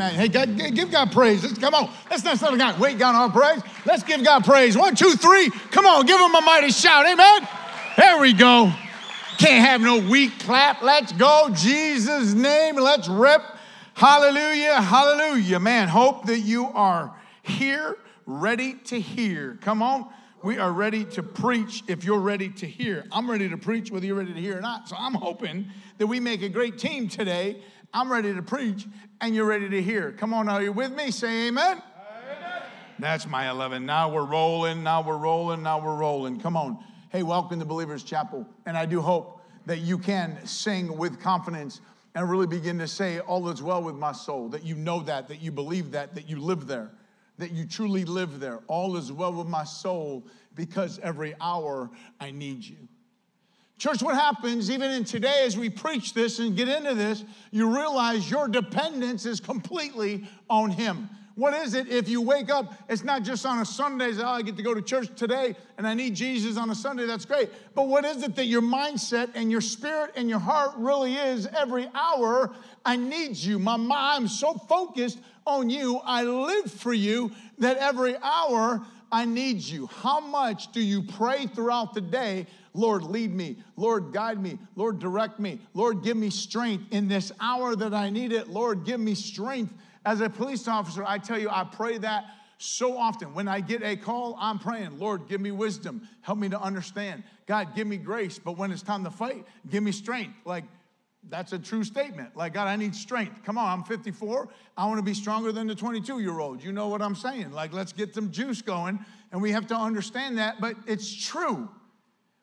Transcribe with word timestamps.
Amen. 0.00 0.14
Hey, 0.14 0.28
God, 0.28 0.56
give 0.56 0.90
God 0.90 1.12
praise. 1.12 1.42
Let's 1.42 1.58
come 1.58 1.74
on. 1.74 1.90
Let's 2.08 2.24
not 2.24 2.38
start 2.38 2.56
God. 2.56 2.80
Wait, 2.80 2.98
God, 2.98 3.14
our 3.14 3.28
praise. 3.28 3.62
Let's 3.84 4.02
give 4.02 4.24
God 4.24 4.46
praise. 4.46 4.74
One, 4.74 4.94
two, 4.94 5.12
three. 5.12 5.50
Come 5.72 5.84
on, 5.84 6.06
give 6.06 6.18
him 6.18 6.34
a 6.34 6.40
mighty 6.40 6.70
shout. 6.70 7.04
Amen. 7.04 7.46
There 7.98 8.18
we 8.18 8.32
go. 8.32 8.72
Can't 9.36 9.62
have 9.62 9.82
no 9.82 9.98
weak 9.98 10.38
clap. 10.38 10.80
Let's 10.80 11.12
go. 11.12 11.50
Jesus' 11.52 12.32
name. 12.32 12.76
Let's 12.76 13.08
rip. 13.08 13.42
Hallelujah. 13.92 14.80
Hallelujah. 14.80 15.60
Man, 15.60 15.88
hope 15.88 16.24
that 16.26 16.38
you 16.38 16.68
are 16.68 17.14
here, 17.42 17.98
ready 18.24 18.76
to 18.84 18.98
hear. 18.98 19.58
Come 19.60 19.82
on. 19.82 20.06
We 20.42 20.56
are 20.56 20.72
ready 20.72 21.04
to 21.04 21.22
preach 21.22 21.84
if 21.88 22.04
you're 22.04 22.20
ready 22.20 22.48
to 22.48 22.66
hear. 22.66 23.04
I'm 23.12 23.30
ready 23.30 23.50
to 23.50 23.58
preach 23.58 23.90
whether 23.90 24.06
you're 24.06 24.16
ready 24.16 24.32
to 24.32 24.40
hear 24.40 24.56
or 24.56 24.62
not. 24.62 24.88
So 24.88 24.96
I'm 24.98 25.12
hoping 25.12 25.66
that 25.98 26.06
we 26.06 26.20
make 26.20 26.40
a 26.40 26.48
great 26.48 26.78
team 26.78 27.08
today. 27.08 27.62
I'm 27.92 28.10
ready 28.10 28.32
to 28.34 28.42
preach 28.42 28.86
and 29.20 29.34
you're 29.34 29.46
ready 29.46 29.68
to 29.68 29.82
hear. 29.82 30.12
Come 30.12 30.32
on, 30.32 30.48
are 30.48 30.62
you 30.62 30.72
with 30.72 30.92
me? 30.92 31.10
Say 31.10 31.48
amen. 31.48 31.82
amen. 31.82 32.62
That's 32.98 33.26
my 33.26 33.50
11. 33.50 33.84
Now 33.84 34.12
we're 34.12 34.24
rolling, 34.24 34.82
now 34.82 35.02
we're 35.02 35.16
rolling, 35.16 35.62
now 35.62 35.80
we're 35.84 35.96
rolling. 35.96 36.40
Come 36.40 36.56
on. 36.56 36.78
Hey, 37.10 37.22
welcome 37.22 37.58
to 37.58 37.64
Believers 37.64 38.04
Chapel. 38.04 38.46
And 38.66 38.76
I 38.76 38.86
do 38.86 39.00
hope 39.00 39.42
that 39.66 39.78
you 39.78 39.98
can 39.98 40.38
sing 40.46 40.96
with 40.96 41.20
confidence 41.20 41.80
and 42.14 42.28
really 42.28 42.46
begin 42.46 42.78
to 42.78 42.88
say, 42.88 43.20
All 43.20 43.48
is 43.48 43.62
well 43.62 43.82
with 43.82 43.96
my 43.96 44.12
soul, 44.12 44.48
that 44.50 44.64
you 44.64 44.76
know 44.76 45.00
that, 45.00 45.28
that 45.28 45.42
you 45.42 45.50
believe 45.50 45.90
that, 45.92 46.14
that 46.14 46.28
you 46.28 46.40
live 46.40 46.66
there 46.66 46.92
that 47.40 47.52
you 47.52 47.66
truly 47.66 48.04
live 48.04 48.38
there. 48.38 48.60
All 48.68 48.96
is 48.96 49.10
well 49.10 49.32
with 49.32 49.48
my 49.48 49.64
soul 49.64 50.26
because 50.54 50.98
every 51.00 51.34
hour 51.40 51.90
I 52.20 52.30
need 52.30 52.64
you. 52.64 52.76
Church, 53.80 54.02
what 54.02 54.14
happens 54.14 54.70
even 54.70 54.90
in 54.90 55.04
today 55.04 55.42
as 55.46 55.56
we 55.56 55.70
preach 55.70 56.12
this 56.12 56.38
and 56.38 56.54
get 56.54 56.68
into 56.68 56.94
this, 56.94 57.24
you 57.50 57.74
realize 57.74 58.30
your 58.30 58.46
dependence 58.46 59.24
is 59.24 59.40
completely 59.40 60.28
on 60.50 60.70
Him. 60.70 61.08
What 61.34 61.54
is 61.54 61.72
it 61.72 61.88
if 61.88 62.06
you 62.06 62.20
wake 62.20 62.50
up? 62.50 62.74
It's 62.90 63.04
not 63.04 63.22
just 63.22 63.46
on 63.46 63.60
a 63.60 63.64
Sunday, 63.64 64.12
oh, 64.18 64.28
I 64.28 64.42
get 64.42 64.58
to 64.58 64.62
go 64.62 64.74
to 64.74 64.82
church 64.82 65.08
today 65.16 65.56
and 65.78 65.86
I 65.86 65.94
need 65.94 66.14
Jesus 66.14 66.58
on 66.58 66.68
a 66.68 66.74
Sunday. 66.74 67.06
That's 67.06 67.24
great. 67.24 67.48
But 67.74 67.88
what 67.88 68.04
is 68.04 68.22
it 68.22 68.36
that 68.36 68.44
your 68.44 68.60
mindset 68.60 69.30
and 69.34 69.50
your 69.50 69.62
spirit 69.62 70.12
and 70.14 70.28
your 70.28 70.40
heart 70.40 70.72
really 70.76 71.14
is 71.14 71.46
every 71.46 71.88
hour? 71.94 72.54
I 72.84 72.96
need 72.96 73.34
you. 73.34 73.58
My 73.58 73.78
mind, 73.78 74.24
I'm 74.24 74.28
so 74.28 74.52
focused 74.52 75.20
on 75.46 75.70
you. 75.70 76.02
I 76.04 76.24
live 76.24 76.70
for 76.70 76.92
you 76.92 77.32
that 77.56 77.78
every 77.78 78.14
hour 78.18 78.84
I 79.12 79.24
need 79.24 79.60
you. 79.60 79.86
How 79.86 80.20
much 80.20 80.72
do 80.72 80.80
you 80.80 81.02
pray 81.02 81.46
throughout 81.46 81.94
the 81.94 82.00
day? 82.00 82.46
Lord, 82.74 83.02
lead 83.02 83.34
me. 83.34 83.56
Lord, 83.76 84.12
guide 84.12 84.40
me. 84.40 84.58
Lord, 84.76 84.98
direct 84.98 85.40
me. 85.40 85.60
Lord, 85.74 86.02
give 86.02 86.16
me 86.16 86.30
strength 86.30 86.84
in 86.92 87.08
this 87.08 87.32
hour 87.40 87.74
that 87.76 87.92
I 87.92 88.10
need 88.10 88.32
it. 88.32 88.48
Lord, 88.48 88.84
give 88.84 89.00
me 89.00 89.14
strength. 89.14 89.72
As 90.04 90.20
a 90.20 90.30
police 90.30 90.68
officer, 90.68 91.04
I 91.06 91.18
tell 91.18 91.38
you, 91.38 91.50
I 91.50 91.64
pray 91.64 91.98
that 91.98 92.24
so 92.58 92.96
often. 92.96 93.34
When 93.34 93.48
I 93.48 93.60
get 93.60 93.82
a 93.82 93.96
call, 93.96 94.36
I'm 94.38 94.58
praying, 94.58 94.98
Lord, 94.98 95.28
give 95.28 95.40
me 95.40 95.50
wisdom. 95.50 96.06
Help 96.20 96.38
me 96.38 96.48
to 96.50 96.60
understand. 96.60 97.24
God, 97.46 97.74
give 97.74 97.86
me 97.86 97.96
grace. 97.96 98.38
But 98.38 98.56
when 98.56 98.70
it's 98.70 98.82
time 98.82 99.02
to 99.04 99.10
fight, 99.10 99.44
give 99.68 99.82
me 99.82 99.92
strength. 99.92 100.34
Like, 100.44 100.64
that's 101.28 101.52
a 101.52 101.58
true 101.58 101.84
statement. 101.84 102.36
Like, 102.36 102.54
God, 102.54 102.66
I 102.66 102.76
need 102.76 102.94
strength. 102.94 103.44
Come 103.44 103.58
on, 103.58 103.68
I'm 103.68 103.84
54. 103.84 104.48
I 104.76 104.86
want 104.86 104.98
to 104.98 105.02
be 105.02 105.14
stronger 105.14 105.52
than 105.52 105.66
the 105.66 105.74
22 105.74 106.20
year 106.20 106.38
old. 106.40 106.62
You 106.62 106.72
know 106.72 106.88
what 106.88 107.02
I'm 107.02 107.14
saying? 107.14 107.52
Like, 107.52 107.72
let's 107.72 107.92
get 107.92 108.14
some 108.14 108.30
juice 108.30 108.62
going. 108.62 109.04
And 109.32 109.40
we 109.40 109.52
have 109.52 109.66
to 109.68 109.76
understand 109.76 110.38
that, 110.38 110.60
but 110.60 110.74
it's 110.86 111.12
true. 111.12 111.68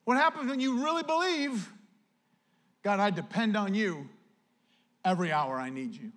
What 0.05 0.15
happens 0.15 0.49
when 0.49 0.59
you 0.59 0.83
really 0.83 1.03
believe, 1.03 1.69
God, 2.83 2.99
I 2.99 3.09
depend 3.09 3.57
on 3.57 3.73
you 3.73 4.07
every 5.03 5.31
hour 5.31 5.55
I 5.55 5.69
need 5.69 5.93
you. 5.93 6.11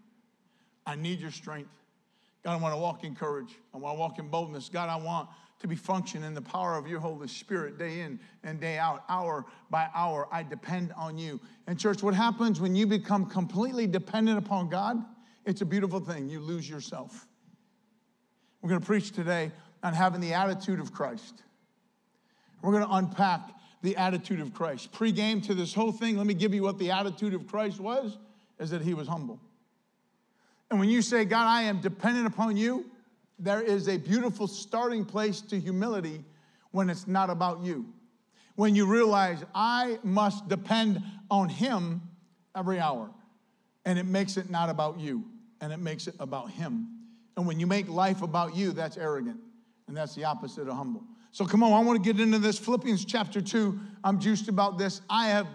I 0.86 0.96
need 0.96 1.20
your 1.20 1.32
strength. 1.32 1.70
God, 2.44 2.52
I 2.52 2.56
want 2.56 2.74
to 2.74 2.80
walk 2.80 3.04
in 3.04 3.14
courage. 3.14 3.58
I 3.74 3.78
want 3.78 3.96
to 3.96 4.00
walk 4.00 4.18
in 4.18 4.28
boldness. 4.28 4.68
God, 4.68 4.88
I 4.88 4.96
want 4.96 5.28
to 5.60 5.68
be 5.68 5.76
functioning 5.76 6.26
in 6.26 6.34
the 6.34 6.42
power 6.42 6.76
of 6.76 6.88
your 6.88 7.00
Holy 7.00 7.28
Spirit 7.28 7.78
day 7.78 8.00
in 8.00 8.18
and 8.42 8.60
day 8.60 8.78
out, 8.78 9.04
hour 9.08 9.44
by 9.70 9.88
hour. 9.94 10.26
I 10.32 10.42
depend 10.42 10.92
on 10.96 11.18
you. 11.18 11.38
And, 11.66 11.78
church, 11.78 12.02
what 12.02 12.14
happens 12.14 12.60
when 12.60 12.74
you 12.74 12.86
become 12.86 13.26
completely 13.26 13.86
dependent 13.86 14.38
upon 14.38 14.68
God? 14.68 15.04
It's 15.44 15.60
a 15.60 15.66
beautiful 15.66 16.00
thing. 16.00 16.28
You 16.28 16.40
lose 16.40 16.68
yourself. 16.68 17.26
We're 18.60 18.70
going 18.70 18.80
to 18.80 18.86
preach 18.86 19.12
today 19.12 19.52
on 19.82 19.94
having 19.94 20.20
the 20.20 20.34
attitude 20.34 20.80
of 20.80 20.92
Christ. 20.92 21.42
We're 22.62 22.72
going 22.72 22.84
to 22.84 22.94
unpack 22.94 23.40
the 23.82 23.96
attitude 23.96 24.40
of 24.40 24.52
Christ. 24.52 24.92
Pre-game 24.92 25.40
to 25.42 25.54
this 25.54 25.72
whole 25.72 25.92
thing, 25.92 26.18
let 26.18 26.26
me 26.26 26.34
give 26.34 26.52
you 26.52 26.62
what 26.62 26.78
the 26.78 26.90
attitude 26.90 27.32
of 27.32 27.46
Christ 27.46 27.80
was, 27.80 28.18
is 28.58 28.70
that 28.70 28.82
he 28.82 28.92
was 28.92 29.08
humble. 29.08 29.40
And 30.70 30.78
when 30.78 30.90
you 30.90 31.00
say, 31.00 31.24
God, 31.24 31.46
I 31.46 31.62
am 31.62 31.80
dependent 31.80 32.26
upon 32.26 32.56
you, 32.56 32.89
there 33.40 33.62
is 33.62 33.88
a 33.88 33.96
beautiful 33.96 34.46
starting 34.46 35.04
place 35.04 35.40
to 35.40 35.58
humility 35.58 36.22
when 36.70 36.90
it's 36.90 37.06
not 37.06 37.30
about 37.30 37.62
you. 37.62 37.86
When 38.54 38.76
you 38.76 38.86
realize 38.86 39.42
I 39.54 39.98
must 40.02 40.48
depend 40.48 41.02
on 41.30 41.48
Him 41.48 42.02
every 42.54 42.78
hour. 42.78 43.10
And 43.86 43.98
it 43.98 44.04
makes 44.04 44.36
it 44.36 44.50
not 44.50 44.68
about 44.68 45.00
you, 45.00 45.24
and 45.62 45.72
it 45.72 45.78
makes 45.78 46.06
it 46.06 46.14
about 46.20 46.50
Him. 46.50 46.86
And 47.36 47.46
when 47.46 47.58
you 47.58 47.66
make 47.66 47.88
life 47.88 48.20
about 48.20 48.54
you, 48.54 48.72
that's 48.72 48.98
arrogant. 48.98 49.40
And 49.88 49.96
that's 49.96 50.14
the 50.14 50.24
opposite 50.24 50.68
of 50.68 50.76
humble. 50.76 51.02
So 51.32 51.46
come 51.46 51.62
on, 51.62 51.72
I 51.72 51.80
want 51.80 52.02
to 52.02 52.12
get 52.12 52.20
into 52.20 52.38
this. 52.38 52.58
Philippians 52.58 53.04
chapter 53.06 53.40
2. 53.40 53.80
I'm 54.04 54.20
juiced 54.20 54.48
about 54.48 54.76
this. 54.76 55.00
I 55.08 55.28
have 55.28 55.46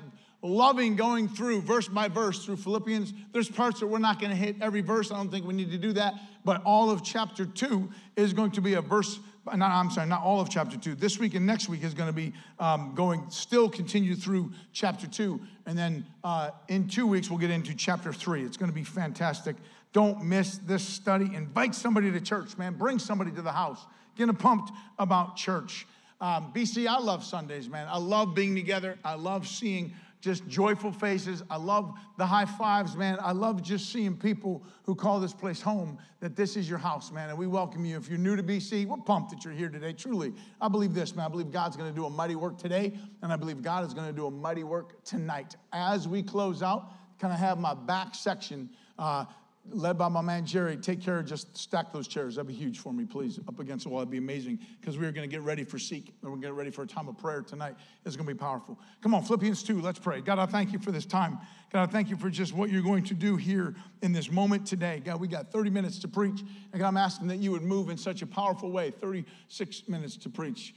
loving 0.45 0.95
going 0.95 1.28
through 1.28 1.61
verse 1.61 1.88
by 1.88 2.07
verse 2.07 2.45
through 2.45 2.57
Philippians. 2.57 3.13
There's 3.31 3.50
parts 3.50 3.79
that 3.79 3.88
we're 3.88 4.00
not 4.00 4.19
going 4.19 4.31
to 4.31 4.38
hit 4.38 4.57
every 4.61 4.81
verse. 4.81 5.11
I 5.11 5.17
don't 5.17 5.29
think 5.29 5.45
we 5.45 5.53
need 5.53 5.72
to 5.72 5.78
do 5.78 5.94
that. 5.94 6.13
But 6.44 6.61
all 6.63 6.89
of 6.89 7.03
chapter 7.03 7.45
two 7.45 7.89
is 8.16 8.33
going 8.33 8.51
to 8.51 8.61
be 8.61 8.75
a 8.75 8.81
verse. 8.81 9.19
Not, 9.45 9.72
I'm 9.72 9.91
sorry, 9.91 10.07
not 10.07 10.23
all 10.23 10.39
of 10.39 10.50
chapter 10.50 10.78
two. 10.78 10.95
This 10.95 11.19
week 11.19 11.33
and 11.33 11.45
next 11.45 11.69
week 11.69 11.83
is 11.83 11.94
going 11.94 12.09
to 12.09 12.13
be 12.13 12.33
um, 12.59 12.94
going, 12.95 13.23
still 13.29 13.69
continue 13.69 14.16
through 14.16 14.51
chapter 14.73 15.07
two. 15.07 15.41
And 15.66 15.78
then 15.78 16.06
uh, 16.23 16.51
in 16.67 16.88
two 16.88 17.07
weeks, 17.07 17.29
we'll 17.29 17.39
get 17.39 17.51
into 17.51 17.75
chapter 17.75 18.13
three. 18.13 18.44
It's 18.44 18.57
going 18.57 18.72
to 18.72 18.75
be 18.75 18.83
fantastic. 18.83 19.56
Don't 19.94 20.23
miss 20.23 20.57
this 20.59 20.83
study. 20.83 21.33
Invite 21.33 21.73
somebody 21.73 22.12
to 22.12 22.22
church, 22.22 22.57
man. 22.57 22.73
Bring 22.73 23.00
somebody 23.00 23.31
to 23.31 23.41
the 23.41 23.51
house. 23.51 23.79
Get 24.16 24.27
them 24.27 24.35
pumped 24.35 24.72
about 25.00 25.38
church. 25.38 25.88
Um, 26.22 26.51
BC, 26.53 26.88
I 26.88 27.00
love 27.00 27.23
Sundays, 27.23 27.67
man. 27.69 27.88
I 27.89 27.97
love 27.97 28.35
being 28.35 28.56
together. 28.56 28.97
I 29.03 29.16
love 29.16 29.47
seeing 29.47 29.94
just 30.21 30.47
joyful 30.47 30.91
faces. 30.91 31.43
I 31.49 31.57
love 31.57 31.93
the 32.17 32.25
high 32.25 32.45
fives, 32.45 32.95
man. 32.95 33.17
I 33.21 33.31
love 33.31 33.61
just 33.61 33.91
seeing 33.91 34.17
people 34.17 34.63
who 34.83 34.95
call 34.95 35.19
this 35.19 35.33
place 35.33 35.61
home 35.61 35.97
that 36.19 36.35
this 36.35 36.57
is 36.57 36.67
your 36.69 36.79
house, 36.79 37.11
man. 37.11 37.29
And 37.29 37.37
we 37.37 37.47
welcome 37.47 37.85
you. 37.85 37.97
If 37.97 38.09
you're 38.09 38.17
new 38.17 38.35
to 38.35 38.43
BC, 38.43 38.87
we're 38.87 38.97
pumped 38.97 39.31
that 39.31 39.43
you're 39.43 39.53
here 39.53 39.69
today. 39.69 39.93
Truly, 39.93 40.33
I 40.59 40.67
believe 40.67 40.93
this, 40.93 41.15
man. 41.15 41.25
I 41.25 41.29
believe 41.29 41.51
God's 41.51 41.77
going 41.77 41.89
to 41.89 41.95
do 41.95 42.05
a 42.05 42.09
mighty 42.09 42.35
work 42.35 42.57
today, 42.57 42.97
and 43.21 43.31
I 43.31 43.35
believe 43.35 43.61
God 43.61 43.85
is 43.85 43.93
going 43.93 44.07
to 44.07 44.13
do 44.13 44.25
a 44.25 44.31
mighty 44.31 44.63
work 44.63 45.03
tonight. 45.03 45.55
As 45.71 46.07
we 46.07 46.23
close 46.23 46.63
out, 46.63 46.91
kind 47.19 47.33
of 47.33 47.39
have 47.39 47.59
my 47.59 47.73
back 47.73 48.15
section. 48.15 48.69
Uh, 48.97 49.25
led 49.71 49.97
by 49.97 50.07
my 50.07 50.21
man 50.21 50.45
Jerry, 50.45 50.77
take 50.77 51.01
care 51.01 51.19
of 51.19 51.25
just 51.25 51.57
stack 51.57 51.91
those 51.91 52.07
chairs. 52.07 52.35
That'd 52.35 52.47
be 52.47 52.53
huge 52.53 52.79
for 52.79 52.93
me, 52.93 53.05
please. 53.05 53.39
Up 53.47 53.59
against 53.59 53.83
the 53.83 53.89
wall, 53.89 53.99
that'd 53.99 54.11
be 54.11 54.17
amazing 54.17 54.59
because 54.79 54.97
we 54.97 55.05
are 55.05 55.11
going 55.11 55.27
to 55.27 55.33
get 55.33 55.41
ready 55.41 55.63
for 55.63 55.79
seek 55.79 56.07
and 56.07 56.15
we're 56.23 56.29
going 56.29 56.41
to 56.41 56.47
get 56.47 56.53
ready 56.53 56.71
for 56.71 56.83
a 56.83 56.87
time 56.87 57.07
of 57.07 57.17
prayer 57.17 57.41
tonight. 57.41 57.75
It's 58.05 58.15
going 58.15 58.27
to 58.27 58.33
be 58.33 58.37
powerful. 58.37 58.79
Come 59.01 59.13
on, 59.13 59.23
Philippians 59.23 59.63
2, 59.63 59.81
let's 59.81 59.99
pray. 59.99 60.21
God, 60.21 60.39
I 60.39 60.45
thank 60.45 60.71
you 60.71 60.79
for 60.79 60.91
this 60.91 61.05
time. 61.05 61.39
God, 61.71 61.89
I 61.89 61.91
thank 61.91 62.09
you 62.09 62.15
for 62.15 62.29
just 62.29 62.53
what 62.53 62.69
you're 62.69 62.81
going 62.81 63.03
to 63.05 63.13
do 63.13 63.35
here 63.35 63.75
in 64.01 64.13
this 64.13 64.31
moment 64.31 64.65
today. 64.65 65.01
God, 65.03 65.19
we 65.19 65.27
got 65.27 65.51
30 65.51 65.69
minutes 65.69 65.99
to 65.99 66.07
preach. 66.07 66.41
And 66.71 66.81
God, 66.81 66.87
I'm 66.87 66.97
asking 66.97 67.27
that 67.27 67.37
you 67.37 67.51
would 67.51 67.63
move 67.63 67.89
in 67.89 67.97
such 67.97 68.21
a 68.21 68.27
powerful 68.27 68.71
way 68.71 68.91
36 68.91 69.87
minutes 69.87 70.17
to 70.17 70.29
preach. 70.29 70.73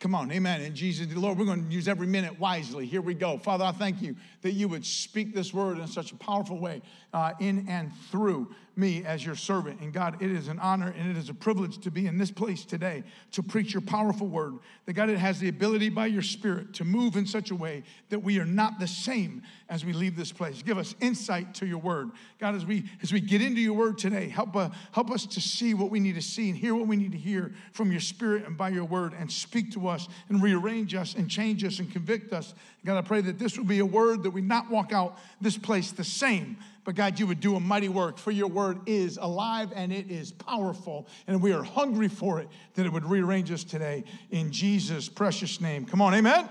Come 0.00 0.14
on, 0.14 0.30
amen. 0.30 0.60
And 0.60 0.76
Jesus, 0.76 1.12
Lord, 1.16 1.38
we're 1.38 1.44
going 1.44 1.66
to 1.66 1.74
use 1.74 1.88
every 1.88 2.06
minute 2.06 2.38
wisely. 2.38 2.86
Here 2.86 3.00
we 3.00 3.14
go. 3.14 3.36
Father, 3.36 3.64
I 3.64 3.72
thank 3.72 4.00
you 4.00 4.14
that 4.42 4.52
you 4.52 4.68
would 4.68 4.86
speak 4.86 5.34
this 5.34 5.52
word 5.52 5.78
in 5.78 5.88
such 5.88 6.12
a 6.12 6.16
powerful 6.16 6.60
way 6.60 6.82
uh, 7.12 7.32
in 7.40 7.66
and 7.68 7.90
through 8.12 8.54
me 8.78 9.04
as 9.04 9.26
your 9.26 9.34
servant. 9.34 9.80
And 9.80 9.92
God, 9.92 10.22
it 10.22 10.30
is 10.30 10.48
an 10.48 10.58
honor 10.60 10.94
and 10.96 11.10
it 11.10 11.16
is 11.16 11.28
a 11.28 11.34
privilege 11.34 11.78
to 11.78 11.90
be 11.90 12.06
in 12.06 12.16
this 12.16 12.30
place 12.30 12.64
today 12.64 13.02
to 13.32 13.42
preach 13.42 13.74
your 13.74 13.80
powerful 13.80 14.28
word. 14.28 14.54
That 14.86 14.92
God, 14.92 15.10
it 15.10 15.18
has 15.18 15.40
the 15.40 15.48
ability 15.48 15.88
by 15.88 16.06
your 16.06 16.22
spirit 16.22 16.72
to 16.74 16.84
move 16.84 17.16
in 17.16 17.26
such 17.26 17.50
a 17.50 17.56
way 17.56 17.82
that 18.10 18.20
we 18.20 18.38
are 18.38 18.44
not 18.44 18.78
the 18.78 18.86
same 18.86 19.42
as 19.68 19.84
we 19.84 19.92
leave 19.92 20.16
this 20.16 20.32
place. 20.32 20.62
Give 20.62 20.78
us 20.78 20.94
insight 21.00 21.54
to 21.56 21.66
your 21.66 21.78
word. 21.78 22.10
God, 22.38 22.54
as 22.54 22.64
we 22.64 22.84
as 23.02 23.12
we 23.12 23.20
get 23.20 23.42
into 23.42 23.60
your 23.60 23.74
word 23.74 23.98
today, 23.98 24.28
help, 24.28 24.54
uh, 24.54 24.70
help 24.92 25.10
us 25.10 25.26
to 25.26 25.40
see 25.40 25.74
what 25.74 25.90
we 25.90 25.98
need 25.98 26.14
to 26.14 26.22
see 26.22 26.48
and 26.48 26.56
hear 26.56 26.74
what 26.74 26.86
we 26.86 26.96
need 26.96 27.12
to 27.12 27.18
hear 27.18 27.52
from 27.72 27.90
your 27.90 28.00
spirit 28.00 28.46
and 28.46 28.56
by 28.56 28.68
your 28.68 28.84
word 28.84 29.12
and 29.18 29.30
speak 29.30 29.72
to 29.72 29.88
us 29.88 30.08
and 30.28 30.42
rearrange 30.42 30.94
us 30.94 31.14
and 31.14 31.28
change 31.28 31.64
us 31.64 31.80
and 31.80 31.90
convict 31.90 32.32
us. 32.32 32.54
God, 32.84 32.96
I 32.96 33.02
pray 33.02 33.20
that 33.22 33.38
this 33.38 33.58
will 33.58 33.64
be 33.64 33.80
a 33.80 33.86
word 33.86 34.22
that 34.22 34.30
we 34.30 34.40
not 34.40 34.70
walk 34.70 34.92
out 34.92 35.18
this 35.40 35.58
place 35.58 35.90
the 35.90 36.04
same 36.04 36.56
but 36.88 36.94
God, 36.94 37.18
you 37.18 37.26
would 37.26 37.40
do 37.40 37.54
a 37.54 37.60
mighty 37.60 37.90
work, 37.90 38.16
for 38.16 38.30
your 38.30 38.48
word 38.48 38.80
is 38.86 39.18
alive 39.20 39.74
and 39.76 39.92
it 39.92 40.10
is 40.10 40.32
powerful, 40.32 41.06
and 41.26 41.42
we 41.42 41.52
are 41.52 41.62
hungry 41.62 42.08
for 42.08 42.40
it, 42.40 42.48
that 42.76 42.86
it 42.86 42.88
would 42.90 43.04
rearrange 43.04 43.50
us 43.50 43.62
today 43.62 44.04
in 44.30 44.50
Jesus' 44.50 45.06
precious 45.06 45.60
name. 45.60 45.84
Come 45.84 46.00
on, 46.00 46.14
amen? 46.14 46.48
amen. 46.48 46.50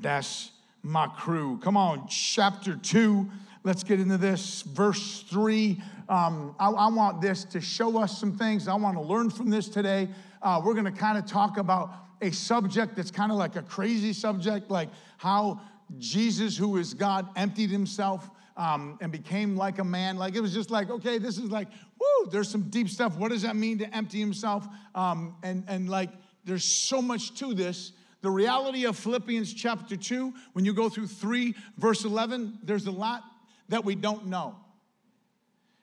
That's 0.00 0.52
my 0.84 1.08
crew. 1.08 1.58
Come 1.64 1.76
on, 1.76 2.06
chapter 2.06 2.76
2. 2.76 3.28
Let's 3.64 3.82
get 3.82 3.98
into 3.98 4.18
this. 4.18 4.62
Verse 4.62 5.24
3. 5.28 5.82
um, 6.08 6.54
I, 6.60 6.70
I, 6.70 6.88
want 6.90 7.20
this 7.20 7.42
to 7.46 7.60
show 7.60 7.98
us 7.98 8.16
some 8.16 8.38
things. 8.38 8.68
I 8.68 8.76
want 8.76 8.96
to 8.96 9.02
learn 9.02 9.30
from 9.30 9.50
this 9.50 9.68
today. 9.68 10.10
Uh, 10.42 10.62
we're 10.64 10.74
going 10.74 10.84
to 10.84 10.92
kind 10.92 11.18
of 11.18 11.26
talk 11.26 11.58
about 11.58 11.92
a 12.22 12.30
subject 12.30 12.94
that's 12.94 13.10
kind 13.10 13.32
of 13.32 13.38
like 13.38 13.56
a 13.56 13.62
crazy 13.62 14.12
subject, 14.12 14.70
like 14.70 14.90
how 15.16 15.60
Jesus, 15.98 16.56
who 16.56 16.76
is 16.76 16.94
God, 16.94 17.26
emptied 17.34 17.70
himself 17.70 18.30
um, 18.56 18.98
and 19.00 19.10
became 19.10 19.56
like 19.56 19.78
a 19.78 19.84
man. 19.84 20.16
Like 20.16 20.34
it 20.34 20.40
was 20.40 20.52
just 20.52 20.70
like, 20.70 20.90
okay, 20.90 21.18
this 21.18 21.38
is 21.38 21.50
like, 21.50 21.68
woo, 21.98 22.30
there's 22.30 22.48
some 22.48 22.62
deep 22.70 22.88
stuff. 22.88 23.16
What 23.16 23.30
does 23.30 23.42
that 23.42 23.56
mean 23.56 23.78
to 23.78 23.96
empty 23.96 24.20
himself? 24.20 24.66
Um, 24.94 25.36
and, 25.42 25.64
and 25.68 25.88
like, 25.88 26.10
there's 26.44 26.64
so 26.64 27.00
much 27.02 27.34
to 27.38 27.54
this. 27.54 27.92
The 28.20 28.30
reality 28.30 28.86
of 28.86 28.96
Philippians 28.96 29.52
chapter 29.52 29.96
2, 29.96 30.32
when 30.52 30.64
you 30.64 30.72
go 30.72 30.88
through 30.88 31.08
3, 31.08 31.54
verse 31.76 32.04
11, 32.04 32.60
there's 32.62 32.86
a 32.86 32.90
lot 32.90 33.22
that 33.68 33.84
we 33.84 33.94
don't 33.94 34.26
know. 34.26 34.56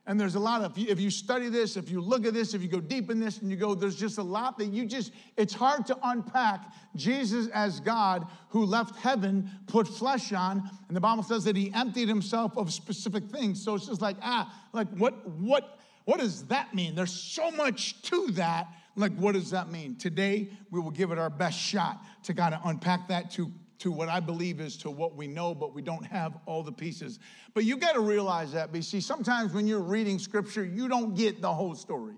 And 0.08 0.20
there's 0.20 0.34
a 0.34 0.40
lot 0.40 0.64
of, 0.64 0.76
if 0.78 1.00
you 1.00 1.12
study 1.12 1.48
this, 1.48 1.78
if 1.78 1.92
you 1.92 2.02
look 2.02 2.26
at 2.26 2.34
this, 2.34 2.56
if 2.56 2.62
you 2.64 2.68
go 2.68 2.80
deep 2.80 3.12
in 3.12 3.20
this 3.20 3.38
and 3.38 3.52
you 3.52 3.56
go, 3.56 3.76
there's 3.76 3.96
just 3.96 4.18
a 4.18 4.24
lot 4.24 4.58
that 4.58 4.66
you 4.66 4.86
just, 4.86 5.14
it's 5.38 5.54
hard 5.54 5.86
to 5.88 5.98
unpack 6.04 6.74
Jesus 6.96 7.48
as 7.50 7.80
God 7.80 8.26
who 8.50 8.66
left 8.66 8.96
heaven, 8.96 9.50
put 9.68 9.88
flesh 9.88 10.34
on, 10.34 10.68
and 10.88 10.98
the 10.98 11.02
Bible 11.02 11.22
says 11.22 11.44
that 11.44 11.56
he 11.56 11.72
emptied 11.74 12.08
himself 12.08 12.58
of 12.58 12.74
specific 12.74 13.26
things. 13.26 13.64
So 13.64 13.76
it's 13.76 13.86
just 13.86 14.02
like, 14.02 14.18
ah, 14.24 14.52
like 14.74 14.90
what, 14.98 15.28
what, 15.30 15.80
what 16.06 16.20
does 16.20 16.46
that 16.48 16.74
mean? 16.74 16.96
There's 16.96 17.14
so 17.14 17.52
much 17.52 18.02
to 18.04 18.28
that. 18.32 18.68
Like, 18.96 19.16
what 19.16 19.36
does 19.36 19.52
that 19.52 19.72
mean? 19.72 19.96
Today, 19.96 20.50
we 20.70 20.82
will 20.82 20.92
give 20.92 21.12
it 21.12 21.18
our 21.18 21.30
best 21.30 21.58
shot 21.58 22.04
to 22.24 22.34
kind 22.34 22.54
of 22.54 22.62
unpack 22.66 23.08
that, 23.08 23.32
to 23.32 23.52
to 23.82 23.92
what 23.92 24.10
I 24.10 24.20
believe 24.20 24.62
is 24.62 24.78
to 24.78 24.92
what 24.92 25.16
we 25.16 25.28
know, 25.28 25.56
but 25.56 25.74
we 25.74 25.82
don't 25.82 26.06
have 26.06 26.38
all 26.46 26.62
the 26.62 26.72
pieces. 26.72 27.20
But 27.56 27.66
you 27.66 27.78
got 27.78 27.94
to 27.94 28.00
realize 28.00 28.52
that, 28.54 28.72
BC. 28.72 29.02
Sometimes 29.02 29.54
when 29.54 29.66
you're 29.66 29.82
reading 29.82 30.20
scripture, 30.20 30.64
you 30.64 30.88
don't 30.88 31.16
get 31.16 31.42
the 31.42 31.52
whole 31.52 31.74
story. 31.74 32.16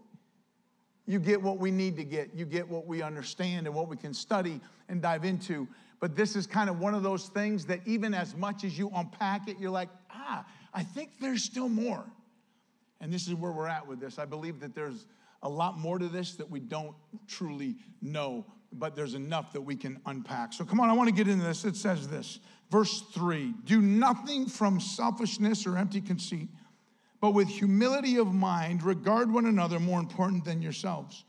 You 1.05 1.19
get 1.19 1.41
what 1.41 1.59
we 1.59 1.71
need 1.71 1.95
to 1.97 2.03
get, 2.03 2.33
you 2.33 2.45
get 2.45 2.67
what 2.67 2.85
we 2.85 3.01
understand 3.01 3.65
and 3.65 3.75
what 3.75 3.87
we 3.87 3.95
can 3.95 4.13
study 4.13 4.59
and 4.89 5.01
dive 5.01 5.23
into. 5.23 5.67
But 6.01 6.17
this 6.17 6.35
is 6.35 6.45
kind 6.45 6.69
of 6.69 6.79
one 6.79 6.93
of 6.93 7.01
those 7.01 7.27
things 7.27 7.65
that 7.67 7.79
even 7.85 8.13
as 8.13 8.35
much 8.35 8.65
as 8.65 8.77
you 8.77 8.91
unpack 8.93 9.47
it, 9.47 9.57
you're 9.57 9.71
like, 9.71 9.89
ah, 10.11 10.45
I 10.73 10.83
think 10.83 11.11
there's 11.21 11.43
still 11.43 11.69
more. 11.69 12.03
And 12.99 13.11
this 13.11 13.27
is 13.27 13.35
where 13.35 13.53
we're 13.53 13.67
at 13.67 13.87
with 13.87 14.01
this. 14.01 14.19
I 14.19 14.25
believe 14.25 14.59
that 14.59 14.75
there's 14.75 15.05
a 15.43 15.49
lot 15.49 15.77
more 15.77 15.97
to 15.97 16.07
this 16.07 16.35
that 16.35 16.49
we 16.49 16.59
don't 16.59 16.95
truly 17.27 17.75
know 18.01 18.45
but 18.79 18.95
there's 18.95 19.13
enough 19.13 19.53
that 19.53 19.61
we 19.61 19.75
can 19.75 19.99
unpack. 20.05 20.53
So 20.53 20.65
come 20.65 20.79
on, 20.79 20.89
I 20.89 20.93
want 20.93 21.09
to 21.09 21.15
get 21.15 21.27
into 21.27 21.45
this. 21.45 21.65
It 21.65 21.75
says 21.75 22.07
this, 22.07 22.39
verse 22.69 23.01
3 23.13 23.53
Do 23.65 23.81
nothing 23.81 24.47
from 24.47 24.79
selfishness 24.79 25.65
or 25.65 25.77
empty 25.77 26.01
conceit, 26.01 26.49
but 27.21 27.31
with 27.31 27.47
humility 27.47 28.17
of 28.17 28.33
mind, 28.33 28.83
regard 28.83 29.31
one 29.31 29.45
another 29.45 29.79
more 29.79 29.99
important 29.99 30.45
than 30.45 30.61
yourselves. 30.61 31.23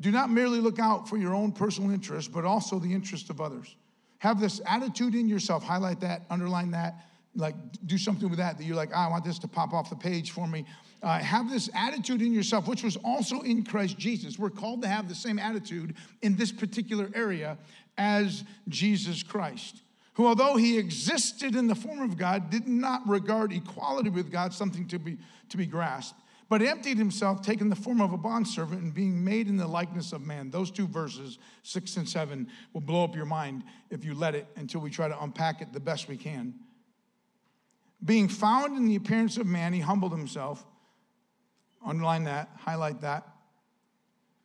Do 0.00 0.10
not 0.10 0.30
merely 0.30 0.60
look 0.60 0.78
out 0.78 1.08
for 1.08 1.16
your 1.16 1.34
own 1.34 1.52
personal 1.52 1.90
interest, 1.90 2.32
but 2.32 2.44
also 2.44 2.78
the 2.78 2.92
interest 2.92 3.30
of 3.30 3.40
others. 3.40 3.74
Have 4.18 4.40
this 4.40 4.60
attitude 4.66 5.14
in 5.14 5.28
yourself, 5.28 5.62
highlight 5.62 6.00
that, 6.00 6.22
underline 6.30 6.70
that, 6.72 7.07
like 7.34 7.54
do 7.86 7.98
something 7.98 8.28
with 8.28 8.38
that 8.38 8.58
that 8.58 8.64
you're 8.64 8.76
like, 8.76 8.90
oh, 8.92 8.98
I 8.98 9.08
want 9.08 9.24
this 9.24 9.38
to 9.40 9.48
pop 9.48 9.72
off 9.72 9.90
the 9.90 9.96
page 9.96 10.30
for 10.30 10.46
me. 10.46 10.64
Uh, 11.02 11.18
have 11.18 11.48
this 11.48 11.70
attitude 11.74 12.20
in 12.20 12.32
yourself, 12.32 12.66
which 12.66 12.82
was 12.82 12.96
also 13.04 13.40
in 13.42 13.64
Christ 13.64 13.96
Jesus. 13.98 14.38
We're 14.38 14.50
called 14.50 14.82
to 14.82 14.88
have 14.88 15.08
the 15.08 15.14
same 15.14 15.38
attitude 15.38 15.94
in 16.22 16.36
this 16.36 16.50
particular 16.50 17.08
area 17.14 17.56
as 17.96 18.44
Jesus 18.68 19.22
Christ, 19.22 19.82
who, 20.14 20.26
although 20.26 20.56
he 20.56 20.78
existed 20.78 21.54
in 21.54 21.68
the 21.68 21.74
form 21.74 22.00
of 22.00 22.16
God, 22.16 22.50
did 22.50 22.66
not 22.66 23.08
regard 23.08 23.52
equality 23.52 24.10
with 24.10 24.32
God 24.32 24.52
something 24.52 24.88
to 24.88 24.98
be, 24.98 25.18
to 25.50 25.56
be 25.56 25.66
grasped, 25.66 26.20
but 26.48 26.62
emptied 26.62 26.96
himself, 26.96 27.42
taking 27.42 27.68
the 27.68 27.76
form 27.76 28.00
of 28.00 28.12
a 28.12 28.18
bondservant 28.18 28.82
and 28.82 28.94
being 28.94 29.22
made 29.22 29.48
in 29.48 29.56
the 29.56 29.66
likeness 29.68 30.12
of 30.12 30.26
man. 30.26 30.50
Those 30.50 30.70
two 30.70 30.88
verses, 30.88 31.38
six 31.62 31.96
and 31.96 32.08
seven, 32.08 32.48
will 32.72 32.80
blow 32.80 33.04
up 33.04 33.14
your 33.14 33.26
mind 33.26 33.62
if 33.90 34.04
you 34.04 34.14
let 34.14 34.34
it 34.34 34.46
until 34.56 34.80
we 34.80 34.90
try 34.90 35.06
to 35.08 35.22
unpack 35.22 35.60
it 35.60 35.72
the 35.72 35.80
best 35.80 36.08
we 36.08 36.16
can. 36.16 36.54
Being 38.04 38.28
found 38.28 38.76
in 38.76 38.86
the 38.86 38.96
appearance 38.96 39.36
of 39.36 39.46
man, 39.46 39.72
he 39.72 39.80
humbled 39.80 40.12
himself. 40.12 40.64
Underline 41.84 42.24
that, 42.24 42.50
highlight 42.58 43.00
that. 43.00 43.26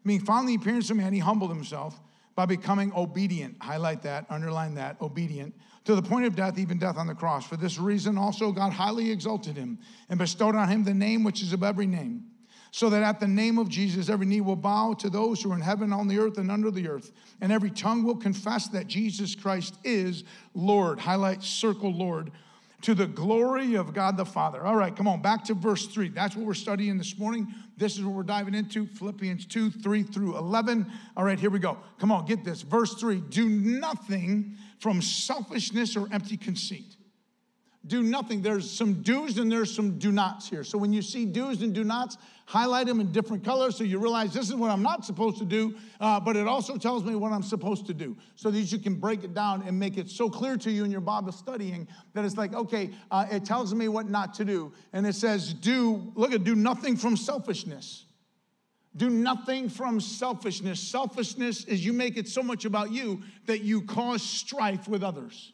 Being 0.06 0.20
found 0.20 0.50
in 0.50 0.56
the 0.56 0.62
appearance 0.62 0.90
of 0.90 0.98
man, 0.98 1.14
he 1.14 1.20
humbled 1.20 1.52
himself 1.52 2.00
by 2.36 2.46
becoming 2.46 2.92
obedient. 2.96 3.62
Highlight 3.62 4.02
that, 4.04 4.26
underline 4.30 4.76
that, 4.76 5.00
obedient, 5.02 5.54
to 5.86 5.96
the 5.96 6.02
point 6.02 6.26
of 6.26 6.36
death, 6.36 6.58
even 6.58 6.78
death 6.80 6.98
on 6.98 7.08
the 7.08 7.16
cross. 7.16 7.46
For 7.46 7.58
this 7.58 7.78
reason, 7.78 8.18
also 8.18 8.52
God 8.52 8.74
highly 8.74 9.12
exalted 9.12 9.56
him 9.56 9.80
and 10.10 10.18
bestowed 10.18 10.56
on 10.56 10.68
him 10.68 10.84
the 10.84 10.94
name 10.94 11.24
which 11.24 11.42
is 11.42 11.54
above 11.54 11.70
every 11.70 11.86
name, 11.88 12.26
so 12.72 12.90
that 12.90 13.04
at 13.04 13.20
the 13.20 13.28
name 13.28 13.60
of 13.60 13.70
Jesus, 13.70 14.10
every 14.10 14.26
knee 14.26 14.42
will 14.42 14.56
bow 14.56 14.94
to 14.94 15.10
those 15.10 15.42
who 15.42 15.52
are 15.52 15.56
in 15.56 15.62
heaven, 15.62 15.94
on 15.94 16.08
the 16.08 16.18
earth, 16.18 16.38
and 16.38 16.50
under 16.50 16.72
the 16.72 16.88
earth, 16.88 17.12
and 17.40 17.52
every 17.52 17.70
tongue 17.70 18.04
will 18.04 18.16
confess 18.16 18.68
that 18.70 18.88
Jesus 18.88 19.36
Christ 19.36 19.78
is 19.84 20.24
Lord. 20.56 21.00
Highlight, 21.00 21.44
circle, 21.44 21.94
Lord 21.94 22.32
to 22.84 22.94
the 22.94 23.08
glory 23.08 23.76
of 23.76 23.94
God 23.94 24.18
the 24.18 24.26
Father. 24.26 24.66
All 24.66 24.76
right, 24.76 24.96
come 24.96 25.08
on, 25.08 25.22
back 25.22 25.44
to 25.46 25.54
verse 25.54 25.88
3. 25.88 26.10
That's 26.10 26.36
what 26.36 26.46
we're 26.46 26.54
studying 26.54 26.98
this 26.98 27.18
morning. 27.18 27.48
This 27.78 27.98
is 27.98 28.04
what 28.04 28.14
we're 28.14 28.24
diving 28.24 28.54
into 28.54 28.86
Philippians 28.86 29.46
2 29.46 29.72
3 29.72 30.04
through 30.04 30.38
11. 30.38 30.92
All 31.18 31.24
right, 31.24 31.40
here 31.40 31.50
we 31.50 31.60
go. 31.60 31.78
Come 31.98 32.12
on, 32.12 32.26
get 32.26 32.44
this. 32.44 32.62
Verse 32.62 32.94
3 32.96 33.22
Do 33.30 33.50
nothing 33.50 34.58
from 34.80 35.02
selfishness 35.02 35.96
or 35.96 36.08
empty 36.12 36.38
conceit 36.38 36.98
do 37.86 38.02
nothing. 38.02 38.42
There's 38.42 38.70
some 38.70 39.02
do's 39.02 39.38
and 39.38 39.52
there's 39.52 39.74
some 39.74 39.98
do 40.00 40.12
nots 40.12 40.50
here. 40.50 40.64
So 40.64 40.78
when 40.78 40.94
you 40.94 41.02
see 41.02 41.26
do's 41.26 41.62
and 41.62 41.74
do 41.74 41.84
nots, 41.84 42.18
highlight 42.46 42.88
them 42.88 43.02
in 43.02 43.12
different 43.12 43.44
colors 43.44 43.76
so 43.76 43.84
you 43.84 44.00
realize 44.00 44.34
this 44.34 44.48
is 44.48 44.56
what 44.56 44.72
I'm 44.72 44.84
not 44.84 45.04
supposed 45.04 45.38
to 45.40 45.46
do, 45.46 45.76
uh, 46.00 46.20
but 46.20 46.38
it 46.38 46.48
also 46.48 46.78
tells 46.78 47.04
me 47.04 47.16
what 47.16 47.32
I'm 47.32 47.44
supposed 47.44 47.86
to 47.88 47.94
do 47.94 48.16
so 48.36 48.52
that 48.52 48.60
you 48.60 48.80
can 48.80 48.96
break 48.96 49.24
it 49.24 49.34
down 49.34 49.64
and 49.68 49.78
make 49.78 49.98
it 49.98 50.10
so 50.10 50.30
clear 50.30 50.56
to 50.58 50.72
you 50.72 50.86
in 50.86 50.92
your 50.92 51.02
Bible 51.02 51.32
studying 51.34 51.88
that 52.14 52.24
it's 52.24 52.38
like, 52.38 52.54
okay, 52.54 52.92
uh, 53.12 53.26
it 53.30 53.44
tells 53.44 53.74
me 53.74 53.90
what 53.90 54.10
not 54.10 54.34
to 54.36 54.46
do. 54.46 54.72
And 54.94 55.06
it 55.06 55.16
says, 55.16 55.54
do, 55.54 56.12
look 56.16 56.32
at, 56.32 56.44
do 56.44 56.56
nothing 56.56 56.96
from 56.96 57.18
selfishness. 57.18 58.06
Do 58.96 59.10
nothing 59.10 59.70
from 59.70 60.00
selfishness. 60.00 60.80
Selfishness 60.80 61.66
is 61.66 61.84
you 61.84 61.94
make 61.94 62.16
it 62.16 62.28
so 62.28 62.44
much 62.44 62.64
about 62.64 62.92
you 62.92 63.24
that 63.48 63.62
you 63.62 63.82
cause 63.82 64.22
strife 64.22 64.88
with 64.88 65.04
others. 65.04 65.52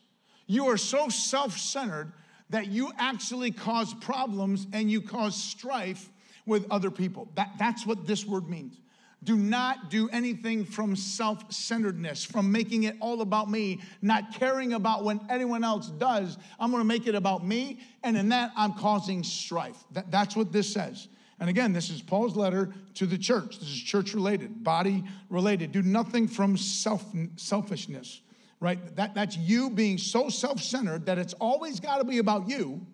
You 0.50 0.66
are 0.70 0.78
so 0.78 1.10
self 1.10 1.60
centered 1.60 2.12
that 2.50 2.68
you 2.68 2.92
actually 2.98 3.52
cause 3.52 3.94
problems 3.94 4.66
and 4.74 4.90
you 4.90 5.00
cause 5.00 5.36
strife 5.36 6.10
with 6.48 6.66
other 6.72 6.90
people. 6.90 7.30
That, 7.36 7.52
that's 7.60 7.86
what 7.86 8.08
this 8.08 8.26
word 8.26 8.50
means. 8.50 8.76
Do 9.24 9.38
not 9.38 9.92
do 9.92 10.10
anything 10.10 10.66
from 10.66 10.96
self 10.96 11.54
centeredness, 11.54 12.26
from 12.26 12.52
making 12.52 12.84
it 12.84 12.96
all 13.00 13.22
about 13.22 13.52
me, 13.52 13.80
not 14.02 14.34
caring 14.34 14.74
about 14.74 15.04
what 15.04 15.20
anyone 15.30 15.64
else 15.64 15.90
does. 15.90 16.40
I'm 16.60 16.72
gonna 16.72 16.84
make 16.84 17.06
it 17.06 17.14
about 17.14 17.46
me, 17.46 17.82
and 18.04 18.18
in 18.18 18.30
that, 18.30 18.52
I'm 18.58 18.74
causing 18.74 19.24
strife. 19.24 19.78
That, 19.92 20.10
that's 20.10 20.36
what 20.36 20.52
this 20.52 20.74
says. 20.74 21.10
And 21.40 21.48
again, 21.48 21.74
this 21.74 21.92
is 21.92 22.02
Paul's 22.02 22.36
letter 22.36 22.74
to 22.96 23.06
the 23.06 23.20
church. 23.20 23.60
This 23.60 23.70
is 23.70 23.80
church 23.80 24.16
related, 24.16 24.64
body 24.64 25.04
related. 25.30 25.74
Do 25.74 25.84
nothing 25.84 26.28
from 26.28 26.58
self, 26.58 27.06
selfishness 27.36 28.22
right? 28.60 28.96
That, 28.96 29.16
that's 29.16 29.38
you 29.38 29.70
being 29.70 29.98
so 29.98 30.30
self 30.30 30.62
centered 30.62 31.06
that 31.06 31.18
it's 31.18 31.34
always 31.34 31.80
got 31.80 31.98
to 31.98 32.04
be 32.04 32.18
about 32.18 32.50
you 32.50 32.86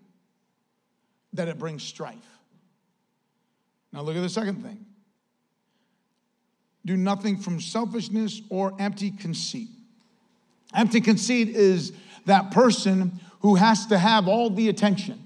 that 1.34 1.48
it 1.48 1.57
brings 1.57 1.84
strife. 1.84 2.15
Now, 3.91 4.01
look 4.01 4.15
at 4.15 4.22
the 4.22 4.29
second 4.29 4.63
thing 4.63 4.86
do 6.86 6.95
nothing 6.95 7.38
from 7.38 7.60
selfishness 7.60 8.43
or 8.50 8.74
empty 8.77 9.10
conceit. 9.10 9.69
Empty 10.75 11.01
conceit 11.01 11.50
is 11.50 11.93
that 12.25 12.51
person 12.51 13.19
who 13.39 13.55
has 13.55 13.88
to 13.88 13.98
have 13.98 14.27
all 14.27 14.51
the 14.51 14.69
attention. 14.69 15.22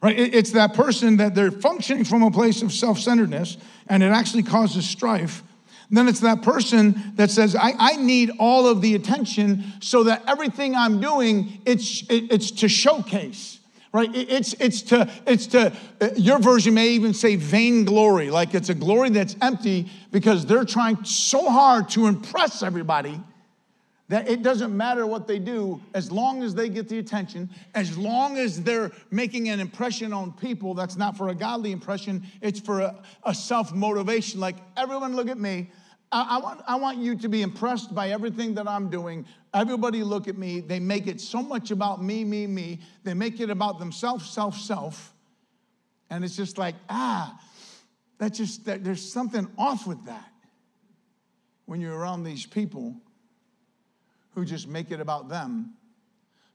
Right? 0.00 0.18
It's 0.18 0.52
that 0.52 0.74
person 0.74 1.18
that 1.18 1.34
they're 1.34 1.50
functioning 1.50 2.04
from 2.04 2.22
a 2.22 2.30
place 2.30 2.62
of 2.62 2.72
self 2.72 2.98
centeredness 2.98 3.56
and 3.88 4.02
it 4.02 4.10
actually 4.10 4.42
causes 4.42 4.88
strife 4.88 5.42
then 5.98 6.08
it's 6.08 6.20
that 6.20 6.42
person 6.42 7.12
that 7.16 7.30
says, 7.30 7.54
I, 7.54 7.74
I 7.78 7.96
need 7.96 8.30
all 8.38 8.66
of 8.66 8.80
the 8.80 8.94
attention 8.94 9.64
so 9.80 10.04
that 10.04 10.22
everything 10.26 10.74
I'm 10.74 11.00
doing, 11.00 11.60
it's, 11.66 12.02
it, 12.08 12.32
it's 12.32 12.50
to 12.52 12.68
showcase 12.68 13.58
right? 13.92 14.08
It's 14.14 14.54
it's 14.54 14.82
to 14.82 15.10
it's 15.26 15.46
to 15.48 15.72
uh, 16.00 16.08
your 16.16 16.38
version 16.38 16.74
may 16.74 16.88
even 16.88 17.12
say 17.12 17.36
vainglory 17.36 18.30
like 18.30 18.54
it's 18.54 18.70
a 18.70 18.74
glory 18.74 19.10
that's 19.10 19.36
empty 19.42 19.90
because 20.10 20.46
they're 20.46 20.64
trying 20.64 21.04
so 21.04 21.50
hard 21.50 21.90
to 21.90 22.06
impress 22.06 22.62
everybody 22.62 23.20
that 24.08 24.28
it 24.28 24.42
doesn't 24.42 24.74
matter 24.76 25.06
what 25.06 25.26
they 25.26 25.38
do 25.38 25.80
as 25.94 26.10
long 26.10 26.42
as 26.42 26.54
they 26.54 26.68
get 26.68 26.88
the 26.88 26.98
attention 26.98 27.50
as 27.74 27.98
long 27.98 28.38
as 28.38 28.62
they're 28.62 28.90
making 29.10 29.50
an 29.50 29.60
impression 29.60 30.12
on 30.12 30.32
people 30.32 30.72
that's 30.72 30.96
not 30.96 31.16
for 31.16 31.28
a 31.28 31.34
godly 31.34 31.70
impression 31.70 32.22
it's 32.40 32.60
for 32.60 32.80
a, 32.80 32.96
a 33.24 33.34
self-motivation. 33.34 34.40
Like 34.40 34.56
everyone 34.76 35.14
look 35.14 35.28
at 35.28 35.38
me 35.38 35.70
I, 36.12 36.38
want, 36.38 36.60
I 36.68 36.76
want 36.76 36.98
you 36.98 37.16
to 37.16 37.28
be 37.28 37.40
impressed 37.40 37.94
by 37.94 38.10
everything 38.10 38.54
that 38.54 38.68
I'm 38.68 38.90
doing. 38.90 39.24
Everybody 39.54 40.02
look 40.02 40.28
at 40.28 40.36
me. 40.36 40.60
They 40.60 40.78
make 40.78 41.06
it 41.06 41.20
so 41.20 41.42
much 41.42 41.70
about 41.70 42.02
me, 42.02 42.22
me, 42.22 42.46
me. 42.46 42.80
They 43.02 43.14
make 43.14 43.40
it 43.40 43.48
about 43.48 43.78
themselves, 43.78 44.28
self, 44.28 44.56
self. 44.56 45.14
And 46.10 46.22
it's 46.22 46.36
just 46.36 46.58
like, 46.58 46.74
ah, 46.90 47.40
that 48.18 48.34
just, 48.34 48.66
that, 48.66 48.84
there's 48.84 49.02
something 49.02 49.48
off 49.56 49.86
with 49.86 50.04
that 50.04 50.30
when 51.64 51.80
you're 51.80 51.96
around 51.96 52.24
these 52.24 52.44
people 52.44 52.94
who 54.34 54.44
just 54.44 54.68
make 54.68 54.90
it 54.90 55.00
about 55.00 55.30
them 55.30 55.72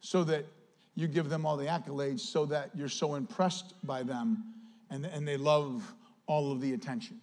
so 0.02 0.24
that 0.24 0.46
you 0.94 1.08
give 1.08 1.30
them 1.30 1.46
all 1.46 1.58
the 1.58 1.66
accolades 1.66 2.20
so 2.20 2.46
that 2.46 2.70
you're 2.76 2.90
so 2.90 3.16
impressed 3.16 3.74
by 3.84 4.04
them 4.04 4.54
and, 4.92 5.06
and 5.06 5.28
they 5.28 5.38
love 5.38 5.94
all 6.28 6.52
of 6.52 6.62
the 6.62 6.74
attention. 6.74 7.20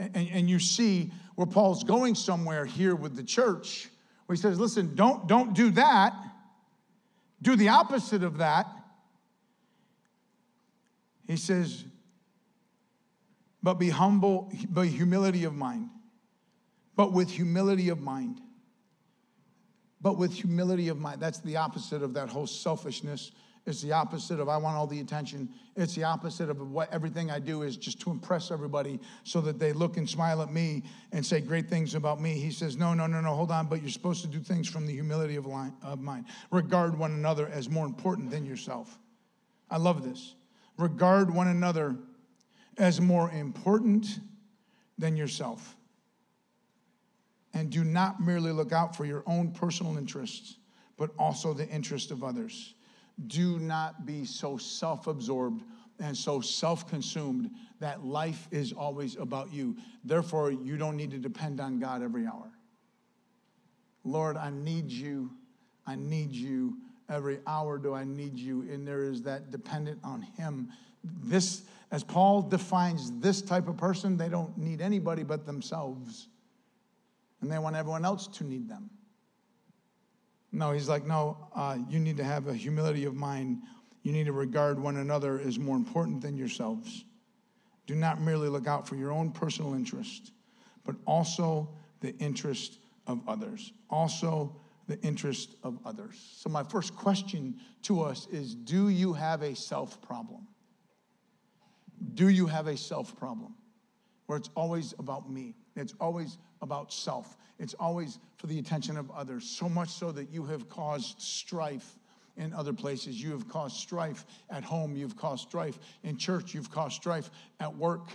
And, 0.00 0.16
and, 0.16 0.48
you 0.48 0.58
see 0.58 1.12
where 1.34 1.46
Paul's 1.46 1.84
going 1.84 2.14
somewhere 2.14 2.64
here 2.64 2.94
with 2.94 3.16
the 3.16 3.22
church, 3.22 3.88
where 4.26 4.34
he 4.34 4.40
says, 4.40 4.58
listen, 4.58 4.94
don't, 4.94 5.26
don't 5.26 5.52
do 5.52 5.70
that. 5.72 6.14
Do 7.42 7.54
the 7.54 7.68
opposite 7.68 8.22
of 8.22 8.38
that. 8.38 8.66
He 11.26 11.36
says, 11.36 11.84
but 13.62 13.74
be 13.74 13.90
humble, 13.90 14.50
by 14.70 14.86
humility 14.86 15.44
of 15.44 15.54
mind. 15.54 15.90
But 16.96 17.12
with 17.12 17.30
humility 17.30 17.90
of 17.90 18.00
mind 18.00 18.40
but 20.00 20.16
with 20.16 20.32
humility 20.32 20.88
of 20.88 20.98
mind. 20.98 21.20
That's 21.20 21.40
the 21.40 21.56
opposite 21.56 22.02
of 22.02 22.14
that 22.14 22.28
whole 22.28 22.46
selfishness. 22.46 23.32
It's 23.66 23.82
the 23.82 23.92
opposite 23.92 24.40
of 24.40 24.48
I 24.48 24.56
want 24.56 24.76
all 24.76 24.86
the 24.86 25.00
attention. 25.00 25.48
It's 25.76 25.94
the 25.94 26.04
opposite 26.04 26.48
of 26.48 26.70
what 26.70 26.92
everything 26.92 27.30
I 27.30 27.38
do 27.38 27.62
is 27.62 27.76
just 27.76 28.00
to 28.00 28.10
impress 28.10 28.50
everybody 28.50 28.98
so 29.22 29.40
that 29.42 29.58
they 29.58 29.72
look 29.72 29.96
and 29.96 30.08
smile 30.08 30.42
at 30.42 30.52
me 30.52 30.82
and 31.12 31.24
say 31.24 31.40
great 31.40 31.68
things 31.68 31.94
about 31.94 32.20
me. 32.20 32.34
He 32.34 32.50
says, 32.50 32.76
No, 32.76 32.94
no, 32.94 33.06
no, 33.06 33.20
no, 33.20 33.34
hold 33.34 33.50
on, 33.50 33.66
but 33.66 33.82
you're 33.82 33.90
supposed 33.90 34.22
to 34.22 34.28
do 34.28 34.40
things 34.40 34.68
from 34.68 34.86
the 34.86 34.92
humility 34.92 35.36
of, 35.36 35.46
line, 35.46 35.74
of 35.82 36.00
mind. 36.00 36.24
Regard 36.50 36.98
one 36.98 37.12
another 37.12 37.48
as 37.48 37.68
more 37.68 37.86
important 37.86 38.30
than 38.30 38.44
yourself. 38.46 38.98
I 39.70 39.76
love 39.76 40.02
this. 40.02 40.34
Regard 40.78 41.32
one 41.32 41.48
another 41.48 41.96
as 42.78 43.00
more 43.00 43.30
important 43.30 44.06
than 44.98 45.16
yourself 45.16 45.76
and 47.54 47.70
do 47.70 47.84
not 47.84 48.20
merely 48.20 48.52
look 48.52 48.72
out 48.72 48.96
for 48.96 49.04
your 49.04 49.22
own 49.26 49.50
personal 49.50 49.96
interests, 49.96 50.56
but 50.96 51.10
also 51.18 51.52
the 51.52 51.68
interest 51.68 52.10
of 52.10 52.22
others. 52.22 52.74
Do 53.26 53.58
not 53.58 54.06
be 54.06 54.24
so 54.24 54.56
self 54.56 55.06
absorbed 55.06 55.62
and 55.98 56.16
so 56.16 56.40
self 56.40 56.88
consumed 56.88 57.50
that 57.80 58.04
life 58.04 58.48
is 58.50 58.72
always 58.72 59.16
about 59.16 59.52
you. 59.52 59.76
Therefore, 60.04 60.50
you 60.50 60.76
don't 60.76 60.96
need 60.96 61.10
to 61.10 61.18
depend 61.18 61.60
on 61.60 61.78
God 61.78 62.02
every 62.02 62.26
hour. 62.26 62.50
Lord, 64.04 64.36
I 64.36 64.50
need 64.50 64.90
you. 64.90 65.30
I 65.86 65.96
need 65.96 66.32
you. 66.32 66.78
Every 67.08 67.40
hour 67.46 67.78
do 67.78 67.92
I 67.92 68.04
need 68.04 68.38
you. 68.38 68.62
And 68.62 68.86
there 68.86 69.04
is 69.04 69.22
that 69.22 69.50
dependent 69.50 69.98
on 70.04 70.22
Him. 70.22 70.70
This, 71.02 71.62
as 71.90 72.04
Paul 72.04 72.42
defines 72.42 73.10
this 73.20 73.42
type 73.42 73.68
of 73.68 73.76
person, 73.76 74.16
they 74.16 74.28
don't 74.28 74.56
need 74.56 74.80
anybody 74.80 75.22
but 75.22 75.44
themselves 75.44 76.28
and 77.40 77.50
they 77.50 77.58
want 77.58 77.76
everyone 77.76 78.04
else 78.04 78.26
to 78.26 78.44
need 78.44 78.68
them. 78.68 78.90
No, 80.52 80.72
he's 80.72 80.88
like, 80.88 81.06
no, 81.06 81.36
uh, 81.54 81.78
you 81.88 81.98
need 81.98 82.16
to 82.16 82.24
have 82.24 82.48
a 82.48 82.54
humility 82.54 83.04
of 83.04 83.14
mind. 83.14 83.62
You 84.02 84.12
need 84.12 84.26
to 84.26 84.32
regard 84.32 84.78
one 84.78 84.96
another 84.96 85.40
as 85.40 85.58
more 85.58 85.76
important 85.76 86.20
than 86.22 86.36
yourselves. 86.36 87.04
Do 87.86 87.94
not 87.94 88.20
merely 88.20 88.48
look 88.48 88.66
out 88.66 88.86
for 88.86 88.96
your 88.96 89.12
own 89.12 89.30
personal 89.30 89.74
interest, 89.74 90.32
but 90.84 90.96
also 91.06 91.68
the 92.00 92.16
interest 92.18 92.78
of 93.06 93.20
others. 93.28 93.72
Also, 93.90 94.56
the 94.86 95.00
interest 95.02 95.54
of 95.62 95.78
others. 95.84 96.16
So, 96.36 96.50
my 96.50 96.64
first 96.64 96.96
question 96.96 97.60
to 97.82 98.02
us 98.02 98.26
is 98.32 98.54
Do 98.54 98.88
you 98.88 99.12
have 99.12 99.42
a 99.42 99.54
self 99.54 100.02
problem? 100.02 100.48
Do 102.14 102.28
you 102.28 102.46
have 102.46 102.66
a 102.66 102.76
self 102.76 103.16
problem 103.16 103.54
where 104.26 104.38
it's 104.38 104.50
always 104.56 104.94
about 104.98 105.30
me? 105.30 105.54
It's 105.80 105.94
always 106.00 106.38
about 106.62 106.92
self. 106.92 107.36
It's 107.58 107.74
always 107.74 108.18
for 108.36 108.46
the 108.46 108.58
attention 108.58 108.96
of 108.96 109.10
others, 109.10 109.44
so 109.44 109.68
much 109.68 109.90
so 109.90 110.12
that 110.12 110.30
you 110.30 110.44
have 110.46 110.68
caused 110.68 111.20
strife 111.20 111.96
in 112.36 112.52
other 112.54 112.72
places. 112.72 113.22
You 113.22 113.32
have 113.32 113.48
caused 113.48 113.76
strife 113.76 114.24
at 114.48 114.64
home. 114.64 114.96
You've 114.96 115.16
caused 115.16 115.48
strife 115.48 115.78
in 116.02 116.16
church. 116.16 116.54
You've 116.54 116.70
caused 116.70 116.94
strife 116.94 117.30
at 117.60 117.76
work. 117.76 118.08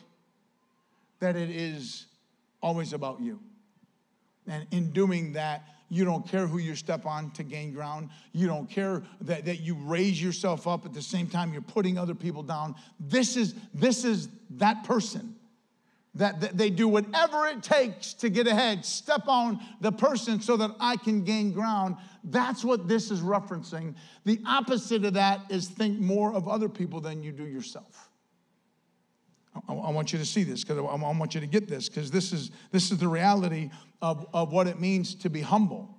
That 1.19 1.36
it 1.36 1.50
is 1.50 2.07
always 2.62 2.93
about 2.93 3.22
you. 3.22 3.39
And 4.48 4.65
in 4.72 4.91
doing 4.91 5.34
that, 5.34 5.63
you 5.89 6.03
don't 6.03 6.27
care 6.27 6.48
who 6.48 6.57
you 6.57 6.75
step 6.75 7.05
on 7.05 7.29
to 7.31 7.43
gain 7.43 7.72
ground. 7.72 8.10
You 8.31 8.48
don't 8.48 8.69
care 8.69 9.03
that, 9.22 9.45
that 9.45 9.60
you 9.62 9.75
raise 9.75 10.22
yourself 10.22 10.67
up 10.67 10.86
at 10.86 10.93
the 10.93 11.01
same 11.01 11.27
time 11.27 11.53
you're 11.53 11.62
putting 11.62 11.98
other 11.98 12.15
people 12.15 12.41
down. 12.41 12.75
This 13.00 13.38
is, 13.38 13.53
this 13.74 14.03
is 14.03 14.29
that 14.51 14.84
person 14.84 15.34
that, 16.15 16.57
they 16.57 16.69
do 16.69 16.88
whatever 16.88 17.45
it 17.48 17.62
takes 17.62 18.13
to 18.15 18.29
get 18.29 18.48
ahead, 18.48 18.86
step 18.86 19.27
on 19.27 19.60
the 19.81 19.91
person 19.91 20.39
so 20.41 20.55
that 20.57 20.72
I 20.79 20.95
can 20.95 21.24
gain 21.24 21.51
ground. 21.51 21.98
That's 22.24 22.63
what 22.63 22.88
this 22.88 23.12
is 23.12 23.22
referencing. 23.22 23.95
The 24.24 24.39
opposite 24.45 25.03
of 25.05 25.13
that 25.13 25.41
is 25.50 25.67
think 25.67 26.00
more 26.00 26.34
of 26.34 26.48
other 26.48 26.69
people 26.69 27.01
than 27.01 27.22
you 27.22 27.31
do 27.31 27.45
yourself. 27.45 28.10
I, 29.67 29.74
I 29.74 29.91
want 29.91 30.13
you 30.13 30.19
to 30.19 30.25
see 30.25 30.43
this 30.43 30.63
because 30.63 30.77
I, 30.77 30.81
I 30.81 31.17
want 31.17 31.36
you 31.36 31.41
to 31.41 31.48
get 31.48 31.67
this 31.67 31.89
because 31.89 32.12
this 32.12 32.31
is, 32.31 32.51
this 32.72 32.91
is 32.91 32.98
the 32.98 33.07
reality 33.07 33.69
of, 34.01 34.25
of 34.34 34.53
what 34.53 34.67
it 34.67 34.79
means 34.79 35.15
to 35.15 35.29
be 35.29 35.41
humble. 35.41 35.94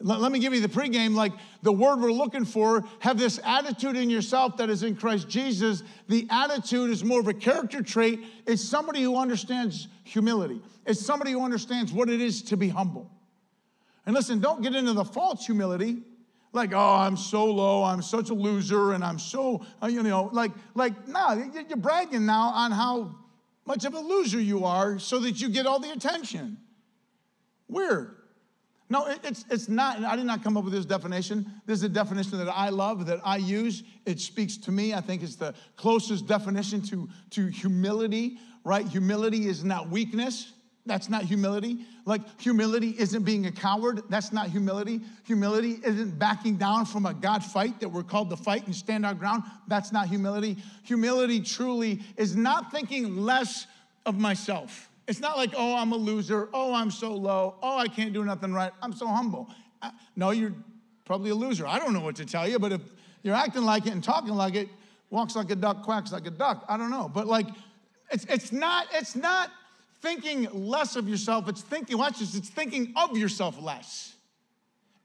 Let, 0.00 0.20
let 0.20 0.32
me 0.32 0.38
give 0.38 0.54
you 0.54 0.60
the 0.60 0.68
pregame 0.68 1.14
like 1.14 1.32
the 1.62 1.72
word 1.72 2.00
we're 2.00 2.12
looking 2.12 2.44
for. 2.44 2.84
Have 3.00 3.18
this 3.18 3.40
attitude 3.44 3.96
in 3.96 4.10
yourself 4.10 4.56
that 4.58 4.70
is 4.70 4.82
in 4.82 4.96
Christ 4.96 5.28
Jesus. 5.28 5.82
The 6.08 6.26
attitude 6.30 6.90
is 6.90 7.04
more 7.04 7.20
of 7.20 7.28
a 7.28 7.34
character 7.34 7.82
trait. 7.82 8.20
It's 8.46 8.62
somebody 8.62 9.02
who 9.02 9.16
understands 9.16 9.88
humility, 10.04 10.60
it's 10.86 11.04
somebody 11.04 11.32
who 11.32 11.44
understands 11.44 11.92
what 11.92 12.08
it 12.08 12.20
is 12.20 12.42
to 12.44 12.56
be 12.56 12.68
humble. 12.68 13.10
And 14.06 14.14
listen, 14.14 14.40
don't 14.40 14.62
get 14.62 14.74
into 14.74 14.94
the 14.94 15.04
false 15.04 15.44
humility 15.44 15.98
like 16.52 16.72
oh 16.72 16.94
i'm 16.94 17.16
so 17.16 17.44
low 17.44 17.84
i'm 17.84 18.00
such 18.00 18.30
a 18.30 18.34
loser 18.34 18.92
and 18.92 19.04
i'm 19.04 19.18
so 19.18 19.64
uh, 19.82 19.86
you 19.86 20.02
know 20.02 20.30
like 20.32 20.50
like 20.74 21.06
no 21.06 21.50
you're 21.68 21.76
bragging 21.76 22.24
now 22.24 22.48
on 22.48 22.70
how 22.70 23.14
much 23.66 23.84
of 23.84 23.92
a 23.94 24.00
loser 24.00 24.40
you 24.40 24.64
are 24.64 24.98
so 24.98 25.18
that 25.18 25.40
you 25.40 25.48
get 25.50 25.66
all 25.66 25.78
the 25.78 25.90
attention 25.90 26.56
weird 27.68 28.17
no, 28.90 29.06
it's, 29.22 29.44
it's 29.50 29.68
not. 29.68 30.02
I 30.02 30.16
did 30.16 30.24
not 30.24 30.42
come 30.42 30.56
up 30.56 30.64
with 30.64 30.72
this 30.72 30.86
definition. 30.86 31.46
This 31.66 31.78
is 31.78 31.84
a 31.84 31.88
definition 31.90 32.38
that 32.38 32.48
I 32.48 32.70
love, 32.70 33.06
that 33.06 33.20
I 33.22 33.36
use. 33.36 33.82
It 34.06 34.18
speaks 34.18 34.56
to 34.58 34.72
me. 34.72 34.94
I 34.94 35.00
think 35.00 35.22
it's 35.22 35.36
the 35.36 35.54
closest 35.76 36.26
definition 36.26 36.80
to, 36.82 37.08
to 37.30 37.46
humility, 37.48 38.38
right? 38.64 38.86
Humility 38.86 39.46
is 39.46 39.62
not 39.62 39.90
weakness. 39.90 40.52
That's 40.86 41.10
not 41.10 41.24
humility. 41.24 41.84
Like, 42.06 42.22
humility 42.40 42.94
isn't 42.98 43.22
being 43.24 43.44
a 43.44 43.52
coward. 43.52 44.04
That's 44.08 44.32
not 44.32 44.48
humility. 44.48 45.02
Humility 45.26 45.80
isn't 45.84 46.18
backing 46.18 46.56
down 46.56 46.86
from 46.86 47.04
a 47.04 47.12
God 47.12 47.44
fight 47.44 47.78
that 47.80 47.90
we're 47.90 48.02
called 48.02 48.30
to 48.30 48.36
fight 48.36 48.64
and 48.64 48.74
stand 48.74 49.04
our 49.04 49.12
ground. 49.12 49.42
That's 49.66 49.92
not 49.92 50.08
humility. 50.08 50.56
Humility 50.84 51.42
truly 51.42 52.00
is 52.16 52.34
not 52.34 52.72
thinking 52.72 53.18
less 53.18 53.66
of 54.06 54.18
myself. 54.18 54.87
It's 55.08 55.20
not 55.20 55.38
like, 55.38 55.54
oh, 55.56 55.74
I'm 55.74 55.90
a 55.92 55.96
loser. 55.96 56.50
Oh, 56.52 56.74
I'm 56.74 56.90
so 56.90 57.14
low. 57.14 57.56
Oh, 57.62 57.78
I 57.78 57.88
can't 57.88 58.12
do 58.12 58.24
nothing 58.26 58.52
right. 58.52 58.70
I'm 58.82 58.92
so 58.92 59.06
humble. 59.06 59.48
Uh, 59.80 59.90
no, 60.14 60.32
you're 60.32 60.54
probably 61.06 61.30
a 61.30 61.34
loser. 61.34 61.66
I 61.66 61.78
don't 61.78 61.94
know 61.94 62.00
what 62.00 62.16
to 62.16 62.26
tell 62.26 62.46
you, 62.46 62.58
but 62.58 62.72
if 62.72 62.82
you're 63.22 63.34
acting 63.34 63.62
like 63.62 63.86
it 63.86 63.94
and 63.94 64.04
talking 64.04 64.34
like 64.34 64.54
it, 64.54 64.68
walks 65.08 65.34
like 65.34 65.50
a 65.50 65.56
duck, 65.56 65.82
quacks 65.82 66.12
like 66.12 66.26
a 66.26 66.30
duck. 66.30 66.62
I 66.68 66.76
don't 66.76 66.90
know. 66.90 67.10
But 67.12 67.26
like, 67.26 67.46
it's, 68.10 68.26
it's 68.26 68.52
not, 68.52 68.86
it's 68.92 69.16
not 69.16 69.50
thinking 70.02 70.46
less 70.52 70.94
of 70.94 71.08
yourself. 71.08 71.48
It's 71.48 71.62
thinking, 71.62 71.96
watch 71.96 72.18
this, 72.18 72.34
it's 72.34 72.50
thinking 72.50 72.92
of 72.94 73.16
yourself 73.16 73.60
less. 73.62 74.14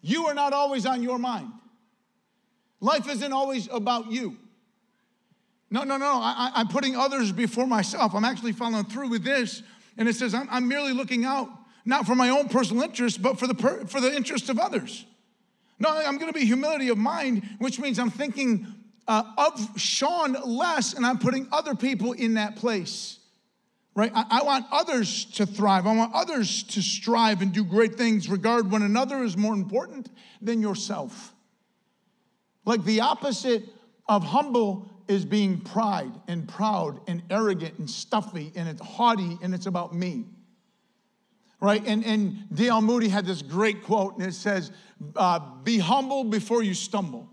You 0.02 0.26
are 0.26 0.34
not 0.34 0.52
always 0.52 0.86
on 0.86 1.02
your 1.02 1.18
mind. 1.18 1.50
Life 2.82 3.08
isn't 3.08 3.32
always 3.32 3.70
about 3.72 4.12
you. 4.12 4.38
No, 5.72 5.84
no, 5.84 5.96
no. 5.96 6.20
I, 6.22 6.52
I'm 6.56 6.68
putting 6.68 6.98
others 6.98 7.32
before 7.32 7.66
myself. 7.66 8.14
I'm 8.14 8.26
actually 8.26 8.52
following 8.52 8.84
through 8.84 9.08
with 9.08 9.24
this 9.24 9.64
and 9.98 10.08
it 10.08 10.16
says, 10.16 10.34
I'm, 10.34 10.48
I'm 10.50 10.68
merely 10.68 10.94
looking 10.94 11.26
out, 11.26 11.50
not 11.86 12.06
for 12.06 12.16
my 12.16 12.30
own 12.30 12.50
personal 12.50 12.84
interest, 12.84 13.22
but 13.22 13.40
for 13.40 13.48
the, 13.48 13.56
per, 13.56 13.86
for 13.86 14.02
the 14.02 14.16
interest 14.16 14.50
of 14.50 14.60
others. 14.60 15.06
No, 15.80 15.90
I'm 15.90 16.18
going 16.18 16.32
to 16.32 16.38
be 16.38 16.46
humility 16.46 16.90
of 16.90 16.98
mind, 16.98 17.48
which 17.60 17.80
means 17.80 18.00
I'm 18.00 18.10
thinking 18.10 18.68
uh, 19.08 19.24
of 19.38 19.80
Sean 19.80 20.34
less 20.46 20.94
and 20.94 21.06
I'm 21.06 21.20
putting 21.20 21.48
other 21.52 21.76
people 21.76 22.14
in 22.14 22.36
that 22.36 22.56
place. 22.56 23.20
Right? 23.96 24.12
I, 24.16 24.40
I 24.40 24.44
want 24.44 24.66
others 24.72 25.26
to 25.26 25.46
thrive. 25.46 25.86
I 25.86 25.96
want 25.96 26.14
others 26.16 26.64
to 26.64 26.82
strive 26.82 27.42
and 27.42 27.54
do 27.54 27.64
great 27.64 27.96
things. 27.96 28.28
Regard 28.28 28.72
one 28.72 28.82
another 28.82 29.24
as 29.24 29.38
more 29.38 29.54
important 29.54 30.10
than 30.42 30.62
yourself. 30.62 31.34
Like 32.66 32.86
the 32.86 33.02
opposite 33.02 33.64
of 34.08 34.24
humble 34.24 34.90
is 35.08 35.26
being 35.26 35.60
pride 35.60 36.12
and 36.28 36.48
proud 36.48 37.00
and 37.08 37.22
arrogant 37.30 37.78
and 37.78 37.90
stuffy 37.90 38.52
and 38.56 38.68
it's 38.68 38.82
haughty 38.82 39.38
and 39.42 39.54
it's 39.54 39.66
about 39.66 39.94
me. 39.94 40.26
Right? 41.60 41.84
And, 41.86 42.04
and 42.04 42.48
D.L. 42.54 42.82
Moody 42.82 43.08
had 43.08 43.26
this 43.26 43.42
great 43.42 43.84
quote 43.84 44.18
and 44.18 44.26
it 44.26 44.34
says, 44.34 44.72
uh, 45.16 45.40
Be 45.64 45.78
humble 45.78 46.26
before 46.26 46.64
you 46.64 46.74
stumble. 46.74 47.30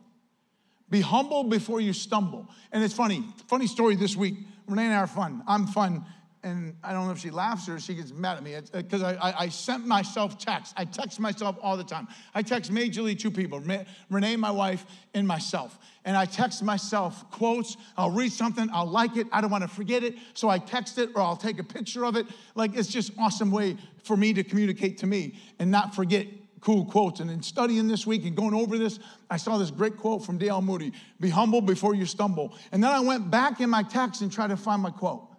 Be 0.88 1.00
humble 1.00 1.44
before 1.44 1.80
you 1.80 1.92
stumble. 1.92 2.48
And 2.72 2.82
it's 2.82 2.94
funny, 2.94 3.24
funny 3.48 3.66
story 3.66 3.96
this 3.96 4.16
week. 4.16 4.34
Renee 4.66 4.86
and 4.86 4.94
I 4.94 4.98
are 4.98 5.06
fun. 5.06 5.42
I'm 5.46 5.66
fun 5.66 6.04
and 6.42 6.74
I 6.82 6.92
don't 6.92 7.06
know 7.06 7.12
if 7.12 7.18
she 7.18 7.30
laughs 7.30 7.68
or 7.68 7.78
she 7.78 7.94
gets 7.94 8.12
mad 8.12 8.38
at 8.38 8.42
me 8.42 8.56
because 8.72 9.02
uh, 9.02 9.18
I, 9.20 9.30
I, 9.30 9.34
I, 9.40 9.48
sent 9.48 9.86
myself 9.86 10.38
text. 10.38 10.72
I 10.76 10.86
text 10.86 11.20
myself 11.20 11.58
all 11.60 11.76
the 11.76 11.84
time. 11.84 12.08
I 12.34 12.42
text 12.42 12.72
majorly 12.72 13.18
two 13.18 13.30
people, 13.30 13.60
Renee, 14.08 14.36
my 14.36 14.50
wife, 14.50 14.86
and 15.12 15.28
myself. 15.28 15.78
And 16.04 16.16
I 16.16 16.24
text 16.24 16.62
myself 16.62 17.30
quotes. 17.30 17.76
I'll 17.96 18.10
read 18.10 18.32
something, 18.32 18.70
I'll 18.72 18.86
like 18.86 19.16
it, 19.16 19.26
I 19.32 19.42
don't 19.42 19.50
want 19.50 19.62
to 19.62 19.68
forget 19.68 20.02
it, 20.02 20.16
so 20.32 20.48
I 20.48 20.58
text 20.58 20.98
it 20.98 21.10
or 21.14 21.20
I'll 21.20 21.36
take 21.36 21.58
a 21.58 21.64
picture 21.64 22.06
of 22.06 22.16
it. 22.16 22.26
Like 22.54 22.74
it's 22.74 22.88
just 22.88 23.12
awesome 23.18 23.50
way 23.50 23.76
for 24.02 24.16
me 24.16 24.32
to 24.32 24.42
communicate 24.42 24.98
to 24.98 25.06
me 25.06 25.38
and 25.58 25.70
not 25.70 25.94
forget 25.94 26.26
cool 26.62 26.86
quotes. 26.86 27.20
And 27.20 27.30
in 27.30 27.42
studying 27.42 27.86
this 27.86 28.06
week 28.06 28.24
and 28.24 28.34
going 28.34 28.54
over 28.54 28.78
this, 28.78 28.98
I 29.30 29.36
saw 29.36 29.58
this 29.58 29.70
great 29.70 29.98
quote 29.98 30.24
from 30.24 30.38
D.L. 30.38 30.62
Moody 30.62 30.92
Be 31.20 31.28
humble 31.28 31.60
before 31.60 31.94
you 31.94 32.06
stumble. 32.06 32.54
And 32.72 32.82
then 32.82 32.90
I 32.90 33.00
went 33.00 33.30
back 33.30 33.60
in 33.60 33.68
my 33.68 33.82
text 33.82 34.22
and 34.22 34.32
tried 34.32 34.48
to 34.48 34.56
find 34.56 34.80
my 34.80 34.90
quote. 34.90 35.29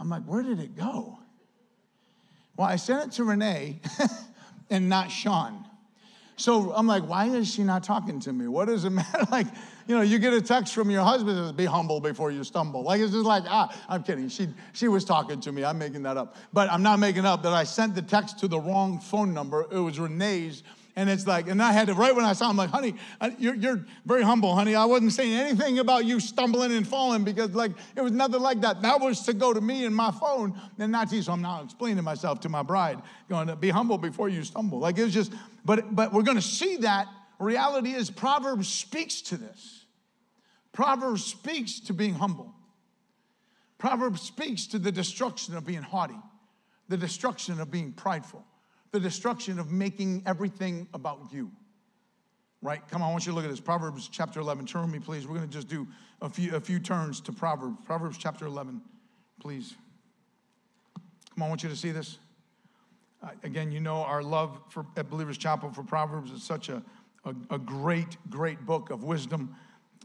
I'm 0.00 0.08
like, 0.08 0.24
where 0.24 0.42
did 0.42 0.58
it 0.60 0.74
go? 0.74 1.18
Well, 2.56 2.66
I 2.66 2.76
sent 2.76 3.08
it 3.08 3.12
to 3.16 3.24
Renee 3.24 3.80
and 4.70 4.88
not 4.88 5.10
Sean. 5.10 5.66
So 6.36 6.72
I'm 6.72 6.86
like, 6.86 7.06
why 7.06 7.26
is 7.26 7.52
she 7.52 7.64
not 7.64 7.84
talking 7.84 8.18
to 8.20 8.32
me? 8.32 8.48
What 8.48 8.68
does 8.68 8.86
it 8.86 8.90
matter? 8.90 9.26
Like, 9.30 9.46
you 9.86 9.94
know, 9.94 10.00
you 10.00 10.18
get 10.18 10.32
a 10.32 10.40
text 10.40 10.72
from 10.72 10.90
your 10.90 11.04
husband 11.04 11.36
that 11.36 11.42
says, 11.42 11.52
be 11.52 11.66
humble 11.66 12.00
before 12.00 12.30
you 12.30 12.42
stumble. 12.44 12.82
Like, 12.82 13.02
it's 13.02 13.12
just 13.12 13.26
like, 13.26 13.44
ah, 13.46 13.78
I'm 13.90 14.02
kidding. 14.02 14.30
She, 14.30 14.48
she 14.72 14.88
was 14.88 15.04
talking 15.04 15.38
to 15.42 15.52
me. 15.52 15.64
I'm 15.64 15.78
making 15.78 16.02
that 16.04 16.16
up. 16.16 16.36
But 16.50 16.72
I'm 16.72 16.82
not 16.82 16.98
making 16.98 17.26
up 17.26 17.42
that 17.42 17.52
I 17.52 17.64
sent 17.64 17.94
the 17.94 18.02
text 18.02 18.38
to 18.38 18.48
the 18.48 18.58
wrong 18.58 19.00
phone 19.00 19.34
number. 19.34 19.66
It 19.70 19.78
was 19.78 20.00
Renee's 20.00 20.62
and 21.00 21.08
it's 21.08 21.26
like, 21.26 21.48
and 21.48 21.62
I 21.62 21.72
had 21.72 21.86
to, 21.86 21.94
right 21.94 22.14
when 22.14 22.26
I 22.26 22.34
saw 22.34 22.50
him, 22.50 22.58
like, 22.58 22.68
honey, 22.68 22.94
uh, 23.22 23.30
you're, 23.38 23.54
you're 23.54 23.86
very 24.04 24.22
humble, 24.22 24.54
honey. 24.54 24.74
I 24.74 24.84
wasn't 24.84 25.14
saying 25.14 25.32
anything 25.32 25.78
about 25.78 26.04
you 26.04 26.20
stumbling 26.20 26.72
and 26.72 26.86
falling 26.86 27.24
because, 27.24 27.54
like, 27.54 27.72
it 27.96 28.02
was 28.02 28.12
nothing 28.12 28.42
like 28.42 28.60
that. 28.60 28.82
That 28.82 29.00
was 29.00 29.22
to 29.22 29.32
go 29.32 29.54
to 29.54 29.62
me 29.62 29.86
and 29.86 29.96
my 29.96 30.10
phone 30.10 30.60
and 30.78 30.92
not 30.92 31.08
to 31.08 31.16
you. 31.16 31.22
So 31.22 31.32
I'm 31.32 31.40
now 31.40 31.62
explaining 31.62 32.04
myself 32.04 32.40
to 32.40 32.50
my 32.50 32.62
bride, 32.62 33.00
going 33.30 33.46
to 33.46 33.56
be 33.56 33.70
humble 33.70 33.96
before 33.96 34.28
you 34.28 34.44
stumble. 34.44 34.78
Like, 34.78 34.98
it 34.98 35.04
was 35.04 35.14
just, 35.14 35.32
but, 35.64 35.96
but 35.96 36.12
we're 36.12 36.22
going 36.22 36.36
to 36.36 36.42
see 36.42 36.76
that. 36.76 37.08
Reality 37.38 37.92
is, 37.92 38.10
Proverbs 38.10 38.68
speaks 38.68 39.22
to 39.22 39.38
this. 39.38 39.86
Proverbs 40.72 41.24
speaks 41.24 41.80
to 41.80 41.94
being 41.94 42.12
humble. 42.12 42.54
Proverbs 43.78 44.20
speaks 44.20 44.66
to 44.66 44.78
the 44.78 44.92
destruction 44.92 45.56
of 45.56 45.64
being 45.64 45.80
haughty, 45.80 46.20
the 46.90 46.98
destruction 46.98 47.58
of 47.58 47.70
being 47.70 47.94
prideful 47.94 48.44
the 48.92 49.00
destruction 49.00 49.58
of 49.58 49.70
making 49.70 50.22
everything 50.26 50.88
about 50.92 51.32
you. 51.32 51.50
Right? 52.62 52.86
Come 52.88 53.02
on, 53.02 53.08
I 53.08 53.12
want 53.12 53.24
you 53.24 53.32
to 53.32 53.36
look 53.36 53.44
at 53.44 53.50
this. 53.50 53.60
Proverbs 53.60 54.08
chapter 54.12 54.40
11. 54.40 54.66
Turn 54.66 54.82
with 54.82 54.90
me, 54.90 54.98
please. 54.98 55.26
We're 55.26 55.36
going 55.36 55.48
to 55.48 55.52
just 55.52 55.68
do 55.68 55.86
a 56.20 56.28
few, 56.28 56.54
a 56.54 56.60
few 56.60 56.78
turns 56.78 57.20
to 57.22 57.32
Proverbs. 57.32 57.76
Proverbs 57.84 58.18
chapter 58.18 58.44
11, 58.44 58.82
please. 59.40 59.74
Come 61.34 61.42
on, 61.42 61.46
I 61.46 61.48
want 61.48 61.62
you 61.62 61.70
to 61.70 61.76
see 61.76 61.90
this. 61.90 62.18
Uh, 63.22 63.28
again, 63.44 63.72
you 63.72 63.80
know 63.80 63.96
our 63.96 64.22
love 64.22 64.60
for 64.68 64.84
at 64.96 65.08
Believers 65.08 65.38
Chapel 65.38 65.70
for 65.70 65.82
Proverbs 65.82 66.32
is 66.32 66.42
such 66.42 66.68
a, 66.68 66.82
a, 67.24 67.34
a 67.50 67.58
great, 67.58 68.16
great 68.28 68.66
book 68.66 68.90
of 68.90 69.04
wisdom, 69.04 69.54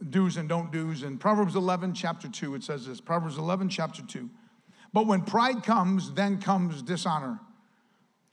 do's 0.10 0.38
and 0.38 0.48
don't 0.48 0.72
do's. 0.72 1.04
In 1.04 1.18
Proverbs 1.18 1.56
11, 1.56 1.94
chapter 1.94 2.30
2, 2.30 2.56
it 2.56 2.64
says 2.64 2.88
this 2.88 3.02
Proverbs 3.02 3.38
11, 3.38 3.68
chapter 3.68 4.02
2. 4.02 4.30
But 4.94 5.08
when 5.08 5.24
pride 5.24 5.64
comes, 5.64 6.14
then 6.14 6.40
comes 6.40 6.82
dishonor 6.82 7.40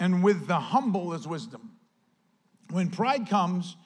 and 0.02 0.20
with 0.20 0.48
the 0.48 0.58
humble 0.58 1.12
is 1.12 1.28
wisdom. 1.28 1.70
When 2.70 2.90
pride 2.90 3.28
comes, 3.28 3.76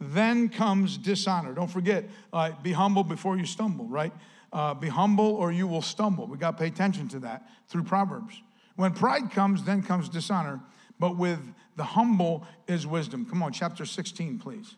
then 0.00 0.48
comes 0.48 0.96
dishonor. 0.96 1.52
Don't 1.52 1.70
forget, 1.70 2.08
uh, 2.32 2.52
be 2.62 2.72
humble 2.72 3.04
before 3.04 3.36
you 3.36 3.44
stumble, 3.44 3.84
right? 3.86 4.12
Uh, 4.54 4.72
be 4.72 4.88
humble 4.88 5.34
or 5.34 5.52
you 5.52 5.66
will 5.66 5.82
stumble. 5.82 6.26
We 6.28 6.38
got 6.38 6.52
to 6.52 6.56
pay 6.62 6.68
attention 6.68 7.08
to 7.08 7.18
that 7.18 7.46
through 7.68 7.82
Proverbs. 7.82 8.40
When 8.76 8.94
pride 8.94 9.30
comes, 9.32 9.64
then 9.64 9.82
comes 9.82 10.08
dishonor, 10.08 10.60
but 10.98 11.18
with 11.18 11.40
the 11.76 11.84
humble 11.84 12.46
is 12.66 12.86
wisdom. 12.86 13.26
Come 13.26 13.42
on, 13.42 13.52
chapter 13.52 13.84
16, 13.84 14.38
please. 14.38 14.76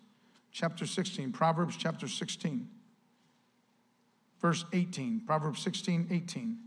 Chapter 0.50 0.84
16, 0.84 1.30
Proverbs 1.30 1.76
chapter 1.76 2.08
16, 2.08 2.68
verse 4.40 4.64
18. 4.72 5.22
Proverbs 5.24 5.62
16, 5.62 6.08
18. 6.10 6.58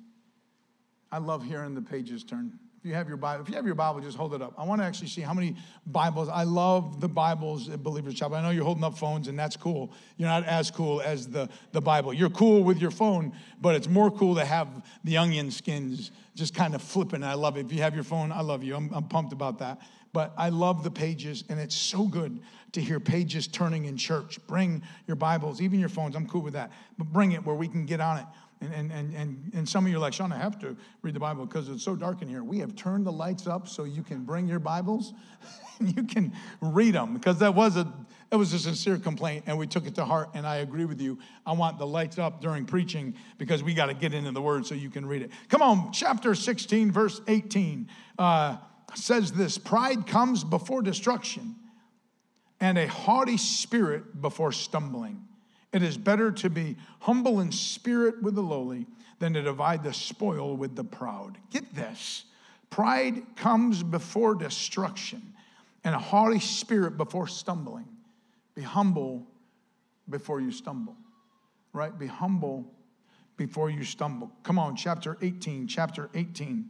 I 1.11 1.17
love 1.17 1.43
hearing 1.43 1.75
the 1.75 1.81
pages 1.81 2.23
turn. 2.23 2.59
If 2.81 2.87
you 2.87 2.95
have 2.95 3.07
your 3.07 3.17
Bible, 3.17 3.43
if 3.43 3.49
you 3.49 3.55
have 3.57 3.65
your 3.67 3.75
Bible, 3.75 4.01
just 4.01 4.17
hold 4.17 4.33
it 4.33 4.41
up. 4.41 4.55
I 4.57 4.63
want 4.63 4.81
to 4.81 4.85
actually 4.85 5.09
see 5.09 5.21
how 5.21 5.35
many 5.35 5.55
Bibles. 5.85 6.29
I 6.29 6.45
love 6.45 6.99
the 6.99 7.07
Bibles 7.07 7.69
at 7.69 7.83
Believers 7.83 8.15
Chapel. 8.15 8.37
I 8.37 8.41
know 8.41 8.49
you're 8.49 8.63
holding 8.63 8.83
up 8.83 8.97
phones, 8.97 9.27
and 9.27 9.37
that's 9.37 9.55
cool. 9.55 9.93
You're 10.17 10.29
not 10.29 10.45
as 10.45 10.71
cool 10.71 10.99
as 10.99 11.27
the, 11.27 11.47
the 11.73 11.81
Bible. 11.81 12.11
You're 12.11 12.31
cool 12.31 12.63
with 12.63 12.81
your 12.81 12.89
phone, 12.89 13.33
but 13.61 13.75
it's 13.75 13.87
more 13.87 14.09
cool 14.09 14.33
to 14.33 14.43
have 14.43 14.67
the 15.03 15.17
onion 15.17 15.51
skins 15.51 16.09
just 16.33 16.55
kind 16.55 16.73
of 16.73 16.81
flipping. 16.81 17.23
I 17.23 17.35
love 17.35 17.55
it. 17.55 17.67
If 17.67 17.71
you 17.71 17.83
have 17.83 17.93
your 17.93 18.03
phone, 18.03 18.31
I 18.31 18.41
love 18.41 18.63
you. 18.63 18.75
I'm, 18.75 18.91
I'm 18.95 19.07
pumped 19.07 19.31
about 19.31 19.59
that. 19.59 19.79
But 20.11 20.33
I 20.35 20.49
love 20.49 20.83
the 20.83 20.89
pages, 20.89 21.43
and 21.49 21.59
it's 21.59 21.75
so 21.75 22.07
good 22.07 22.41
to 22.71 22.81
hear 22.81 22.99
pages 22.99 23.45
turning 23.45 23.85
in 23.85 23.95
church. 23.95 24.39
Bring 24.47 24.81
your 25.05 25.15
Bibles, 25.15 25.61
even 25.61 25.79
your 25.79 25.89
phones. 25.89 26.15
I'm 26.15 26.27
cool 26.27 26.41
with 26.41 26.53
that. 26.53 26.71
But 26.97 27.13
bring 27.13 27.33
it 27.33 27.45
where 27.45 27.55
we 27.55 27.67
can 27.67 27.85
get 27.85 28.01
on 28.01 28.17
it. 28.17 28.25
And, 28.61 28.73
and, 28.73 28.91
and, 28.91 29.15
and, 29.15 29.51
and 29.55 29.69
some 29.69 29.85
of 29.85 29.91
you 29.91 29.97
are 29.97 29.99
like, 29.99 30.13
Sean, 30.13 30.31
I 30.31 30.37
have 30.37 30.59
to 30.59 30.77
read 31.01 31.15
the 31.15 31.19
Bible 31.19 31.47
because 31.47 31.67
it's 31.67 31.83
so 31.83 31.95
dark 31.95 32.21
in 32.21 32.29
here. 32.29 32.43
We 32.43 32.59
have 32.59 32.75
turned 32.75 33.07
the 33.07 33.11
lights 33.11 33.47
up 33.47 33.67
so 33.67 33.85
you 33.85 34.03
can 34.03 34.23
bring 34.23 34.47
your 34.47 34.59
Bibles 34.59 35.13
and 35.79 35.95
you 35.95 36.03
can 36.03 36.31
read 36.61 36.93
them 36.93 37.15
because 37.15 37.39
that 37.39 37.55
was 37.55 37.75
a, 37.75 37.91
it 38.31 38.35
was 38.35 38.53
a 38.53 38.59
sincere 38.59 38.97
complaint 38.97 39.45
and 39.47 39.57
we 39.57 39.65
took 39.65 39.87
it 39.87 39.95
to 39.95 40.05
heart. 40.05 40.29
And 40.35 40.45
I 40.45 40.57
agree 40.57 40.85
with 40.85 41.01
you. 41.01 41.17
I 41.43 41.53
want 41.53 41.79
the 41.79 41.87
lights 41.87 42.19
up 42.19 42.39
during 42.39 42.65
preaching 42.65 43.15
because 43.39 43.63
we 43.63 43.73
got 43.73 43.87
to 43.87 43.95
get 43.95 44.13
into 44.13 44.31
the 44.31 44.41
word 44.41 44.67
so 44.67 44.75
you 44.75 44.91
can 44.91 45.07
read 45.07 45.23
it. 45.23 45.31
Come 45.49 45.63
on, 45.63 45.91
chapter 45.91 46.35
16, 46.35 46.91
verse 46.91 47.19
18 47.27 47.89
uh, 48.19 48.57
says 48.93 49.31
this 49.31 49.57
Pride 49.57 50.05
comes 50.05 50.43
before 50.43 50.83
destruction 50.83 51.55
and 52.59 52.77
a 52.77 52.85
haughty 52.85 53.37
spirit 53.37 54.21
before 54.21 54.51
stumbling. 54.51 55.27
It 55.73 55.83
is 55.83 55.97
better 55.97 56.31
to 56.31 56.49
be 56.49 56.75
humble 56.99 57.39
in 57.39 57.51
spirit 57.51 58.21
with 58.21 58.35
the 58.35 58.41
lowly 58.41 58.87
than 59.19 59.33
to 59.33 59.41
divide 59.41 59.83
the 59.83 59.93
spoil 59.93 60.57
with 60.57 60.75
the 60.75 60.83
proud. 60.83 61.37
Get 61.49 61.73
this 61.73 62.25
pride 62.69 63.23
comes 63.35 63.83
before 63.83 64.33
destruction, 64.33 65.21
and 65.83 65.93
a 65.93 65.99
haughty 65.99 66.39
spirit 66.39 66.97
before 66.97 67.27
stumbling. 67.27 67.87
Be 68.55 68.61
humble 68.61 69.27
before 70.09 70.39
you 70.39 70.51
stumble, 70.51 70.95
right? 71.73 71.97
Be 71.97 72.07
humble 72.07 72.65
before 73.35 73.69
you 73.69 73.83
stumble. 73.83 74.31
Come 74.43 74.57
on, 74.57 74.75
chapter 74.75 75.17
18, 75.21 75.67
chapter 75.67 76.09
18, 76.13 76.69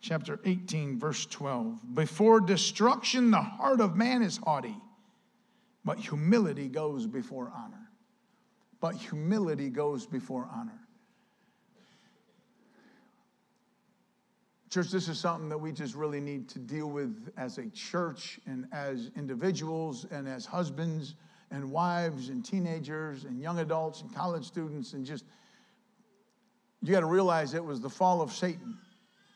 chapter 0.00 0.40
18, 0.44 0.98
verse 0.98 1.26
12. 1.26 1.94
Before 1.94 2.40
destruction, 2.40 3.30
the 3.30 3.42
heart 3.42 3.80
of 3.80 3.96
man 3.96 4.22
is 4.22 4.38
haughty, 4.38 4.76
but 5.84 5.98
humility 5.98 6.68
goes 6.68 7.06
before 7.06 7.52
honor 7.54 7.83
but 8.84 8.96
humility 8.96 9.70
goes 9.70 10.04
before 10.04 10.46
honor. 10.54 10.78
Church, 14.68 14.90
this 14.90 15.08
is 15.08 15.18
something 15.18 15.48
that 15.48 15.56
we 15.56 15.72
just 15.72 15.94
really 15.94 16.20
need 16.20 16.50
to 16.50 16.58
deal 16.58 16.90
with 16.90 17.32
as 17.38 17.56
a 17.56 17.70
church 17.70 18.38
and 18.46 18.66
as 18.72 19.10
individuals 19.16 20.04
and 20.10 20.28
as 20.28 20.44
husbands 20.44 21.14
and 21.50 21.70
wives 21.70 22.28
and 22.28 22.44
teenagers 22.44 23.24
and 23.24 23.40
young 23.40 23.60
adults 23.60 24.02
and 24.02 24.14
college 24.14 24.44
students 24.44 24.92
and 24.92 25.06
just 25.06 25.24
you 26.82 26.92
got 26.92 27.00
to 27.00 27.06
realize 27.06 27.54
it 27.54 27.64
was 27.64 27.80
the 27.80 27.88
fall 27.88 28.20
of 28.20 28.34
Satan 28.34 28.76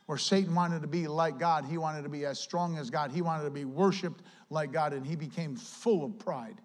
where 0.05 0.19
Satan 0.19 0.55
wanted 0.55 0.83
to 0.83 0.89
be 0.89 1.09
like 1.09 1.39
God. 1.39 1.65
He 1.65 1.79
wanted 1.79 2.03
to 2.03 2.11
be 2.11 2.27
as 2.27 2.39
strong 2.39 2.77
as 2.77 2.91
God. 2.91 3.11
He 3.11 3.23
wanted 3.23 3.45
to 3.45 3.51
be 3.51 3.65
worshiped 3.65 4.21
like 4.51 4.73
God, 4.73 4.93
and 4.93 5.07
he 5.07 5.17
became 5.17 5.57
full 5.57 6.05
of 6.05 6.19
pride 6.19 6.61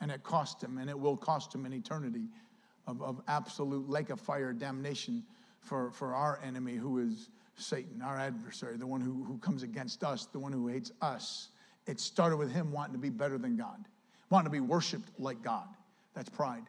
and 0.00 0.10
it 0.10 0.22
cost 0.22 0.62
him, 0.62 0.78
and 0.78 0.88
it 0.88 0.98
will 0.98 1.16
cost 1.16 1.54
him 1.54 1.66
an 1.66 1.72
eternity 1.72 2.28
of, 2.86 3.02
of 3.02 3.20
absolute 3.28 3.88
lake 3.88 4.10
of 4.10 4.20
fire 4.20 4.52
damnation 4.52 5.22
for, 5.60 5.90
for 5.90 6.14
our 6.14 6.40
enemy, 6.44 6.76
who 6.76 6.98
is 6.98 7.28
Satan, 7.56 8.00
our 8.02 8.16
adversary, 8.16 8.76
the 8.76 8.86
one 8.86 9.00
who, 9.00 9.24
who 9.24 9.38
comes 9.38 9.62
against 9.62 10.04
us, 10.04 10.26
the 10.26 10.38
one 10.38 10.52
who 10.52 10.68
hates 10.68 10.92
us. 11.02 11.48
It 11.86 12.00
started 12.00 12.36
with 12.36 12.52
him 12.52 12.72
wanting 12.72 12.92
to 12.92 12.98
be 12.98 13.10
better 13.10 13.38
than 13.38 13.56
God, 13.56 13.84
wanting 14.30 14.46
to 14.46 14.50
be 14.50 14.60
worshiped 14.60 15.10
like 15.18 15.42
God. 15.42 15.66
That's 16.14 16.28
pride. 16.28 16.64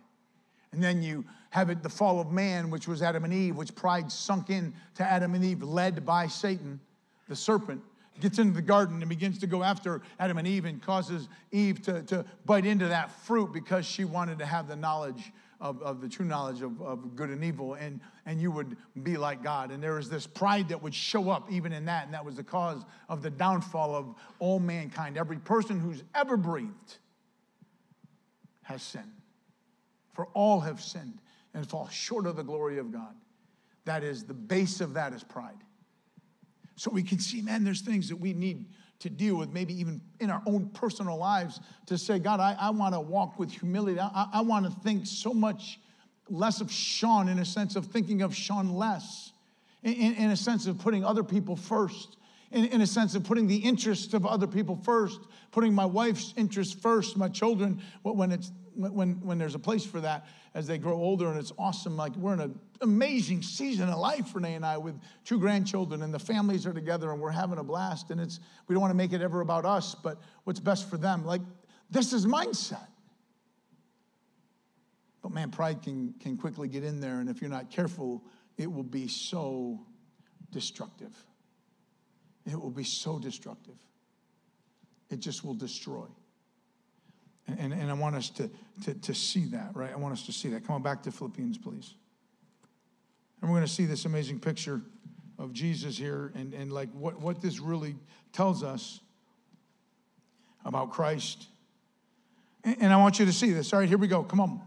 And 0.72 0.84
then 0.84 1.02
you 1.02 1.26
have 1.50 1.70
it 1.70 1.82
the 1.82 1.89
fall 1.89 2.20
of 2.20 2.32
man, 2.32 2.70
which 2.70 2.88
was 2.88 3.02
Adam 3.02 3.24
and 3.24 3.34
Eve, 3.34 3.56
which 3.56 3.74
pride 3.76 4.12
sunk 4.12 4.50
in 4.50 4.74
to 4.96 5.04
Adam 5.04 5.34
and 5.34 5.44
Eve, 5.44 5.63
led 5.63 6.06
by 6.06 6.28
Satan, 6.28 6.80
the 7.28 7.36
serpent, 7.36 7.82
gets 8.21 8.39
into 8.39 8.53
the 8.53 8.62
garden 8.62 9.01
and 9.01 9.10
begins 9.10 9.39
to 9.39 9.47
go 9.47 9.63
after 9.63 10.01
Adam 10.19 10.38
and 10.38 10.47
Eve 10.47 10.65
and 10.65 10.82
causes 10.82 11.27
Eve 11.51 11.82
to, 11.84 12.01
to 12.03 12.25
bite 12.45 12.65
into 12.65 12.88
that 12.88 13.12
fruit 13.25 13.51
because 13.51 13.86
she 13.86 14.03
wanted 14.05 14.39
to 14.39 14.45
have 14.45 14.67
the 14.67 14.75
knowledge 14.75 15.32
of, 15.62 15.82
of 15.82 16.01
the 16.01 16.08
true 16.08 16.25
knowledge 16.25 16.62
of, 16.62 16.82
of 16.82 17.15
good 17.15 17.29
and 17.29 17.43
evil, 17.43 17.73
and, 17.73 17.99
and 18.25 18.39
you 18.39 18.49
would 18.49 18.77
be 19.03 19.17
like 19.17 19.43
God. 19.43 19.71
And 19.71 19.84
there 19.84 19.95
was 19.95 20.10
this 20.10 20.25
pride 20.25 20.69
that 20.69 20.82
would 20.82 20.95
show 20.95 21.29
up 21.29 21.51
even 21.51 21.73
in 21.73 21.86
that, 21.86 22.05
and 22.05 22.13
that 22.13 22.23
was 22.23 22.36
the 22.36 22.43
cause 22.43 22.84
of 23.10 23.21
the 23.21 23.29
downfall 23.29 23.93
of 23.93 24.15
all 24.39 24.60
mankind. 24.60 25.17
Every 25.17 25.38
person 25.38 25.79
who's 25.79 26.01
ever 26.15 26.38
breathed 26.38 26.97
has 28.62 28.82
sinned. 28.82 29.05
For 30.13 30.27
all 30.34 30.62
have 30.62 30.82
sinned 30.82 31.19
and 31.53 31.67
fall 31.67 31.89
short 31.89 32.25
of 32.25 32.36
the 32.36 32.43
glory 32.43 32.77
of 32.77 32.91
God. 32.91 33.15
That 33.86 34.03
is, 34.03 34.23
the 34.23 34.34
base 34.34 34.82
of 34.82 34.93
that 34.93 35.13
is 35.13 35.23
pride. 35.23 35.58
So 36.80 36.89
we 36.89 37.04
can 37.04 37.20
see, 37.20 37.42
man, 37.42 37.65
there's 37.65 37.82
things 37.82 38.08
that 38.08 38.15
we 38.15 38.32
need 38.32 38.65
to 39.00 39.10
deal 39.10 39.36
with, 39.36 39.52
maybe 39.52 39.78
even 39.78 40.00
in 40.22 40.30
our 40.30 40.42
own 40.46 40.70
personal 40.70 41.18
lives, 41.18 41.60
to 41.88 41.98
say, 41.98 42.20
God, 42.20 42.39
I, 42.39 42.56
I 42.58 42.70
want 42.70 42.94
to 42.94 43.02
walk 43.02 43.38
with 43.38 43.52
humility. 43.52 44.00
I, 44.00 44.28
I 44.36 44.42
want 44.42 44.65
to 44.65 44.72
think 44.80 45.06
so 45.06 45.34
much 45.34 45.78
less 46.30 46.62
of 46.62 46.72
Sean 46.72 47.28
in 47.28 47.38
a 47.38 47.44
sense 47.44 47.76
of 47.76 47.88
thinking 47.88 48.22
of 48.22 48.34
Sean 48.34 48.72
less, 48.76 49.34
in, 49.84 49.94
in, 49.94 50.13
in 50.15 50.32
a 50.32 50.38
sense 50.38 50.68
of 50.68 50.80
putting 50.80 51.04
other 51.04 51.22
people 51.22 51.58
first, 51.58 52.15
in, 52.52 52.63
in 52.68 52.80
a 52.80 52.88
sense 52.88 53.13
of 53.13 53.26
putting 53.26 53.48
the 53.48 53.58
interests 53.58 54.13
of 54.13 54.26
other 54.26 54.48
people 54.48 54.78
first, 54.78 55.20
putting 55.52 55.74
my 55.74 55.86
wife's 55.86 56.34
interests 56.38 56.74
first, 56.74 57.18
my 57.18 57.28
children, 57.28 57.82
when 58.04 58.32
it's 58.32 58.54
when, 58.80 59.20
when 59.22 59.38
there's 59.38 59.56
a 59.56 59.60
place 59.60 59.86
for 59.86 60.00
that 60.00 60.26
as 60.54 60.65
they 60.65 60.78
grow 60.78 60.96
older 60.96 61.30
and 61.30 61.38
it's 61.38 61.52
awesome 61.60 61.98
like 61.98 62.15
we're 62.15 62.34
in 62.34 62.39
an 62.39 62.60
amazing 62.82 63.42
season 63.42 63.89
of 63.89 64.00
life 64.00 64.34
renee 64.34 64.56
and 64.56 64.65
i 64.65 64.78
with 64.78 65.00
two 65.26 65.38
grandchildren 65.38 66.02
and 66.02 66.13
the 66.13 66.20
families 66.20 66.65
are 66.65 66.74
together 66.74 67.12
and 67.12 67.22
we're 67.22 67.30
having 67.30 67.58
a 67.58 67.63
blast 67.63 68.10
and 68.10 68.22
it's 68.22 68.39
we 68.68 68.74
don't 68.74 68.82
want 68.82 68.92
to 68.92 68.98
make 68.98 69.12
it 69.12 69.22
ever 69.22 69.42
about 69.42 69.65
us 69.65 69.96
but 69.96 70.20
what's 70.46 70.60
best 70.60 70.89
for 70.89 70.98
them 70.98 71.26
like 71.26 71.42
this 71.92 72.13
is 72.13 72.26
mindset. 72.26 72.88
But 75.22 75.32
man 75.32 75.52
pride 75.52 75.82
can, 75.82 76.13
can 76.20 76.38
quickly 76.38 76.68
get 76.68 76.84
in 76.84 77.00
there 77.00 77.20
and 77.20 77.30
if 77.30 77.42
you're 77.42 77.50
not 77.50 77.70
careful 77.70 78.24
it 78.58 78.72
will 78.72 78.84
be 78.84 79.08
so 79.08 79.86
destructive. 80.52 81.15
It 82.46 82.60
will 82.60 82.72
be 82.72 82.84
so 82.84 83.20
destructive. 83.20 83.78
It 85.10 85.20
just 85.20 85.44
will 85.44 85.54
destroy 85.54 86.08
and, 87.58 87.74
and 87.74 87.90
I 87.90 87.94
want 87.94 88.16
us 88.16 88.30
to, 88.32 88.50
to, 88.84 88.94
to 88.94 89.14
see 89.14 89.46
that, 89.46 89.72
right? 89.74 89.92
I 89.92 89.96
want 89.96 90.14
us 90.14 90.26
to 90.26 90.32
see 90.32 90.50
that. 90.50 90.66
Come 90.66 90.76
on 90.76 90.84
back 90.84 91.04
to 91.04 91.12
Philippians, 91.12 91.58
please. 91.58 91.94
And 93.42 93.50
we're 93.50 93.58
going 93.58 93.68
to 93.68 93.74
see 93.74 93.86
this 93.86 94.06
amazing 94.06 94.40
picture 94.40 94.82
of 95.38 95.54
Jesus 95.54 95.98
here 95.98 96.32
and, 96.36 96.54
and 96.54 96.72
like 96.72 96.92
what, 96.92 97.20
what 97.22 97.42
this 97.42 97.60
really 97.60 97.96
tells 98.34 98.64
us 98.64 99.00
about 100.66 100.92
Christ. 100.92 101.48
And, 102.64 102.78
and 102.82 102.94
I 102.94 102.98
want 102.98 103.20
you 103.20 103.26
to 103.26 103.34
see 103.34 103.52
this. 103.52 103.72
All 103.72 103.80
right, 103.80 103.88
here 103.88 103.98
we 103.98 104.08
go. 104.08 104.24
Come 104.24 104.42
on. 104.42 104.62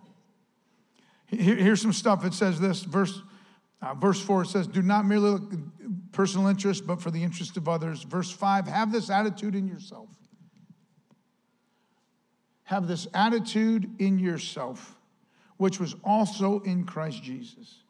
Here, 1.27 1.57
here's 1.57 1.83
some 1.83 1.93
stuff. 1.93 2.25
It 2.25 2.35
says 2.35 2.59
this, 2.59 2.83
verse, 2.83 3.21
uh, 3.83 3.95
verse 3.95 4.21
4, 4.21 4.43
it 4.43 4.47
says, 4.47 4.67
Do 4.67 4.81
not 4.81 5.05
merely 5.05 5.31
look 5.31 5.53
personal 6.13 6.47
interest, 6.47 6.87
but 6.87 7.03
for 7.03 7.11
the 7.11 7.23
interest 7.23 7.57
of 7.57 7.69
others. 7.69 8.03
Verse 8.03 8.31
5, 8.31 8.67
have 8.67 8.93
this 8.93 9.11
attitude 9.11 9.55
in 9.55 9.67
yourself 9.67 10.09
have 12.73 12.89
this 12.89 13.07
attitude 13.13 13.87
in 13.99 14.19
yourself, 14.19 14.97
which 15.59 15.79
was 15.79 15.95
also 16.03 16.61
in 16.61 16.85
Christ 16.85 17.23
Jesus. 17.23 17.83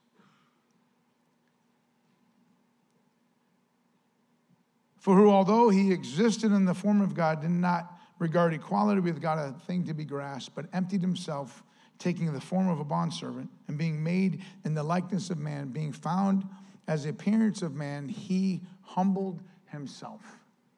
For 4.99 5.15
who, 5.15 5.31
although 5.31 5.69
he 5.69 5.93
existed 5.93 6.51
in 6.51 6.65
the 6.65 6.75
form 6.75 7.01
of 7.01 7.15
God, 7.15 7.43
did 7.43 7.51
not 7.51 7.97
regard 8.19 8.55
equality 8.55 9.01
with 9.01 9.23
God 9.23 9.39
a 9.39 9.53
thing 9.67 9.85
to 9.85 9.95
be 9.95 10.05
grasped, 10.05 10.57
but 10.57 10.67
emptied 10.73 11.01
himself, 11.01 11.63
taking 12.01 12.33
the 12.33 12.41
form 12.41 12.69
of 12.69 12.81
a 12.81 12.85
bondservant, 12.85 13.49
and 13.69 13.79
being 13.79 14.03
made 14.03 14.43
in 14.65 14.75
the 14.75 14.83
likeness 14.83 15.31
of 15.31 15.39
man, 15.39 15.69
being 15.69 15.93
found 15.93 16.45
as 16.89 17.05
the 17.05 17.11
appearance 17.11 17.63
of 17.63 17.77
man, 17.77 18.09
he 18.09 18.61
humbled 18.81 19.41
himself. 19.67 20.23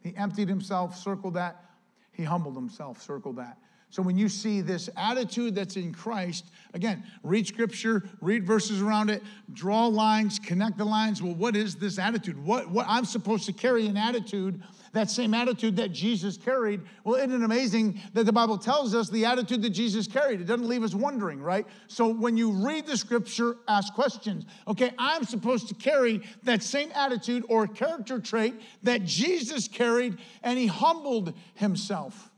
He 0.02 0.14
emptied 0.14 0.50
himself, 0.50 0.94
circle 0.94 1.30
that. 1.30 1.64
He 2.12 2.22
humbled 2.22 2.54
himself, 2.54 3.00
circle 3.00 3.32
that. 3.34 3.56
So 3.94 4.02
when 4.02 4.18
you 4.18 4.28
see 4.28 4.60
this 4.60 4.90
attitude 4.96 5.54
that's 5.54 5.76
in 5.76 5.94
Christ, 5.94 6.50
again, 6.72 7.04
read 7.22 7.46
scripture, 7.46 8.02
read 8.20 8.44
verses 8.44 8.82
around 8.82 9.08
it, 9.08 9.22
draw 9.52 9.86
lines, 9.86 10.40
connect 10.40 10.78
the 10.78 10.84
lines. 10.84 11.22
Well, 11.22 11.36
what 11.36 11.54
is 11.54 11.76
this 11.76 11.96
attitude? 11.96 12.44
What, 12.44 12.68
what 12.68 12.86
I'm 12.88 13.04
supposed 13.04 13.46
to 13.46 13.52
carry 13.52 13.86
an 13.86 13.96
attitude, 13.96 14.60
that 14.94 15.12
same 15.12 15.32
attitude 15.32 15.76
that 15.76 15.92
Jesus 15.92 16.36
carried. 16.36 16.80
Well, 17.04 17.14
isn't 17.14 17.40
it 17.40 17.44
amazing 17.44 18.00
that 18.14 18.26
the 18.26 18.32
Bible 18.32 18.58
tells 18.58 18.96
us 18.96 19.10
the 19.10 19.26
attitude 19.26 19.62
that 19.62 19.70
Jesus 19.70 20.08
carried? 20.08 20.40
It 20.40 20.46
doesn't 20.46 20.66
leave 20.66 20.82
us 20.82 20.92
wondering, 20.92 21.40
right? 21.40 21.64
So 21.86 22.08
when 22.08 22.36
you 22.36 22.50
read 22.50 22.86
the 22.86 22.96
scripture, 22.96 23.58
ask 23.68 23.94
questions. 23.94 24.44
Okay, 24.66 24.90
I'm 24.98 25.22
supposed 25.22 25.68
to 25.68 25.74
carry 25.76 26.20
that 26.42 26.64
same 26.64 26.90
attitude 26.96 27.44
or 27.48 27.68
character 27.68 28.18
trait 28.18 28.60
that 28.82 29.04
Jesus 29.04 29.68
carried, 29.68 30.18
and 30.42 30.58
he 30.58 30.66
humbled 30.66 31.32
himself. 31.54 32.32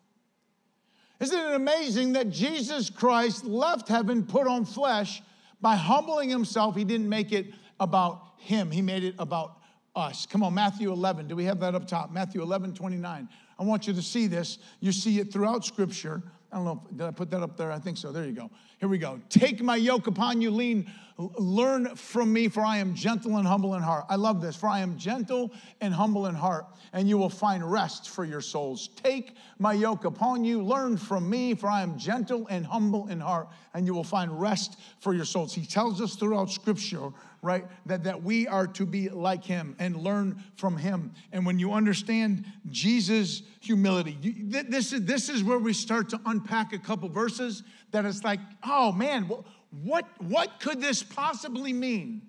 Isn't 1.20 1.38
it 1.38 1.54
amazing 1.54 2.12
that 2.12 2.30
Jesus 2.30 2.90
Christ 2.90 3.44
left 3.44 3.88
heaven, 3.88 4.24
put 4.24 4.46
on 4.46 4.64
flesh 4.64 5.22
by 5.60 5.76
humbling 5.76 6.28
himself? 6.28 6.76
He 6.76 6.84
didn't 6.84 7.08
make 7.08 7.32
it 7.32 7.46
about 7.80 8.22
him, 8.38 8.70
he 8.70 8.82
made 8.82 9.04
it 9.04 9.14
about 9.18 9.58
us. 9.94 10.26
Come 10.26 10.42
on, 10.42 10.54
Matthew 10.54 10.92
11. 10.92 11.26
Do 11.26 11.36
we 11.36 11.44
have 11.44 11.58
that 11.60 11.74
up 11.74 11.88
top? 11.88 12.12
Matthew 12.12 12.42
11, 12.42 12.74
29. 12.74 13.28
I 13.58 13.62
want 13.64 13.86
you 13.86 13.94
to 13.94 14.02
see 14.02 14.26
this. 14.26 14.58
You 14.80 14.92
see 14.92 15.18
it 15.18 15.32
throughout 15.32 15.64
Scripture. 15.64 16.22
I 16.52 16.56
don't 16.56 16.64
know, 16.64 16.82
if, 16.84 16.96
did 16.96 17.06
I 17.06 17.10
put 17.10 17.30
that 17.30 17.42
up 17.42 17.56
there? 17.56 17.72
I 17.72 17.78
think 17.78 17.98
so. 17.98 18.12
There 18.12 18.24
you 18.24 18.32
go. 18.32 18.50
Here 18.78 18.88
we 18.88 18.98
go. 18.98 19.20
Take 19.28 19.62
my 19.62 19.76
yoke 19.76 20.06
upon 20.06 20.40
you, 20.40 20.50
lean, 20.50 20.90
learn 21.18 21.96
from 21.96 22.32
me, 22.32 22.48
for 22.48 22.60
I 22.60 22.76
am 22.76 22.94
gentle 22.94 23.36
and 23.36 23.46
humble 23.46 23.74
in 23.74 23.82
heart. 23.82 24.04
I 24.08 24.16
love 24.16 24.40
this. 24.40 24.54
For 24.54 24.68
I 24.68 24.80
am 24.80 24.96
gentle 24.98 25.52
and 25.80 25.92
humble 25.92 26.26
in 26.26 26.34
heart, 26.34 26.66
and 26.92 27.08
you 27.08 27.18
will 27.18 27.30
find 27.30 27.68
rest 27.70 28.10
for 28.10 28.24
your 28.24 28.40
souls. 28.40 28.88
Take 29.02 29.34
my 29.58 29.72
yoke 29.72 30.04
upon 30.04 30.44
you, 30.44 30.62
learn 30.62 30.96
from 30.96 31.28
me, 31.28 31.54
for 31.54 31.68
I 31.68 31.82
am 31.82 31.98
gentle 31.98 32.46
and 32.48 32.64
humble 32.64 33.08
in 33.08 33.18
heart, 33.18 33.48
and 33.74 33.86
you 33.86 33.94
will 33.94 34.04
find 34.04 34.40
rest 34.40 34.78
for 35.00 35.14
your 35.14 35.24
souls. 35.24 35.54
He 35.54 35.66
tells 35.66 36.00
us 36.00 36.14
throughout 36.14 36.50
Scripture 36.50 37.10
right? 37.46 37.64
That, 37.86 38.04
that 38.04 38.22
we 38.22 38.48
are 38.48 38.66
to 38.66 38.84
be 38.84 39.08
like 39.08 39.44
him 39.44 39.76
and 39.78 39.96
learn 39.96 40.42
from 40.56 40.76
him. 40.76 41.12
And 41.32 41.46
when 41.46 41.58
you 41.58 41.72
understand 41.72 42.44
Jesus' 42.70 43.42
humility, 43.60 44.18
you, 44.20 44.62
this, 44.64 44.92
is, 44.92 45.04
this 45.04 45.28
is 45.28 45.44
where 45.44 45.58
we 45.58 45.72
start 45.72 46.08
to 46.10 46.20
unpack 46.26 46.72
a 46.72 46.78
couple 46.78 47.08
verses 47.08 47.62
that 47.92 48.04
it's 48.04 48.24
like, 48.24 48.40
oh 48.64 48.92
man, 48.92 49.30
what, 49.70 50.06
what 50.18 50.58
could 50.60 50.80
this 50.80 51.02
possibly 51.02 51.72
mean? 51.72 52.22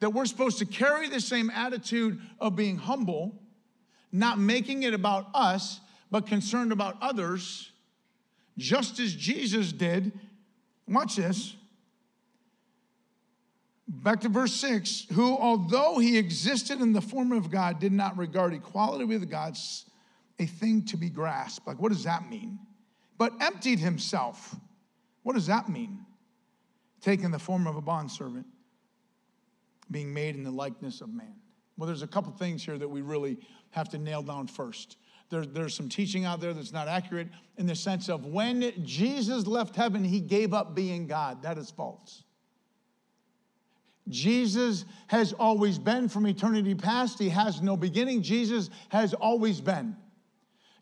That 0.00 0.10
we're 0.10 0.26
supposed 0.26 0.58
to 0.58 0.66
carry 0.66 1.08
the 1.08 1.20
same 1.20 1.48
attitude 1.50 2.20
of 2.40 2.56
being 2.56 2.76
humble, 2.76 3.40
not 4.10 4.38
making 4.38 4.82
it 4.82 4.94
about 4.94 5.28
us, 5.32 5.80
but 6.10 6.26
concerned 6.26 6.72
about 6.72 6.96
others, 7.00 7.70
just 8.58 8.98
as 8.98 9.14
Jesus 9.14 9.72
did. 9.72 10.12
Watch 10.88 11.16
this 11.16 11.54
Back 13.92 14.20
to 14.20 14.28
verse 14.28 14.52
6 14.54 15.08
who, 15.12 15.36
although 15.36 15.98
he 15.98 16.16
existed 16.16 16.80
in 16.80 16.92
the 16.92 17.00
form 17.00 17.32
of 17.32 17.50
God, 17.50 17.80
did 17.80 17.92
not 17.92 18.16
regard 18.16 18.54
equality 18.54 19.04
with 19.04 19.28
God 19.28 19.56
a 20.38 20.46
thing 20.46 20.84
to 20.86 20.96
be 20.96 21.10
grasped. 21.10 21.66
Like, 21.66 21.80
what 21.80 21.90
does 21.90 22.04
that 22.04 22.30
mean? 22.30 22.60
But 23.18 23.32
emptied 23.40 23.80
himself. 23.80 24.54
What 25.24 25.34
does 25.34 25.48
that 25.48 25.68
mean? 25.68 26.06
Taking 27.00 27.32
the 27.32 27.38
form 27.38 27.66
of 27.66 27.74
a 27.74 27.80
bondservant, 27.80 28.46
being 29.90 30.14
made 30.14 30.36
in 30.36 30.44
the 30.44 30.52
likeness 30.52 31.00
of 31.00 31.12
man. 31.12 31.34
Well, 31.76 31.88
there's 31.88 32.02
a 32.02 32.06
couple 32.06 32.30
things 32.32 32.64
here 32.64 32.78
that 32.78 32.88
we 32.88 33.02
really 33.02 33.38
have 33.70 33.88
to 33.88 33.98
nail 33.98 34.22
down 34.22 34.46
first. 34.46 34.98
There, 35.30 35.44
there's 35.44 35.74
some 35.74 35.88
teaching 35.88 36.24
out 36.24 36.40
there 36.40 36.54
that's 36.54 36.72
not 36.72 36.86
accurate 36.86 37.28
in 37.56 37.66
the 37.66 37.74
sense 37.74 38.08
of 38.08 38.24
when 38.24 38.72
Jesus 38.84 39.48
left 39.48 39.74
heaven, 39.74 40.04
he 40.04 40.20
gave 40.20 40.54
up 40.54 40.76
being 40.76 41.08
God. 41.08 41.42
That 41.42 41.58
is 41.58 41.70
false. 41.72 42.22
Jesus 44.10 44.84
has 45.06 45.32
always 45.32 45.78
been 45.78 46.08
from 46.08 46.26
eternity 46.26 46.74
past. 46.74 47.18
He 47.18 47.28
has 47.28 47.62
no 47.62 47.76
beginning. 47.76 48.22
Jesus 48.22 48.70
has 48.90 49.14
always 49.14 49.60
been. 49.60 49.96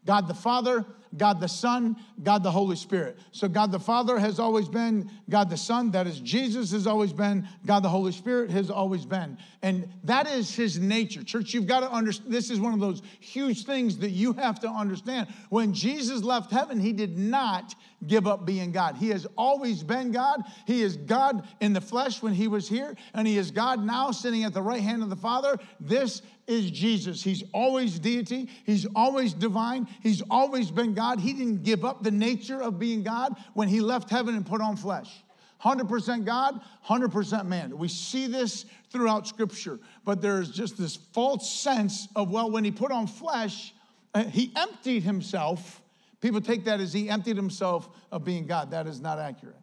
God 0.04 0.28
the 0.28 0.34
Father 0.34 0.84
God 1.16 1.40
the 1.40 1.48
Son, 1.48 1.96
God 2.22 2.42
the 2.42 2.50
Holy 2.50 2.76
Spirit. 2.76 3.18
So 3.32 3.48
God 3.48 3.72
the 3.72 3.80
Father 3.80 4.18
has 4.18 4.38
always 4.38 4.68
been, 4.68 5.10
God 5.28 5.50
the 5.50 5.56
Son, 5.56 5.90
that 5.92 6.06
is 6.06 6.20
Jesus 6.20 6.72
has 6.72 6.86
always 6.86 7.12
been, 7.12 7.48
God 7.66 7.82
the 7.82 7.88
Holy 7.88 8.12
Spirit 8.12 8.50
has 8.50 8.70
always 8.70 9.04
been. 9.04 9.38
And 9.62 9.88
that 10.04 10.28
is 10.28 10.54
his 10.54 10.78
nature. 10.78 11.22
Church, 11.22 11.54
you've 11.54 11.66
got 11.66 11.80
to 11.80 11.90
understand, 11.90 12.32
this 12.32 12.50
is 12.50 12.60
one 12.60 12.74
of 12.74 12.80
those 12.80 13.02
huge 13.20 13.64
things 13.64 13.98
that 13.98 14.10
you 14.10 14.32
have 14.34 14.60
to 14.60 14.68
understand. 14.68 15.28
When 15.48 15.72
Jesus 15.72 16.22
left 16.22 16.50
heaven, 16.50 16.78
he 16.78 16.92
did 16.92 17.18
not 17.18 17.74
give 18.06 18.26
up 18.26 18.46
being 18.46 18.70
God. 18.70 18.96
He 18.96 19.08
has 19.08 19.26
always 19.36 19.82
been 19.82 20.12
God. 20.12 20.42
He 20.66 20.82
is 20.82 20.96
God 20.96 21.46
in 21.60 21.72
the 21.72 21.80
flesh 21.80 22.22
when 22.22 22.32
he 22.32 22.46
was 22.46 22.68
here, 22.68 22.94
and 23.14 23.26
he 23.26 23.36
is 23.38 23.50
God 23.50 23.84
now 23.84 24.12
sitting 24.12 24.44
at 24.44 24.54
the 24.54 24.62
right 24.62 24.82
hand 24.82 25.02
of 25.02 25.10
the 25.10 25.16
Father. 25.16 25.58
This 25.80 26.22
is 26.46 26.70
Jesus. 26.70 27.22
He's 27.22 27.44
always 27.52 27.98
deity, 27.98 28.48
he's 28.64 28.86
always 28.94 29.34
divine, 29.34 29.86
he's 30.02 30.22
always 30.30 30.70
been 30.70 30.94
God. 30.98 31.20
He 31.20 31.32
didn't 31.32 31.62
give 31.62 31.84
up 31.84 32.02
the 32.02 32.10
nature 32.10 32.60
of 32.60 32.76
being 32.76 33.04
God 33.04 33.36
when 33.54 33.68
he 33.68 33.80
left 33.80 34.10
heaven 34.10 34.34
and 34.34 34.44
put 34.44 34.60
on 34.60 34.76
flesh. 34.76 35.22
100% 35.62 36.24
God, 36.24 36.60
100% 36.86 37.46
man. 37.46 37.78
We 37.78 37.86
see 37.86 38.26
this 38.26 38.66
throughout 38.90 39.28
Scripture, 39.28 39.78
but 40.04 40.20
there's 40.20 40.50
just 40.50 40.76
this 40.76 40.96
false 40.96 41.48
sense 41.52 42.08
of, 42.16 42.32
well, 42.32 42.50
when 42.50 42.64
he 42.64 42.72
put 42.72 42.90
on 42.90 43.06
flesh, 43.06 43.72
uh, 44.12 44.24
he 44.24 44.52
emptied 44.56 45.04
himself. 45.04 45.80
People 46.20 46.40
take 46.40 46.64
that 46.64 46.80
as 46.80 46.92
he 46.92 47.08
emptied 47.08 47.36
himself 47.36 47.88
of 48.10 48.24
being 48.24 48.48
God. 48.48 48.72
That 48.72 48.88
is 48.88 49.00
not 49.00 49.20
accurate. 49.20 49.54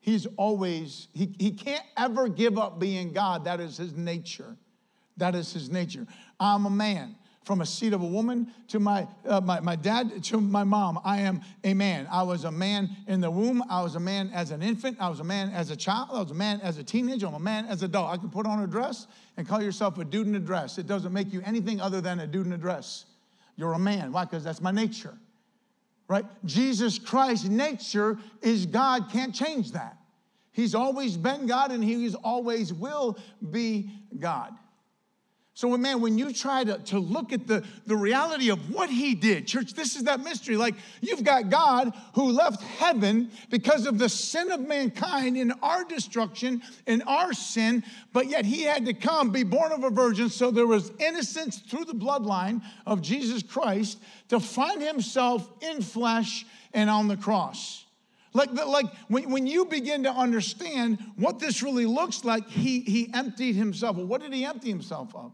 He's 0.00 0.26
always, 0.36 1.08
he, 1.14 1.34
he 1.38 1.52
can't 1.52 1.84
ever 1.96 2.28
give 2.28 2.58
up 2.58 2.78
being 2.78 3.14
God. 3.14 3.44
That 3.44 3.58
is 3.58 3.78
his 3.78 3.94
nature. 3.94 4.54
That 5.16 5.34
is 5.34 5.50
his 5.50 5.70
nature. 5.70 6.06
I'm 6.38 6.66
a 6.66 6.70
man 6.70 7.16
from 7.44 7.60
a 7.60 7.66
seed 7.66 7.92
of 7.92 8.02
a 8.02 8.06
woman 8.06 8.52
to 8.68 8.80
my, 8.80 9.06
uh, 9.26 9.40
my, 9.40 9.60
my 9.60 9.76
dad 9.76 10.24
to 10.24 10.40
my 10.40 10.64
mom. 10.64 10.98
I 11.04 11.20
am 11.20 11.42
a 11.62 11.74
man. 11.74 12.08
I 12.10 12.22
was 12.22 12.44
a 12.44 12.50
man 12.50 12.90
in 13.06 13.20
the 13.20 13.30
womb. 13.30 13.62
I 13.68 13.82
was 13.82 13.94
a 13.96 14.00
man 14.00 14.30
as 14.34 14.50
an 14.50 14.62
infant. 14.62 14.96
I 14.98 15.08
was 15.08 15.20
a 15.20 15.24
man 15.24 15.50
as 15.50 15.70
a 15.70 15.76
child. 15.76 16.08
I 16.12 16.20
was 16.20 16.30
a 16.30 16.34
man 16.34 16.60
as 16.62 16.78
a 16.78 16.84
teenager. 16.84 17.26
I'm 17.26 17.34
a 17.34 17.38
man 17.38 17.66
as 17.66 17.82
a 17.82 17.84
adult. 17.84 18.10
I 18.10 18.16
can 18.16 18.30
put 18.30 18.46
on 18.46 18.62
a 18.62 18.66
dress 18.66 19.06
and 19.36 19.46
call 19.46 19.62
yourself 19.62 19.98
a 19.98 20.04
dude 20.04 20.26
in 20.26 20.34
a 20.34 20.40
dress. 20.40 20.78
It 20.78 20.86
doesn't 20.86 21.12
make 21.12 21.32
you 21.32 21.42
anything 21.44 21.80
other 21.80 22.00
than 22.00 22.20
a 22.20 22.26
dude 22.26 22.46
in 22.46 22.52
a 22.52 22.58
dress. 22.58 23.04
You're 23.56 23.74
a 23.74 23.78
man. 23.78 24.10
Why? 24.12 24.24
Because 24.24 24.42
that's 24.42 24.60
my 24.60 24.70
nature. 24.70 25.14
Right? 26.08 26.24
Jesus 26.44 26.98
Christ's 26.98 27.48
nature 27.48 28.18
is 28.42 28.66
God. 28.66 29.10
Can't 29.10 29.34
change 29.34 29.72
that. 29.72 29.98
He's 30.52 30.74
always 30.74 31.16
been 31.16 31.46
God 31.46 31.72
and 31.72 31.82
He 31.82 32.14
always 32.22 32.72
will 32.72 33.18
be 33.50 33.90
God. 34.18 34.52
So, 35.56 35.76
man, 35.76 36.00
when 36.00 36.18
you 36.18 36.32
try 36.32 36.64
to, 36.64 36.78
to 36.78 36.98
look 36.98 37.32
at 37.32 37.46
the, 37.46 37.62
the 37.86 37.94
reality 37.94 38.50
of 38.50 38.74
what 38.74 38.90
he 38.90 39.14
did, 39.14 39.46
church, 39.46 39.74
this 39.74 39.94
is 39.94 40.02
that 40.02 40.18
mystery. 40.18 40.56
Like, 40.56 40.74
you've 41.00 41.22
got 41.22 41.48
God 41.48 41.92
who 42.14 42.32
left 42.32 42.60
heaven 42.60 43.30
because 43.50 43.86
of 43.86 43.96
the 43.96 44.08
sin 44.08 44.50
of 44.50 44.58
mankind 44.66 45.36
in 45.36 45.52
our 45.62 45.84
destruction, 45.84 46.60
in 46.88 47.02
our 47.02 47.32
sin, 47.32 47.84
but 48.12 48.26
yet 48.26 48.44
he 48.44 48.62
had 48.62 48.84
to 48.86 48.94
come, 48.94 49.30
be 49.30 49.44
born 49.44 49.70
of 49.70 49.84
a 49.84 49.90
virgin, 49.90 50.28
so 50.28 50.50
there 50.50 50.66
was 50.66 50.90
innocence 50.98 51.60
through 51.60 51.84
the 51.84 51.94
bloodline 51.94 52.60
of 52.84 53.00
Jesus 53.00 53.44
Christ 53.44 53.98
to 54.30 54.40
find 54.40 54.82
himself 54.82 55.48
in 55.60 55.82
flesh 55.82 56.44
and 56.72 56.90
on 56.90 57.06
the 57.06 57.16
cross. 57.16 57.84
Like, 58.32 58.52
like 58.52 58.86
when, 59.06 59.30
when 59.30 59.46
you 59.46 59.66
begin 59.66 60.02
to 60.02 60.10
understand 60.10 60.98
what 61.14 61.38
this 61.38 61.62
really 61.62 61.86
looks 61.86 62.24
like, 62.24 62.48
he, 62.48 62.80
he 62.80 63.08
emptied 63.14 63.54
himself. 63.54 63.96
Well, 63.96 64.06
what 64.06 64.20
did 64.20 64.34
he 64.34 64.44
empty 64.44 64.68
himself 64.68 65.14
of? 65.14 65.30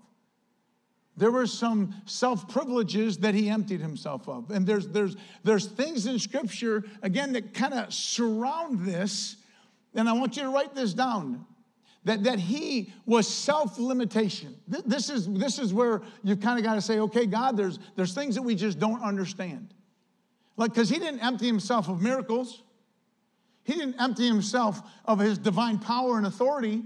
There 1.20 1.30
were 1.30 1.46
some 1.46 1.94
self 2.06 2.48
privileges 2.48 3.18
that 3.18 3.34
he 3.34 3.50
emptied 3.50 3.82
himself 3.82 4.26
of. 4.26 4.50
And 4.50 4.66
there's, 4.66 4.88
there's, 4.88 5.16
there's 5.44 5.66
things 5.66 6.06
in 6.06 6.18
Scripture, 6.18 6.82
again, 7.02 7.34
that 7.34 7.52
kind 7.52 7.74
of 7.74 7.92
surround 7.92 8.86
this. 8.86 9.36
And 9.94 10.08
I 10.08 10.14
want 10.14 10.38
you 10.38 10.44
to 10.44 10.48
write 10.48 10.74
this 10.74 10.94
down 10.94 11.44
that, 12.04 12.24
that 12.24 12.38
he 12.38 12.94
was 13.04 13.28
self 13.28 13.78
limitation. 13.78 14.56
This 14.66 15.10
is, 15.10 15.28
this 15.28 15.58
is 15.58 15.74
where 15.74 16.00
you've 16.24 16.40
kind 16.40 16.58
of 16.58 16.64
got 16.64 16.76
to 16.76 16.80
say, 16.80 17.00
okay, 17.00 17.26
God, 17.26 17.54
there's, 17.54 17.78
there's 17.96 18.14
things 18.14 18.34
that 18.36 18.42
we 18.42 18.54
just 18.54 18.78
don't 18.78 19.02
understand. 19.02 19.74
Like, 20.56 20.72
because 20.72 20.88
he 20.88 20.98
didn't 20.98 21.20
empty 21.20 21.46
himself 21.46 21.90
of 21.90 22.00
miracles, 22.00 22.62
he 23.64 23.74
didn't 23.74 24.00
empty 24.00 24.26
himself 24.26 24.80
of 25.04 25.18
his 25.18 25.36
divine 25.36 25.80
power 25.80 26.16
and 26.16 26.26
authority. 26.26 26.82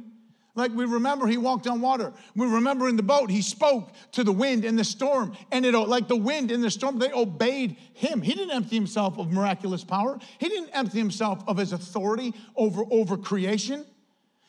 Like 0.56 0.72
we 0.72 0.84
remember 0.84 1.26
he 1.26 1.36
walked 1.36 1.66
on 1.66 1.80
water. 1.80 2.12
We 2.36 2.46
remember 2.46 2.88
in 2.88 2.96
the 2.96 3.02
boat 3.02 3.28
he 3.28 3.42
spoke 3.42 3.90
to 4.12 4.22
the 4.22 4.32
wind 4.32 4.64
and 4.64 4.78
the 4.78 4.84
storm. 4.84 5.36
And 5.50 5.66
it 5.66 5.72
like 5.72 6.06
the 6.06 6.16
wind 6.16 6.52
and 6.52 6.62
the 6.62 6.70
storm, 6.70 6.98
they 6.98 7.10
obeyed 7.12 7.76
him. 7.92 8.22
He 8.22 8.34
didn't 8.34 8.52
empty 8.54 8.76
himself 8.76 9.18
of 9.18 9.32
miraculous 9.32 9.82
power. 9.82 10.18
He 10.38 10.48
didn't 10.48 10.70
empty 10.70 10.98
himself 10.98 11.42
of 11.48 11.56
his 11.56 11.72
authority 11.72 12.34
over, 12.56 12.84
over 12.90 13.16
creation. 13.16 13.84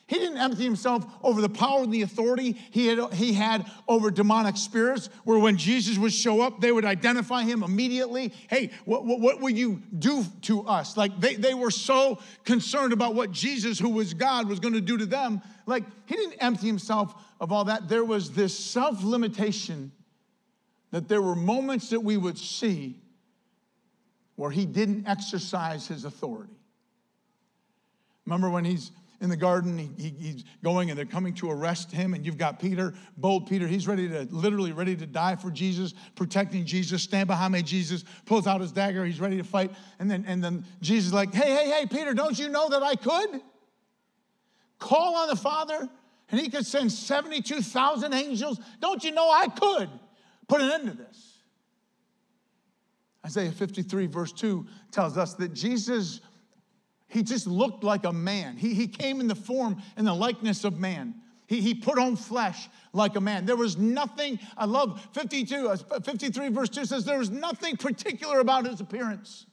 He 0.07 0.19
didn't 0.19 0.37
empty 0.37 0.63
himself 0.63 1.03
over 1.23 1.41
the 1.41 1.49
power 1.49 1.81
and 1.81 1.91
the 1.91 2.03
authority 2.03 2.55
he 2.69 2.85
had, 2.85 3.11
he 3.13 3.33
had 3.33 3.65
over 3.87 4.11
demonic 4.11 4.55
spirits, 4.55 5.09
where 5.23 5.39
when 5.39 5.57
Jesus 5.57 5.97
would 5.97 6.13
show 6.13 6.41
up, 6.41 6.61
they 6.61 6.71
would 6.71 6.85
identify 6.85 7.41
him 7.41 7.63
immediately. 7.63 8.31
Hey, 8.47 8.69
what, 8.85 9.03
what, 9.03 9.19
what 9.19 9.41
will 9.41 9.49
you 9.49 9.81
do 9.97 10.23
to 10.43 10.61
us? 10.67 10.95
Like 10.95 11.19
they, 11.19 11.33
they 11.33 11.55
were 11.55 11.71
so 11.71 12.19
concerned 12.43 12.93
about 12.93 13.15
what 13.15 13.31
Jesus, 13.31 13.79
who 13.79 13.89
was 13.89 14.13
God, 14.13 14.47
was 14.47 14.59
going 14.59 14.75
to 14.75 14.81
do 14.81 14.95
to 14.99 15.07
them. 15.07 15.41
Like 15.65 15.83
he 16.05 16.15
didn't 16.15 16.37
empty 16.39 16.67
himself 16.67 17.13
of 17.39 17.51
all 17.51 17.65
that. 17.65 17.89
There 17.89 18.05
was 18.05 18.31
this 18.31 18.57
self 18.57 19.03
limitation 19.03 19.91
that 20.91 21.07
there 21.07 21.21
were 21.21 21.35
moments 21.35 21.89
that 21.89 22.01
we 22.01 22.17
would 22.17 22.37
see 22.37 22.99
where 24.35 24.51
he 24.51 24.65
didn't 24.65 25.07
exercise 25.07 25.87
his 25.87 26.05
authority. 26.05 26.53
Remember 28.25 28.49
when 28.49 28.65
he's 28.65 28.91
in 29.21 29.29
the 29.29 29.37
garden. 29.37 29.77
He, 29.77 29.89
he, 29.97 30.09
he's 30.09 30.43
going 30.63 30.89
and 30.89 30.97
they're 30.97 31.05
coming 31.05 31.33
to 31.35 31.51
arrest 31.51 31.91
him. 31.91 32.13
And 32.13 32.25
you've 32.25 32.37
got 32.37 32.59
Peter, 32.59 32.93
bold 33.17 33.47
Peter. 33.47 33.67
He's 33.67 33.87
ready 33.87 34.07
to, 34.07 34.27
literally 34.31 34.71
ready 34.71 34.95
to 34.95 35.05
die 35.05 35.35
for 35.35 35.51
Jesus, 35.51 35.93
protecting 36.15 36.65
Jesus, 36.65 37.03
stand 37.03 37.27
behind 37.27 37.53
me, 37.53 37.61
Jesus, 37.61 38.03
pulls 38.25 38.47
out 38.47 38.61
his 38.61 38.71
dagger. 38.71 39.05
He's 39.05 39.19
ready 39.19 39.37
to 39.37 39.43
fight. 39.43 39.71
And 39.99 40.09
then, 40.09 40.25
and 40.27 40.43
then 40.43 40.65
Jesus 40.81 41.07
is 41.07 41.13
like, 41.13 41.33
hey, 41.33 41.51
hey, 41.51 41.69
hey, 41.69 41.85
Peter, 41.85 42.13
don't 42.13 42.37
you 42.37 42.49
know 42.49 42.69
that 42.69 42.83
I 42.83 42.95
could? 42.95 43.41
Call 44.79 45.15
on 45.15 45.27
the 45.27 45.35
Father 45.35 45.89
and 46.29 46.39
he 46.39 46.49
could 46.49 46.65
send 46.65 46.91
72,000 46.91 48.13
angels. 48.13 48.59
Don't 48.79 49.03
you 49.03 49.11
know 49.11 49.29
I 49.29 49.47
could 49.47 49.89
put 50.47 50.61
an 50.61 50.71
end 50.71 50.87
to 50.87 50.93
this? 50.97 51.39
Isaiah 53.25 53.51
53, 53.51 54.07
verse 54.07 54.31
2 54.31 54.65
tells 54.91 55.17
us 55.17 55.33
that 55.35 55.53
Jesus 55.53 56.21
he 57.07 57.23
just 57.23 57.47
looked 57.47 57.83
like 57.83 58.03
a 58.03 58.11
man. 58.11 58.57
He, 58.57 58.73
he 58.73 58.87
came 58.87 59.21
in 59.21 59.27
the 59.27 59.35
form 59.35 59.81
and 59.95 60.05
the 60.05 60.13
likeness 60.13 60.63
of 60.63 60.79
man. 60.79 61.15
He, 61.47 61.61
he 61.61 61.73
put 61.75 61.99
on 61.99 62.15
flesh 62.15 62.67
like 62.91 63.15
a 63.15 63.21
man. 63.21 63.45
There 63.45 63.55
was 63.55 63.77
nothing, 63.77 64.39
I 64.57 64.65
love 64.65 65.07
52, 65.13 65.69
uh, 65.69 65.99
53 66.01 66.49
verse 66.49 66.69
2 66.69 66.85
says, 66.85 67.05
there 67.05 67.19
was 67.19 67.29
nothing 67.29 67.77
particular 67.77 68.39
about 68.39 68.65
his 68.65 68.81
appearance. 68.81 69.45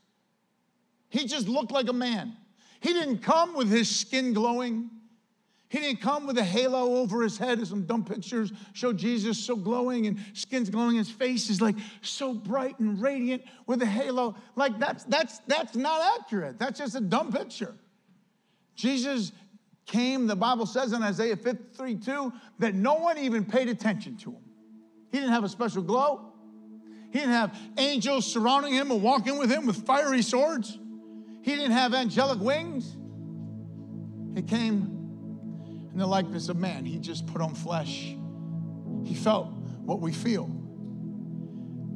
He 1.10 1.26
just 1.26 1.46
looked 1.46 1.70
like 1.70 1.88
a 1.88 1.92
man. 1.92 2.36
He 2.80 2.94
didn't 2.94 3.18
come 3.18 3.54
with 3.54 3.70
his 3.70 3.94
skin 3.94 4.32
glowing. 4.32 4.90
He 5.72 5.78
didn't 5.78 6.02
come 6.02 6.26
with 6.26 6.36
a 6.36 6.44
halo 6.44 6.96
over 6.96 7.22
his 7.22 7.38
head, 7.38 7.58
as 7.58 7.70
some 7.70 7.86
dumb 7.86 8.04
pictures 8.04 8.52
show 8.74 8.92
Jesus 8.92 9.38
so 9.38 9.56
glowing 9.56 10.06
and 10.06 10.18
skin's 10.34 10.68
glowing. 10.68 10.96
His 10.96 11.10
face 11.10 11.48
is 11.48 11.62
like 11.62 11.76
so 12.02 12.34
bright 12.34 12.78
and 12.78 13.00
radiant 13.00 13.42
with 13.66 13.80
a 13.80 13.86
halo. 13.86 14.36
Like 14.54 14.78
that's 14.78 15.04
that's 15.04 15.38
that's 15.46 15.74
not 15.74 16.20
accurate. 16.20 16.58
That's 16.58 16.78
just 16.78 16.94
a 16.94 17.00
dumb 17.00 17.32
picture. 17.32 17.74
Jesus 18.74 19.32
came, 19.86 20.26
the 20.26 20.36
Bible 20.36 20.66
says 20.66 20.92
in 20.92 21.02
Isaiah 21.02 21.36
53 21.36 21.94
2, 21.96 22.32
that 22.58 22.74
no 22.74 22.96
one 22.96 23.16
even 23.16 23.42
paid 23.42 23.70
attention 23.70 24.18
to 24.18 24.32
him. 24.32 24.44
He 25.10 25.20
didn't 25.20 25.32
have 25.32 25.44
a 25.44 25.48
special 25.48 25.80
glow. 25.80 26.34
He 27.12 27.18
didn't 27.18 27.32
have 27.32 27.58
angels 27.78 28.30
surrounding 28.30 28.74
him 28.74 28.90
and 28.90 29.02
walking 29.02 29.38
with 29.38 29.50
him 29.50 29.64
with 29.64 29.86
fiery 29.86 30.20
swords. 30.20 30.78
He 31.40 31.56
didn't 31.56 31.72
have 31.72 31.94
angelic 31.94 32.40
wings. 32.40 32.94
He 34.34 34.42
came 34.42 34.91
in 35.92 35.98
the 35.98 36.06
likeness 36.06 36.48
of 36.48 36.56
man. 36.56 36.84
He 36.84 36.98
just 36.98 37.26
put 37.26 37.40
on 37.40 37.54
flesh. 37.54 38.14
He 39.04 39.14
felt 39.14 39.48
what 39.84 40.00
we 40.00 40.12
feel 40.12 40.44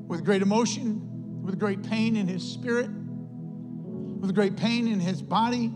with 0.06 0.24
great 0.24 0.42
emotion, 0.42 1.42
with 1.42 1.58
great 1.58 1.82
pain 1.82 2.16
in 2.16 2.28
his 2.28 2.42
spirit, 2.42 2.88
with 2.90 4.34
great 4.34 4.56
pain 4.56 4.86
in 4.88 5.00
his 5.00 5.22
body. 5.22 5.74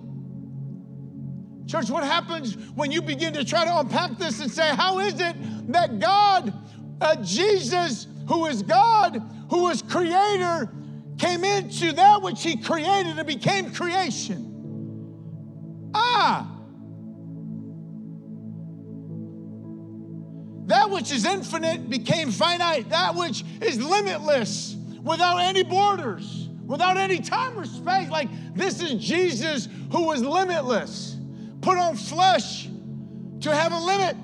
Church, 1.66 1.88
what 1.88 2.04
happens 2.04 2.56
when 2.74 2.90
you 2.90 3.00
begin 3.00 3.32
to 3.34 3.44
try 3.44 3.64
to 3.64 3.78
unpack 3.78 4.18
this 4.18 4.40
and 4.40 4.50
say, 4.50 4.74
How 4.74 4.98
is 4.98 5.14
it 5.20 5.72
that 5.72 5.98
God, 6.00 6.52
uh, 7.00 7.16
Jesus, 7.22 8.06
who 8.28 8.46
is 8.46 8.62
God, 8.62 9.22
who 9.50 9.68
is 9.68 9.82
creator, 9.82 10.72
came 11.18 11.44
into 11.44 11.92
that 11.92 12.22
which 12.22 12.42
he 12.42 12.56
created 12.56 13.18
and 13.18 13.26
became 13.26 13.72
creation? 13.72 14.46
Ah, 15.94 16.49
which 21.00 21.12
is 21.12 21.24
infinite 21.24 21.88
became 21.88 22.30
finite. 22.30 22.90
That 22.90 23.14
which 23.14 23.42
is 23.62 23.80
limitless 23.80 24.76
without 25.02 25.38
any 25.38 25.62
borders, 25.62 26.50
without 26.66 26.98
any 26.98 27.20
time 27.20 27.58
or 27.58 27.64
space. 27.64 28.10
Like 28.10 28.28
this 28.54 28.82
is 28.82 29.02
Jesus 29.02 29.66
who 29.92 30.02
was 30.08 30.20
limitless, 30.20 31.16
put 31.62 31.78
on 31.78 31.96
flesh 31.96 32.68
to 33.40 33.54
have 33.54 33.72
a 33.72 33.78
limit. 33.78 34.14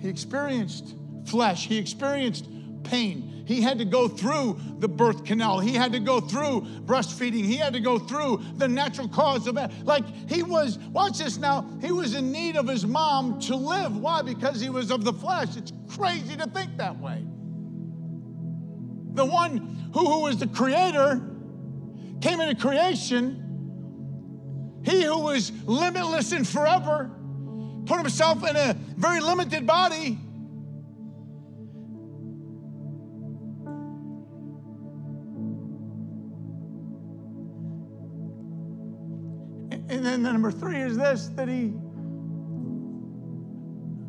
He 0.00 0.08
experienced 0.08 0.94
flesh, 1.26 1.66
he 1.66 1.78
experienced 1.78 2.46
pain. 2.84 3.42
He 3.46 3.60
had 3.60 3.78
to 3.78 3.84
go 3.84 4.08
through 4.08 4.58
the 4.78 4.88
birth 4.88 5.24
canal. 5.24 5.58
He 5.60 5.74
had 5.74 5.92
to 5.92 6.00
go 6.00 6.20
through 6.20 6.62
breastfeeding. 6.86 7.44
He 7.44 7.56
had 7.56 7.74
to 7.74 7.80
go 7.80 7.98
through 7.98 8.42
the 8.56 8.66
natural 8.66 9.08
cause 9.08 9.46
of 9.46 9.58
it. 9.58 9.70
Like 9.84 10.04
he 10.28 10.42
was, 10.42 10.78
watch 10.78 11.18
this 11.18 11.36
now, 11.36 11.68
he 11.80 11.92
was 11.92 12.14
in 12.14 12.32
need 12.32 12.56
of 12.56 12.66
his 12.66 12.86
mom 12.86 13.38
to 13.40 13.56
live. 13.56 13.96
Why? 13.96 14.22
Because 14.22 14.60
he 14.60 14.70
was 14.70 14.90
of 14.90 15.04
the 15.04 15.12
flesh. 15.12 15.56
It's 15.56 15.72
crazy 15.88 16.36
to 16.36 16.46
think 16.46 16.76
that 16.78 16.98
way. 16.98 17.22
The 19.12 19.26
one 19.26 19.90
who, 19.92 20.06
who 20.06 20.20
was 20.22 20.38
the 20.38 20.48
creator 20.48 21.20
came 22.20 22.40
into 22.40 22.54
creation. 22.54 23.40
He 24.84 25.02
who 25.02 25.18
was 25.18 25.52
limitless 25.66 26.32
and 26.32 26.46
forever 26.46 27.10
put 27.86 27.98
himself 27.98 28.48
in 28.48 28.56
a 28.56 28.74
very 28.96 29.20
limited 29.20 29.66
body 29.66 30.18
then 40.14 40.22
the 40.22 40.32
number 40.32 40.52
three 40.52 40.80
is 40.80 40.96
this 40.96 41.26
that 41.34 41.48
he, 41.48 41.72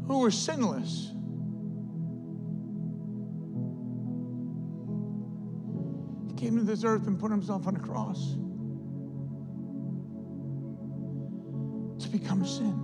who 0.08 0.20
was 0.20 0.38
sinless, 0.38 1.12
he 6.28 6.36
came 6.36 6.58
to 6.58 6.64
this 6.64 6.84
earth 6.84 7.08
and 7.08 7.20
put 7.20 7.32
himself 7.32 7.66
on 7.66 7.76
a 7.76 7.80
cross 7.80 8.36
to 12.04 12.10
become 12.12 12.46
sin. 12.46 12.82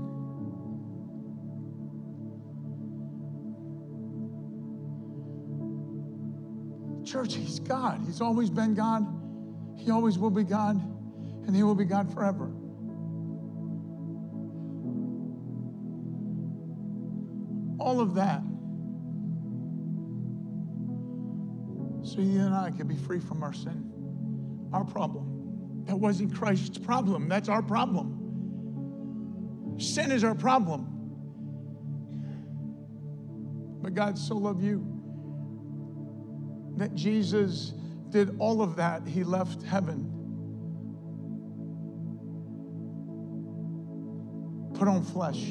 Church, 7.05 7.35
He's 7.35 7.59
God. 7.59 8.01
He's 8.05 8.21
always 8.21 8.49
been 8.49 8.73
God. 8.73 9.05
He 9.75 9.91
always 9.91 10.17
will 10.17 10.29
be 10.31 10.43
God. 10.43 10.81
And 11.45 11.55
He 11.55 11.61
will 11.61 11.75
be 11.75 11.83
God 11.83 12.11
forever. 12.13 12.49
All 17.91 17.99
of 17.99 18.13
that. 18.15 18.41
So 22.07 22.21
you 22.21 22.39
and 22.39 22.55
I 22.55 22.71
could 22.71 22.87
be 22.87 22.95
free 22.95 23.19
from 23.19 23.43
our 23.43 23.51
sin, 23.51 23.91
our 24.71 24.85
problem. 24.85 25.83
That 25.87 25.97
wasn't 25.97 26.33
Christ's 26.33 26.77
problem. 26.77 27.27
That's 27.27 27.49
our 27.49 27.61
problem. 27.61 28.15
Sin 29.77 30.09
is 30.09 30.23
our 30.23 30.35
problem. 30.35 30.87
But 33.81 33.93
God 33.93 34.17
so 34.17 34.37
loved 34.37 34.63
you 34.63 34.87
that 36.77 36.95
Jesus 36.95 37.73
did 38.09 38.37
all 38.39 38.61
of 38.61 38.77
that. 38.77 39.05
He 39.05 39.25
left 39.25 39.63
heaven, 39.63 40.05
put 44.75 44.87
on 44.87 45.03
flesh, 45.03 45.43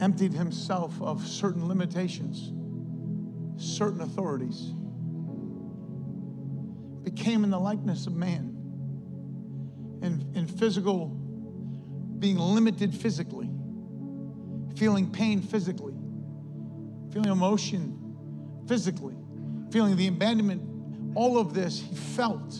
emptied 0.00 0.32
himself 0.32 1.00
of 1.02 1.26
certain 1.26 1.66
limitations, 1.68 2.52
certain 3.56 4.00
authorities, 4.00 4.72
became 7.02 7.44
in 7.44 7.50
the 7.50 7.58
likeness 7.58 8.06
of 8.06 8.14
man, 8.14 8.54
in, 10.02 10.30
in 10.34 10.46
physical, 10.46 11.08
being 12.18 12.38
limited 12.38 12.94
physically, 12.94 13.50
feeling 14.76 15.10
pain 15.10 15.40
physically, 15.40 15.94
feeling 17.12 17.30
emotion 17.30 17.98
physically, 18.68 19.16
feeling 19.70 19.96
the 19.96 20.06
abandonment, 20.06 20.62
all 21.16 21.38
of 21.38 21.54
this 21.54 21.80
he 21.80 21.94
felt 21.94 22.54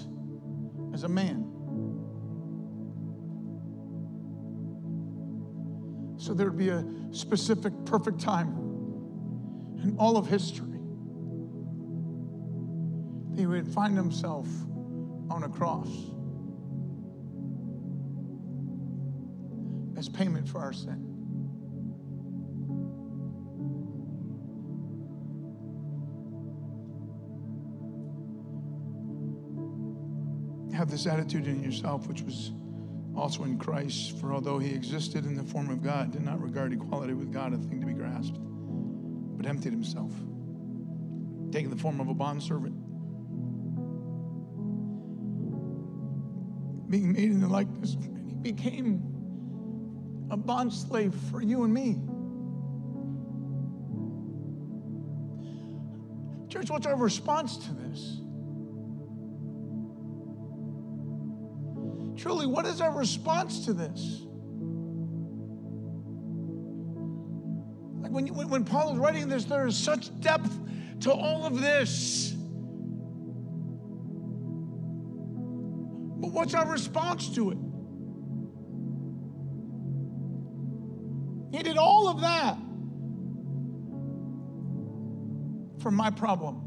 as 0.95 1.05
a 1.05 1.09
man. 1.09 1.48
So 6.29 6.35
there 6.35 6.51
would 6.51 6.59
be 6.59 6.69
a 6.69 6.85
specific, 7.11 7.73
perfect 7.87 8.21
time 8.21 8.49
in 9.83 9.97
all 9.99 10.19
of 10.19 10.27
history 10.27 10.79
that 13.31 13.39
he 13.41 13.47
would 13.47 13.67
find 13.67 13.97
himself 13.97 14.47
on 15.31 15.45
a 15.45 15.49
cross 15.49 15.89
as 19.97 20.11
payment 20.11 20.47
for 20.47 20.59
our 20.59 20.75
sin. 20.75 21.07
have 30.75 30.91
this 30.91 31.07
attitude 31.07 31.47
in 31.47 31.63
yourself, 31.63 32.07
which 32.07 32.21
was 32.21 32.53
also 33.19 33.45
in 33.45 33.59
Christ. 33.59 34.19
For 34.19 34.33
although 34.33 34.59
he 34.59 34.73
existed 34.73 35.27
in 35.27 35.35
the 35.35 35.43
form 35.43 35.71
of 35.71 35.83
God, 35.83 36.13
did 36.13 36.23
not 36.23 36.41
regard 36.41 36.73
equality 36.73 37.15
with 37.15 37.33
God 37.33 37.53
a 37.53 37.59
thing 37.59 37.81
to 37.81 37.87
be 37.87 37.93
grasped, 37.93 38.39
but 39.37 39.47
emptied 39.47 39.73
himself, 39.73 40.13
taking 41.51 41.71
the 41.71 41.77
form 41.77 42.01
of 42.01 42.09
a 42.09 42.15
bondservant, 42.15 42.75
being 46.91 47.13
made 47.13 47.31
in 47.31 47.41
the 47.41 47.49
likeness 47.49 47.95
of 47.95 48.09
man. 48.09 48.27
He 48.27 48.53
became 48.53 49.03
a 50.31 50.37
bond 50.37 50.73
slave 50.73 51.15
for 51.31 51.43
you 51.43 51.65
and 51.65 51.75
me. 51.75 51.99
Church, 56.49 56.71
what's 56.71 56.87
our 56.87 56.97
response 56.97 57.59
to 57.59 57.75
this? 57.75 58.21
Truly, 62.19 62.47
what 62.47 62.67
is 62.67 62.81
our 62.81 62.91
response 62.91 63.65
to 63.67 63.73
this? 63.73 64.23
Like 68.03 68.11
when, 68.11 68.27
when 68.49 68.65
Paul 68.65 68.95
is 68.95 68.99
writing 68.99 69.29
this, 69.29 69.45
there 69.45 69.69
is 69.69 69.77
such 69.77 70.19
depth 70.21 70.53
to 71.03 71.13
all 71.13 71.47
of 71.47 71.61
this. 71.61 72.33
But 76.21 76.33
what's 76.33 76.55
our 76.55 76.69
response 76.69 77.29
to 77.37 77.53
it? 77.53 77.59
He 81.57 81.63
did 81.63 81.77
all 81.77 82.09
of 82.09 82.21
that 82.23 82.57
for 85.81 85.93
my 85.93 86.11
problem, 86.11 86.65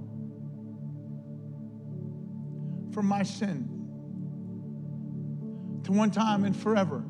for 2.93 3.03
my 3.03 3.23
sin 3.23 3.80
to 5.83 5.91
one 5.91 6.11
time 6.11 6.43
and 6.43 6.55
forever. 6.55 7.03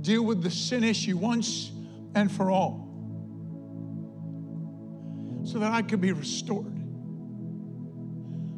Deal 0.00 0.24
with 0.24 0.42
the 0.42 0.50
sin 0.50 0.84
issue 0.84 1.16
once 1.16 1.72
and 2.14 2.30
for 2.30 2.50
all. 2.50 2.88
So 5.44 5.58
that 5.58 5.72
I 5.72 5.82
could 5.82 6.00
be 6.00 6.12
restored, 6.12 6.76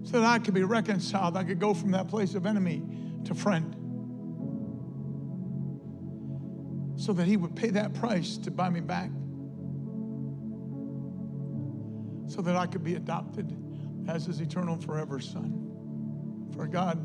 so 0.03 0.21
that 0.21 0.25
I 0.25 0.39
could 0.41 0.55
be 0.55 0.65
reconciled. 0.65 1.37
I 1.37 1.45
could 1.45 1.61
go 1.61 1.75
from 1.75 1.93
that 1.93 2.09
place 2.09 2.35
of 2.35 2.45
enemy 2.45 2.83
to 3.25 3.35
friend, 3.35 3.77
so 6.97 7.13
that 7.13 7.27
He 7.27 7.37
would 7.37 7.55
pay 7.55 7.71
that 7.71 7.95
price 7.95 8.37
to 8.39 8.51
buy 8.51 8.69
me 8.69 8.81
back, 8.81 9.11
so 12.27 12.43
that 12.43 12.57
I 12.57 12.67
could 12.67 12.83
be 12.83 12.97
adopted 12.97 13.57
as 14.09 14.27
His 14.27 14.41
eternal 14.41 14.77
forever 14.77 15.21
Son. 15.21 16.51
For 16.53 16.67
God 16.67 16.99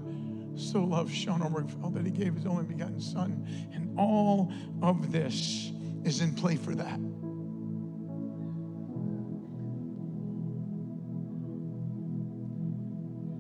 so 0.58 0.84
loved 0.84 1.14
Sean 1.14 1.42
Obergefell 1.42 1.94
that 1.94 2.06
he 2.06 2.12
gave 2.12 2.34
his 2.34 2.46
only 2.46 2.64
begotten 2.64 3.00
son. 3.00 3.48
And 3.74 3.98
all 3.98 4.52
of 4.82 5.12
this 5.12 5.72
is 6.04 6.22
in 6.22 6.34
play 6.34 6.56
for 6.56 6.74
that. 6.76 7.00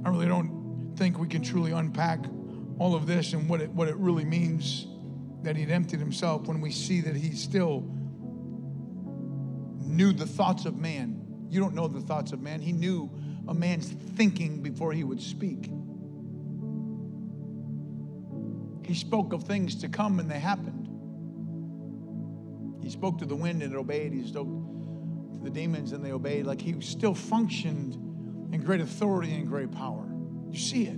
I 0.05 0.09
really 0.09 0.27
don't 0.27 0.93
think 0.95 1.19
we 1.19 1.27
can 1.27 1.41
truly 1.41 1.71
unpack 1.71 2.19
all 2.79 2.95
of 2.95 3.07
this 3.07 3.33
and 3.33 3.49
what 3.49 3.61
it, 3.61 3.69
what 3.71 3.87
it 3.87 3.95
really 3.97 4.25
means 4.25 4.87
that 5.43 5.55
he'd 5.55 5.69
emptied 5.69 5.99
himself 5.99 6.47
when 6.47 6.61
we 6.61 6.71
see 6.71 7.01
that 7.01 7.15
he 7.15 7.31
still 7.31 7.81
knew 9.81 10.13
the 10.13 10.25
thoughts 10.25 10.65
of 10.65 10.77
man. 10.77 11.47
You 11.49 11.59
don't 11.59 11.73
know 11.73 11.87
the 11.87 12.01
thoughts 12.01 12.31
of 12.31 12.41
man. 12.41 12.61
He 12.61 12.71
knew 12.71 13.09
a 13.47 13.53
man's 13.53 13.89
thinking 13.89 14.61
before 14.61 14.93
he 14.93 15.03
would 15.03 15.21
speak. 15.21 15.69
He 18.87 18.93
spoke 18.93 19.33
of 19.33 19.43
things 19.43 19.75
to 19.81 19.89
come 19.89 20.17
and 20.19 20.31
they 20.31 20.39
happened. 20.39 20.87
He 22.81 22.89
spoke 22.89 23.17
to 23.19 23.25
the 23.25 23.35
wind 23.35 23.61
and 23.61 23.73
it 23.73 23.77
obeyed. 23.77 24.13
He 24.13 24.25
spoke 24.25 24.47
to 24.47 25.39
the 25.43 25.49
demons 25.49 25.91
and 25.91 26.05
they 26.05 26.13
obeyed. 26.13 26.45
Like 26.45 26.61
he 26.61 26.79
still 26.79 27.13
functioned 27.13 27.95
in 28.53 28.61
great 28.61 28.79
authority 28.79 29.35
and 29.35 29.45
great 29.45 29.73
power. 29.73 30.09
You 30.49 30.57
see 30.57 30.83
it. 30.87 30.97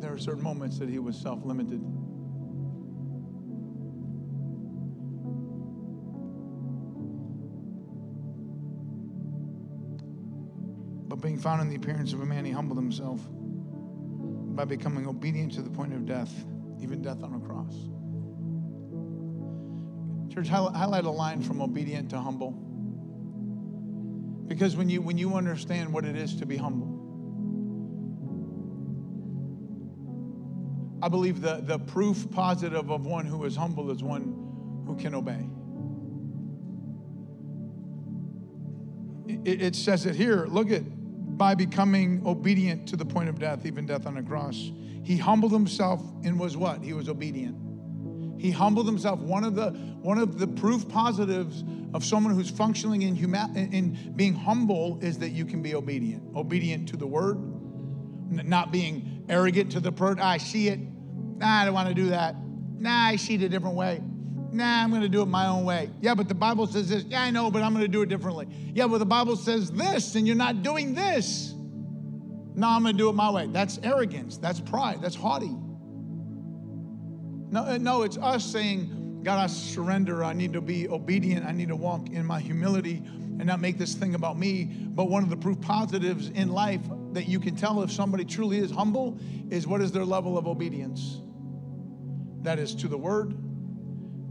There 0.00 0.10
are 0.10 0.16
certain 0.16 0.42
moments 0.42 0.78
that 0.78 0.88
he 0.88 0.98
was 0.98 1.18
self 1.18 1.44
limited. 1.44 1.82
But 11.08 11.16
being 11.16 11.38
found 11.38 11.60
in 11.60 11.68
the 11.68 11.76
appearance 11.76 12.14
of 12.14 12.22
a 12.22 12.26
man, 12.26 12.46
he 12.46 12.52
humbled 12.52 12.78
himself 12.78 13.20
by 14.54 14.64
becoming 14.64 15.06
obedient 15.06 15.52
to 15.54 15.62
the 15.62 15.70
point 15.70 15.92
of 15.92 16.06
death, 16.06 16.32
even 16.80 17.02
death 17.02 17.22
on 17.22 17.34
a 17.34 17.40
cross. 17.40 17.74
Church, 20.32 20.48
highlight 20.48 21.04
a 21.04 21.10
line 21.10 21.42
from 21.42 21.60
obedient 21.60 22.10
to 22.10 22.18
humble. 22.18 22.52
Because 24.46 24.76
when 24.76 24.88
you 24.88 25.00
when 25.00 25.16
you 25.16 25.34
understand 25.34 25.92
what 25.92 26.04
it 26.04 26.16
is 26.16 26.36
to 26.36 26.46
be 26.46 26.56
humble, 26.56 26.94
I 31.02 31.08
believe 31.08 31.40
the, 31.40 31.60
the 31.62 31.78
proof 31.78 32.30
positive 32.30 32.90
of 32.90 33.06
one 33.06 33.26
who 33.26 33.44
is 33.44 33.56
humble 33.56 33.90
is 33.90 34.02
one 34.02 34.84
who 34.86 34.96
can 34.96 35.14
obey. 35.14 35.48
It, 39.44 39.62
it 39.62 39.76
says 39.76 40.06
it 40.06 40.14
here. 40.14 40.46
Look 40.46 40.70
at 40.70 40.82
by 41.36 41.54
becoming 41.54 42.22
obedient 42.26 42.88
to 42.88 42.96
the 42.96 43.04
point 43.04 43.28
of 43.28 43.38
death, 43.38 43.66
even 43.66 43.86
death 43.86 44.06
on 44.06 44.16
a 44.16 44.22
cross. 44.22 44.70
He 45.02 45.16
humbled 45.16 45.52
himself 45.52 46.00
and 46.24 46.38
was 46.38 46.56
what? 46.56 46.82
He 46.82 46.92
was 46.92 47.08
obedient. 47.08 47.56
He 48.40 48.50
humbled 48.50 48.86
himself. 48.86 49.20
One 49.20 49.44
of 49.44 49.54
the 49.54 49.70
one 50.02 50.18
of 50.18 50.38
the 50.38 50.46
proof 50.46 50.88
positives 50.88 51.64
of 51.94 52.04
someone 52.04 52.34
who's 52.34 52.50
functioning 52.50 53.02
in 53.02 53.16
huma- 53.16 53.54
in 53.56 54.12
being 54.16 54.34
humble 54.34 54.98
is 55.02 55.18
that 55.18 55.30
you 55.30 55.44
can 55.44 55.62
be 55.62 55.74
obedient. 55.74 56.36
Obedient 56.36 56.88
to 56.90 56.96
the 56.96 57.06
word, 57.06 57.38
not 58.30 58.70
being 58.72 59.24
arrogant 59.28 59.72
to 59.72 59.80
the 59.80 59.90
word. 59.90 60.20
I 60.20 60.38
see 60.38 60.68
it. 60.68 60.78
Nah, 60.78 61.62
I 61.62 61.64
don't 61.64 61.74
want 61.74 61.88
to 61.88 61.94
do 61.94 62.10
that. 62.10 62.36
Nah, 62.78 63.06
I 63.06 63.16
see 63.16 63.34
it 63.34 63.42
a 63.42 63.48
different 63.48 63.76
way. 63.76 64.02
Nah, 64.54 64.84
I'm 64.84 64.90
going 64.90 65.02
to 65.02 65.08
do 65.08 65.20
it 65.20 65.26
my 65.26 65.48
own 65.48 65.64
way. 65.64 65.90
Yeah, 66.00 66.14
but 66.14 66.28
the 66.28 66.34
Bible 66.34 66.68
says 66.68 66.88
this. 66.88 67.02
Yeah, 67.08 67.22
I 67.22 67.30
know, 67.30 67.50
but 67.50 67.62
I'm 67.62 67.72
going 67.72 67.84
to 67.84 67.90
do 67.90 68.02
it 68.02 68.08
differently. 68.08 68.46
Yeah, 68.72 68.86
but 68.86 68.98
the 68.98 69.04
Bible 69.04 69.34
says 69.34 69.72
this, 69.72 70.14
and 70.14 70.28
you're 70.28 70.36
not 70.36 70.62
doing 70.62 70.94
this. 70.94 71.52
No, 72.54 72.68
I'm 72.68 72.82
going 72.82 72.94
to 72.94 72.98
do 72.98 73.08
it 73.08 73.14
my 73.14 73.30
way. 73.30 73.48
That's 73.48 73.80
arrogance. 73.82 74.38
That's 74.38 74.60
pride. 74.60 75.02
That's 75.02 75.16
haughty. 75.16 75.50
No, 77.50 77.64
uh, 77.64 77.78
no, 77.78 78.02
it's 78.02 78.16
us 78.16 78.44
saying, 78.44 79.22
God, 79.24 79.42
I 79.42 79.48
surrender. 79.48 80.22
I 80.22 80.34
need 80.34 80.52
to 80.52 80.60
be 80.60 80.88
obedient. 80.88 81.44
I 81.44 81.50
need 81.50 81.68
to 81.68 81.76
walk 81.76 82.10
in 82.10 82.24
my 82.24 82.38
humility 82.38 83.02
and 83.04 83.46
not 83.46 83.60
make 83.60 83.76
this 83.76 83.94
thing 83.94 84.14
about 84.14 84.38
me. 84.38 84.66
But 84.66 85.06
one 85.06 85.24
of 85.24 85.30
the 85.30 85.36
proof 85.36 85.60
positives 85.60 86.28
in 86.28 86.50
life 86.50 86.82
that 87.10 87.26
you 87.26 87.40
can 87.40 87.56
tell 87.56 87.82
if 87.82 87.90
somebody 87.90 88.24
truly 88.24 88.58
is 88.58 88.70
humble 88.70 89.18
is 89.50 89.66
what 89.66 89.80
is 89.80 89.90
their 89.90 90.04
level 90.04 90.38
of 90.38 90.46
obedience. 90.46 91.20
That 92.42 92.60
is 92.60 92.72
to 92.76 92.86
the 92.86 92.98
word, 92.98 93.34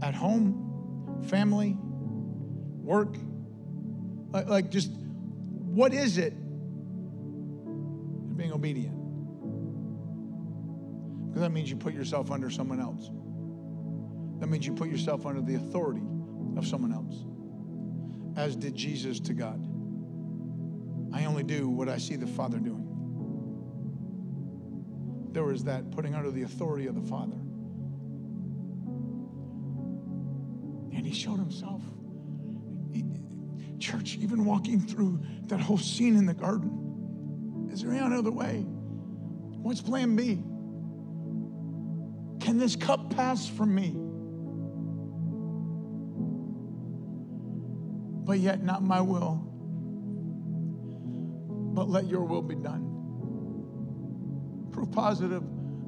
at 0.02 0.14
home, 0.14 1.22
family, 1.28 1.76
work. 1.78 3.16
Like, 4.30 4.48
like 4.48 4.70
just 4.70 4.90
what 4.90 5.92
is 5.92 6.18
it? 6.18 6.32
Being 8.36 8.52
obedient. 8.52 8.94
Because 11.28 11.42
that 11.42 11.50
means 11.50 11.68
you 11.68 11.76
put 11.76 11.94
yourself 11.94 12.30
under 12.30 12.48
someone 12.50 12.80
else. 12.80 13.10
That 14.40 14.48
means 14.48 14.66
you 14.66 14.72
put 14.72 14.88
yourself 14.88 15.26
under 15.26 15.40
the 15.40 15.56
authority 15.56 16.06
of 16.56 16.66
someone 16.66 16.92
else, 16.92 17.24
as 18.36 18.56
did 18.56 18.74
Jesus 18.74 19.18
to 19.20 19.32
God. 19.34 19.60
I 21.12 21.24
only 21.26 21.42
do 21.42 21.68
what 21.68 21.88
I 21.88 21.98
see 21.98 22.16
the 22.16 22.26
Father 22.26 22.58
doing. 22.58 22.82
There 25.32 25.44
was 25.44 25.64
that 25.64 25.90
putting 25.90 26.14
under 26.14 26.30
the 26.30 26.42
authority 26.42 26.86
of 26.86 26.94
the 26.94 27.08
Father. 27.08 27.36
And 30.94 31.06
he 31.06 31.12
showed 31.12 31.38
himself. 31.38 31.82
church, 33.78 34.16
even 34.16 34.44
walking 34.44 34.80
through 34.80 35.20
that 35.46 35.60
whole 35.60 35.78
scene 35.78 36.16
in 36.16 36.24
the 36.26 36.34
garden, 36.34 37.68
is 37.72 37.82
there 37.82 37.92
any 37.92 38.16
other 38.16 38.30
way? 38.30 38.64
What's 39.64 39.82
plan 39.82 40.16
B? 40.16 40.42
Can 42.44 42.58
this 42.58 42.76
cup 42.76 43.14
pass 43.14 43.48
from 43.48 43.74
me? 43.74 43.94
But 48.26 48.38
yet, 48.38 48.62
not 48.62 48.82
my 48.82 49.00
will, 49.00 49.34
but 51.74 51.90
let 51.90 52.06
your 52.06 52.24
will 52.24 52.42
be 52.42 52.54
done. 52.54 52.90
Proof 54.72 54.90
positive 54.92 55.42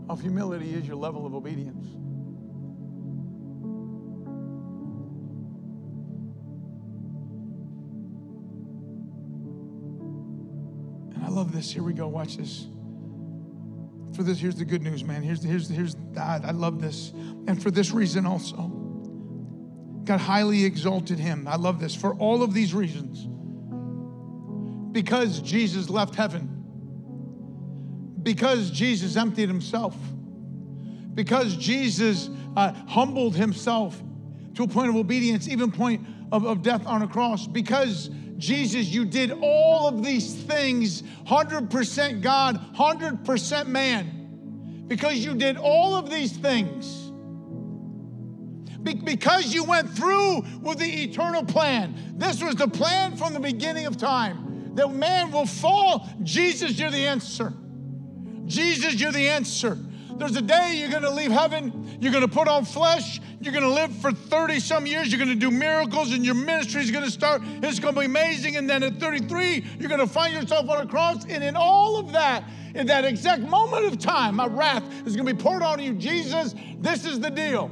of 0.09 0.21
humility 0.21 0.75
is 0.75 0.87
your 0.87 0.97
level 0.97 1.27
of 1.27 1.35
obedience. 1.35 1.87
Love 11.37 11.53
this. 11.53 11.71
Here 11.71 11.83
we 11.83 11.93
go. 11.93 12.09
Watch 12.09 12.37
this 12.37 12.67
for 14.17 14.23
this, 14.23 14.39
here's 14.39 14.57
the 14.57 14.65
good 14.65 14.83
news, 14.83 15.05
man. 15.05 15.23
Here's, 15.23 15.41
the, 15.41 15.49
here's, 15.49 15.69
here's, 15.69 15.95
I, 16.17 16.41
I 16.43 16.51
love 16.53 16.81
this. 16.81 17.13
And 17.47 17.63
for 17.63 17.71
this 17.71 17.91
reason 17.91 18.25
also, 18.25 18.57
God 20.05 20.19
highly 20.19 20.65
exalted 20.65 21.19
him. 21.19 21.47
I 21.47 21.57
love 21.57 21.79
this. 21.79 21.95
For 21.95 22.15
all 22.15 22.43
of 22.43 22.55
these 22.55 22.73
reasons, 22.73 23.27
because 24.93 25.41
Jesus 25.41 25.91
left 25.91 26.15
heaven, 26.15 26.49
because 28.23 28.71
Jesus 28.71 29.17
emptied 29.17 29.49
himself, 29.49 29.95
because 31.15 31.55
Jesus 31.57 32.31
uh, 32.57 32.73
humbled 32.89 33.37
himself 33.37 34.03
to 34.55 34.63
a 34.63 34.69
point 34.69 34.89
of 34.89 34.97
obedience, 34.97 35.47
even 35.47 35.71
point 35.71 36.07
of, 36.33 36.47
of 36.47 36.63
death 36.63 36.87
on 36.87 37.03
a 37.03 37.09
cross, 37.09 37.47
because 37.47 38.09
Jesus, 38.39 38.87
you 38.87 39.05
did 39.05 39.33
all 39.41 39.89
of 39.89 40.05
these 40.05 40.35
things 40.35 41.03
100% 41.27 42.21
God, 42.21 42.75
100% 42.75 43.67
man. 43.67 44.85
Because 44.87 45.17
you 45.17 45.35
did 45.35 45.57
all 45.57 45.97
of 45.97 46.11
these 46.11 46.37
things. 46.37 47.03
because 48.83 49.53
you 49.53 49.65
went 49.65 49.91
through 49.91 50.43
with 50.61 50.79
the 50.79 51.03
eternal 51.03 51.45
plan. 51.45 52.15
This 52.17 52.41
was 52.43 52.55
the 52.55 52.69
plan 52.69 53.17
from 53.17 53.35
the 53.35 53.41
beginning 53.41 53.87
of 53.87 53.97
time 53.97 54.75
that 54.77 54.93
man 54.93 55.33
will 55.33 55.47
fall. 55.47 56.09
Jesus, 56.23 56.79
you're 56.79 56.91
the 56.91 57.07
answer. 57.07 57.53
Jesus, 58.45 58.95
you're 59.01 59.13
the 59.13 59.29
answer. 59.29 59.77
There's 60.19 60.37
a 60.37 60.43
day 60.43 60.77
you're 60.77 60.91
going 60.91 61.03
to 61.03 61.11
leave 61.11 61.31
heaven, 61.31 61.99
you're 62.01 62.13
going 62.13 62.27
to 62.27 62.33
put 62.33 62.49
on 62.49 62.65
flesh, 62.65 63.21
you're 63.41 63.53
going 63.53 63.65
to 63.65 63.71
live 63.71 63.95
for 63.97 64.13
30 64.13 64.61
some 64.61 64.87
years, 64.87 65.13
you're 65.13 65.19
going 65.19 65.29
to 65.29 65.35
do 65.35 65.51
miracles, 65.51 66.13
and 66.13 66.25
your 66.25 66.35
ministry 66.35 66.83
is 66.83 66.91
going 66.91 67.05
to 67.05 67.11
start. 67.11 67.43
It's 67.63 67.79
going 67.79 67.95
to 67.95 68.01
be 68.01 68.07
amazing. 68.07 68.57
And 68.57 68.69
then 68.69 68.83
at 68.83 68.99
33, 68.99 69.65
you're 69.79 69.89
going 69.89 70.01
to 70.01 70.07
find 70.07 70.33
yourself 70.33 70.69
on 70.71 70.81
a 70.81 70.87
cross. 70.89 71.25
And 71.27 71.45
in 71.45 71.57
all 71.57 71.99
of 71.99 72.13
that, 72.13 72.45
in 72.75 72.87
that 72.87 73.05
exact 73.05 73.43
moment 73.43 73.87
of 73.87 73.99
time, 73.99 74.37
my 74.37 74.47
wrath 74.47 74.85
is 75.07 75.17
going 75.17 75.27
to 75.27 75.35
be 75.35 75.41
poured 75.41 75.63
on 75.63 75.81
you. 75.81 75.95
Jesus, 75.95 76.55
this 76.79 77.05
is 77.05 77.21
the 77.21 77.31
deal. 77.31 77.69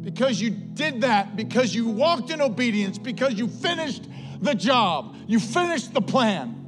Because 0.00 0.40
you 0.40 0.50
did 0.50 1.02
that, 1.02 1.36
because 1.36 1.74
you 1.74 1.88
walked 1.88 2.30
in 2.30 2.40
obedience, 2.40 2.98
because 2.98 3.34
you 3.34 3.48
finished 3.48 4.08
the 4.40 4.54
job, 4.54 5.16
you 5.26 5.40
finished 5.40 5.94
the 5.94 6.02
plan. 6.02 6.63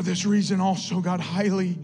For 0.00 0.06
this 0.06 0.24
reason, 0.24 0.62
also, 0.62 1.00
God 1.00 1.20
highly, 1.20 1.76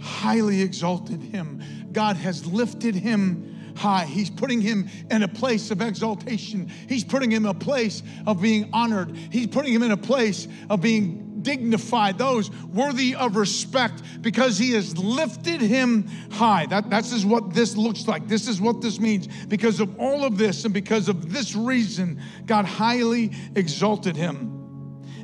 highly 0.00 0.60
exalted 0.60 1.22
him. 1.22 1.62
God 1.92 2.16
has 2.16 2.44
lifted 2.44 2.96
him 2.96 3.76
high. 3.76 4.06
He's 4.06 4.28
putting 4.28 4.60
him 4.60 4.88
in 5.08 5.22
a 5.22 5.28
place 5.28 5.70
of 5.70 5.80
exaltation. 5.80 6.68
He's 6.88 7.04
putting 7.04 7.30
him 7.30 7.44
in 7.44 7.50
a 7.52 7.54
place 7.54 8.02
of 8.26 8.42
being 8.42 8.70
honored. 8.72 9.16
He's 9.30 9.46
putting 9.46 9.72
him 9.72 9.84
in 9.84 9.92
a 9.92 9.96
place 9.96 10.48
of 10.68 10.80
being 10.80 11.42
dignified, 11.42 12.18
those 12.18 12.50
worthy 12.50 13.14
of 13.14 13.36
respect, 13.36 14.02
because 14.20 14.58
he 14.58 14.72
has 14.72 14.98
lifted 14.98 15.60
him 15.60 16.08
high. 16.32 16.66
That, 16.66 16.90
that's 16.90 17.12
is 17.12 17.24
what 17.24 17.54
this 17.54 17.76
looks 17.76 18.08
like. 18.08 18.26
This 18.26 18.48
is 18.48 18.60
what 18.60 18.80
this 18.80 18.98
means. 18.98 19.28
Because 19.46 19.78
of 19.78 19.96
all 20.00 20.24
of 20.24 20.38
this 20.38 20.64
and 20.64 20.74
because 20.74 21.08
of 21.08 21.32
this 21.32 21.54
reason, 21.54 22.20
God 22.46 22.64
highly 22.64 23.30
exalted 23.54 24.16
him 24.16 24.53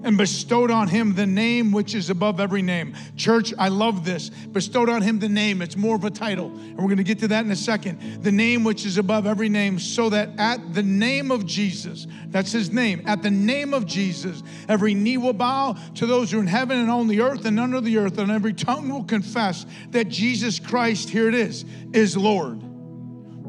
and 0.02 0.16
bestowed 0.16 0.70
on 0.70 0.88
him 0.88 1.14
the 1.14 1.26
name 1.26 1.72
which 1.72 1.94
is 1.94 2.10
above 2.10 2.40
every 2.40 2.62
name. 2.62 2.94
Church, 3.16 3.52
I 3.58 3.68
love 3.68 4.04
this. 4.04 4.30
Bestowed 4.30 4.88
on 4.88 5.02
him 5.02 5.18
the 5.18 5.28
name. 5.28 5.62
It's 5.62 5.76
more 5.76 5.96
of 5.96 6.04
a 6.04 6.10
title. 6.10 6.46
And 6.46 6.76
we're 6.76 6.84
going 6.84 6.96
to 6.96 7.04
get 7.04 7.18
to 7.20 7.28
that 7.28 7.44
in 7.44 7.50
a 7.50 7.56
second. 7.56 8.22
The 8.22 8.32
name 8.32 8.64
which 8.64 8.86
is 8.86 8.98
above 8.98 9.26
every 9.26 9.48
name, 9.48 9.78
so 9.78 10.08
that 10.10 10.30
at 10.38 10.74
the 10.74 10.82
name 10.82 11.30
of 11.30 11.46
Jesus, 11.46 12.06
that's 12.28 12.52
his 12.52 12.70
name, 12.70 13.02
at 13.06 13.22
the 13.22 13.30
name 13.30 13.74
of 13.74 13.86
Jesus, 13.86 14.42
every 14.68 14.94
knee 14.94 15.16
will 15.16 15.32
bow 15.32 15.76
to 15.96 16.06
those 16.06 16.30
who 16.30 16.38
are 16.38 16.42
in 16.42 16.46
heaven 16.46 16.78
and 16.78 16.90
on 16.90 17.08
the 17.08 17.20
earth 17.20 17.44
and 17.44 17.58
under 17.60 17.80
the 17.80 17.98
earth, 17.98 18.18
and 18.18 18.30
every 18.30 18.52
tongue 18.52 18.88
will 18.88 19.04
confess 19.04 19.66
that 19.90 20.08
Jesus 20.08 20.58
Christ, 20.58 21.10
here 21.10 21.28
it 21.28 21.34
is, 21.34 21.64
is 21.92 22.16
Lord. 22.16 22.62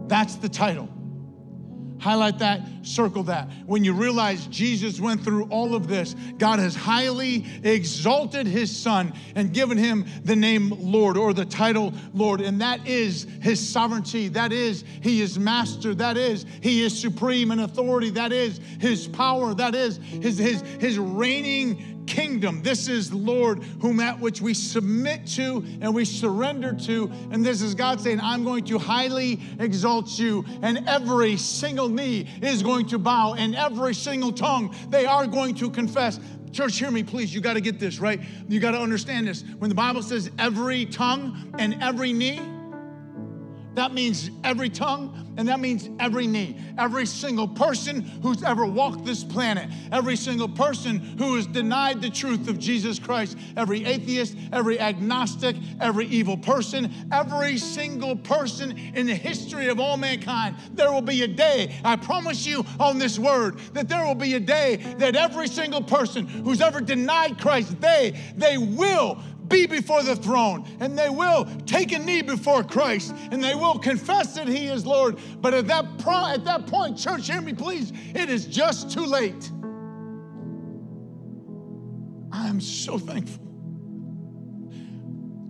That's 0.08 0.36
the 0.36 0.50
title. 0.50 0.90
Highlight 2.02 2.40
that, 2.40 2.62
circle 2.82 3.22
that. 3.24 3.48
When 3.68 3.84
you 3.84 3.94
realize 3.94 4.48
Jesus 4.48 5.00
went 5.00 5.24
through 5.24 5.44
all 5.46 5.76
of 5.76 5.88
this, 5.88 6.16
God 6.40 6.58
has 6.58 6.76
highly 6.76 7.46
exalted 7.64 8.48
his 8.48 8.76
son 8.76 9.14
and 9.36 9.54
given 9.54 9.78
him 9.78 10.08
the 10.24 10.36
name 10.36 10.74
Lord 10.80 11.16
or 11.16 11.32
the 11.32 11.46
title 11.46 11.94
Lord. 12.16 12.42
And 12.42 12.60
that 12.60 12.88
is 12.88 13.28
his 13.42 13.60
sovereignty. 13.66 14.30
That 14.30 14.52
is, 14.52 14.84
he 15.02 15.22
is 15.22 15.38
master. 15.38 15.94
That 15.94 16.18
is, 16.18 16.48
he 16.62 16.82
is 16.82 17.00
supreme 17.00 17.52
in 17.52 17.60
authority. 17.60 18.10
That 18.10 18.32
is 18.32 18.60
his 18.80 19.08
power. 19.08 19.54
That 19.54 19.76
is 19.76 19.98
his, 19.98 20.40
his, 20.40 20.62
his 20.80 20.98
reigning 20.98 21.91
kingdom. 22.08 22.62
This 22.62 22.88
is 22.88 23.14
Lord, 23.14 23.64
whom 23.82 24.00
at 24.00 24.20
which 24.20 24.42
we 24.42 24.54
submit 24.54 25.28
to 25.28 25.64
and 25.82 25.94
we 25.94 26.06
surrender 26.06 26.74
to. 26.86 27.12
And 27.32 27.46
this 27.46 27.62
is 27.62 27.76
God 27.76 28.02
saying, 28.02 28.20
I'm 28.22 28.44
going 28.44 28.66
to 28.66 28.78
highly 28.78 29.40
exalt 29.60 30.20
you. 30.20 30.46
And 30.62 30.88
every 30.88 31.38
single 31.38 31.90
knee 31.90 32.28
is 32.42 32.64
going 32.64 32.88
to 32.88 32.98
bow, 32.98 33.36
and 33.36 33.56
every 33.56 33.94
single 33.94 34.32
tongue 34.32 34.76
they 34.90 35.06
are 35.06 35.28
going 35.28 35.56
to 35.56 35.70
confess. 35.70 36.20
Church, 36.52 36.78
hear 36.78 36.92
me, 36.92 37.04
please. 37.04 37.34
You 37.34 37.40
got 37.40 37.54
to 37.54 37.62
get 37.62 37.80
this, 37.80 38.00
right? 38.00 38.20
You 38.50 38.60
got 38.60 38.72
to 38.72 38.80
understand 38.80 39.28
this. 39.28 39.44
When 39.60 39.70
the 39.70 39.76
Bible 39.76 40.04
says 40.04 40.30
every 40.38 40.86
tongue 40.86 41.54
and 41.58 41.82
every 41.82 42.12
knee, 42.12 42.42
That 43.74 43.94
means 43.94 44.30
every 44.44 44.70
tongue, 44.70 45.34
and 45.38 45.48
that 45.48 45.62
means 45.62 45.90
every 46.00 46.28
knee. 46.28 46.58
Every 46.78 47.06
single 47.06 47.48
person 47.48 48.02
who's 48.02 48.44
ever 48.44 48.66
walked 48.66 49.06
this 49.06 49.24
planet, 49.24 49.70
every 49.92 50.18
single 50.18 50.50
person 50.50 51.00
who 51.00 51.36
has 51.36 51.48
denied 51.48 52.02
the 52.02 52.10
truth 52.10 52.50
of 52.50 52.60
Jesus 52.60 53.00
Christ, 53.00 53.38
every 53.56 53.86
atheist, 53.86 54.36
every 54.52 54.78
agnostic, 54.78 55.56
every 55.80 56.06
evil 56.08 56.38
person, 56.38 56.92
every 57.14 57.58
single 57.58 58.18
person 58.18 58.78
in 58.94 59.08
the 59.08 59.16
history 59.16 59.70
of 59.70 59.80
all 59.80 59.96
mankind, 59.96 60.58
there 60.74 60.92
will 60.92 61.02
be 61.02 61.24
a 61.24 61.28
day, 61.28 61.74
I 61.86 61.96
promise 61.96 62.46
you 62.46 62.66
on 62.80 63.00
this 63.00 63.18
word, 63.18 63.58
that 63.74 63.88
there 63.88 64.06
will 64.06 64.16
be 64.16 64.34
a 64.34 64.40
day 64.40 64.78
that 64.98 65.16
every 65.16 65.48
single 65.48 65.82
person 65.82 66.28
who's 66.28 66.62
ever 66.62 66.82
denied 66.82 67.40
Christ, 67.40 67.80
they, 67.80 68.20
they 68.36 68.58
will 68.58 69.18
be 69.52 69.68
before 69.68 70.02
the 70.04 70.16
throne 70.16 70.66
and 70.80 70.98
they 70.98 71.10
will 71.10 71.46
take 71.66 71.92
a 71.92 72.00
knee 72.00 72.22
before 72.22 72.64
Christ 72.64 73.14
and 73.32 73.44
they 73.44 73.54
will 73.54 73.78
confess 73.78 74.36
that 74.36 74.48
He 74.48 74.68
is 74.68 74.86
Lord. 74.86 75.20
But 75.40 75.54
at 75.54 75.68
that, 75.68 76.00
pro- 76.00 76.28
at 76.28 76.46
that 76.46 76.68
point, 76.68 76.98
church, 76.98 77.30
hear 77.30 77.42
me 77.42 77.54
please, 77.54 77.92
it 78.16 78.30
is 78.30 78.46
just 78.46 78.92
too 78.92 79.06
late. 79.06 79.52
I 82.32 82.48
am 82.48 82.62
so 82.62 82.98
thankful. 82.98 83.48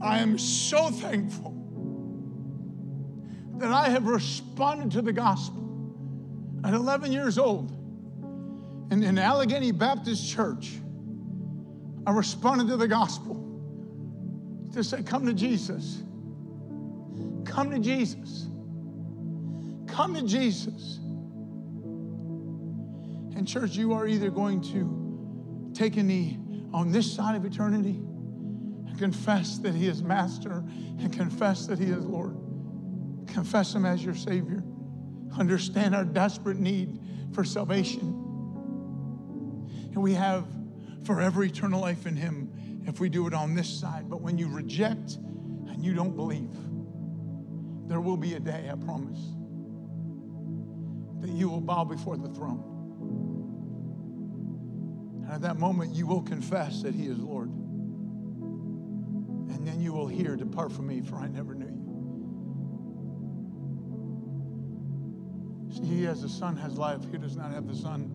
I 0.02 0.18
am 0.20 0.38
so 0.38 0.89
thankful 0.89 1.56
that 3.58 3.72
I 3.72 3.89
have 3.89 4.08
responded 4.08 4.91
to 4.91 5.04
the 5.04 5.14
gospel 5.14 5.62
at 6.64 6.74
11 6.74 7.12
years 7.12 7.38
old 7.38 7.72
in, 8.91 9.04
in 9.04 9.20
Allegheny 9.20 9.72
Baptist 9.72 10.28
Church. 10.28 10.74
I 12.08 12.12
responded 12.12 12.68
to 12.70 12.78
the 12.78 12.88
gospel 12.88 13.40
to 14.74 14.84
say, 14.84 15.03
Come 15.03 15.26
to 15.26 15.34
Jesus. 15.34 16.03
Come 17.45 17.72
to 17.72 17.80
Jesus. 17.80 18.47
Come 19.88 20.15
to 20.15 20.22
Jesus. 20.22 20.99
And, 23.36 23.47
church, 23.47 23.76
you 23.76 23.93
are 23.93 24.07
either 24.07 24.30
going 24.30 24.61
to 24.61 25.72
take 25.74 25.97
a 25.97 26.03
knee 26.03 26.39
on 26.74 26.91
this 26.91 27.11
side 27.11 27.36
of 27.36 27.45
eternity 27.45 27.99
and 28.88 28.97
confess 28.97 29.57
that 29.59 29.74
He 29.74 29.88
is 29.88 30.01
Master 30.01 30.63
and 30.99 31.11
confess 31.11 31.65
that 31.67 31.80
He 31.80 31.86
is 31.86 32.05
Lord. 32.05 32.36
Confess 33.28 33.74
Him 33.74 33.86
as 33.86 34.03
your 34.03 34.15
Savior. 34.15 34.63
Understand 35.38 35.95
our 35.95 36.05
desperate 36.05 36.57
need 36.57 36.99
for 37.34 37.43
salvation. 37.43 37.99
And 39.93 40.01
we 40.01 40.13
have 40.13 40.45
forever 41.03 41.43
eternal 41.43 41.82
life 41.82 42.05
in 42.05 42.15
Him 42.15 42.51
if 42.86 42.99
we 42.99 43.09
do 43.09 43.27
it 43.27 43.34
on 43.34 43.55
this 43.55 43.69
side. 43.69 44.09
But 44.09 44.21
when 44.21 44.38
you 44.38 44.47
reject 44.47 45.15
and 45.15 45.84
you 45.84 45.93
don't 45.93 46.15
believe, 46.15 46.51
there 47.88 47.99
will 48.01 48.17
be 48.17 48.36
a 48.36 48.39
day, 48.39 48.69
I 48.71 48.75
promise, 48.75 49.19
that 51.21 51.29
you 51.29 51.49
will 51.49 51.61
bow 51.61 51.84
before 51.84 52.17
the 52.17 52.29
throne. 52.29 52.63
And 55.23 55.32
at 55.32 55.41
that 55.41 55.57
moment, 55.59 55.93
you 55.93 56.07
will 56.07 56.21
confess 56.21 56.82
that 56.84 56.95
He 56.95 57.07
is 57.07 57.17
Lord. 57.19 57.49
And 59.49 59.67
then 59.67 59.82
you 59.82 59.93
will 59.93 60.07
hear, 60.07 60.36
Depart 60.36 60.71
from 60.71 60.88
me, 60.88 61.01
for 61.01 61.17
I 61.17 61.27
never 61.27 61.53
knew 61.53 61.65
you. 61.65 61.82
See, 65.73 65.86
he 65.86 66.03
has 66.03 66.21
the 66.21 66.29
Son 66.29 66.57
has 66.57 66.77
life. 66.77 66.99
He 67.11 67.17
does 67.17 67.38
not 67.38 67.51
have 67.51 67.67
the 67.67 67.75
Son, 67.75 68.11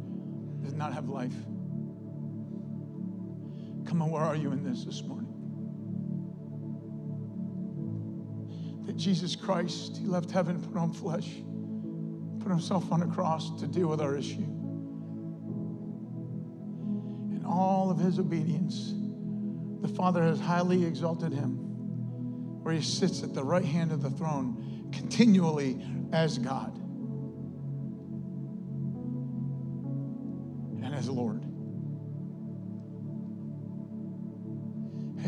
does 0.63 0.75
not 0.75 0.93
have 0.93 1.09
life. 1.09 1.35
Where 4.05 4.23
are 4.23 4.37
you 4.37 4.53
in 4.53 4.63
this 4.63 4.85
this 4.85 5.03
morning? 5.03 5.33
That 8.87 8.97
Jesus 8.97 9.35
Christ, 9.35 9.97
He 9.97 10.07
left 10.07 10.31
heaven, 10.31 10.61
put 10.63 10.77
on 10.77 10.93
flesh, 10.93 11.29
put 12.41 12.51
Himself 12.51 12.93
on 12.93 13.03
a 13.03 13.07
cross 13.07 13.59
to 13.61 13.67
deal 13.67 13.89
with 13.89 14.01
our 14.01 14.17
issue. 14.17 14.45
In 17.33 17.45
all 17.47 17.91
of 17.91 17.99
His 17.99 18.19
obedience, 18.19 18.93
the 19.81 19.89
Father 19.89 20.23
has 20.23 20.39
highly 20.39 20.85
exalted 20.85 21.33
Him, 21.33 21.57
where 22.63 22.75
He 22.75 22.83
sits 22.83 23.23
at 23.23 23.35
the 23.35 23.45
right 23.45 23.65
hand 23.65 23.93
of 23.93 24.03
the 24.03 24.11
throne 24.11 24.91
continually 24.93 25.85
as 26.13 26.39
God 26.39 26.76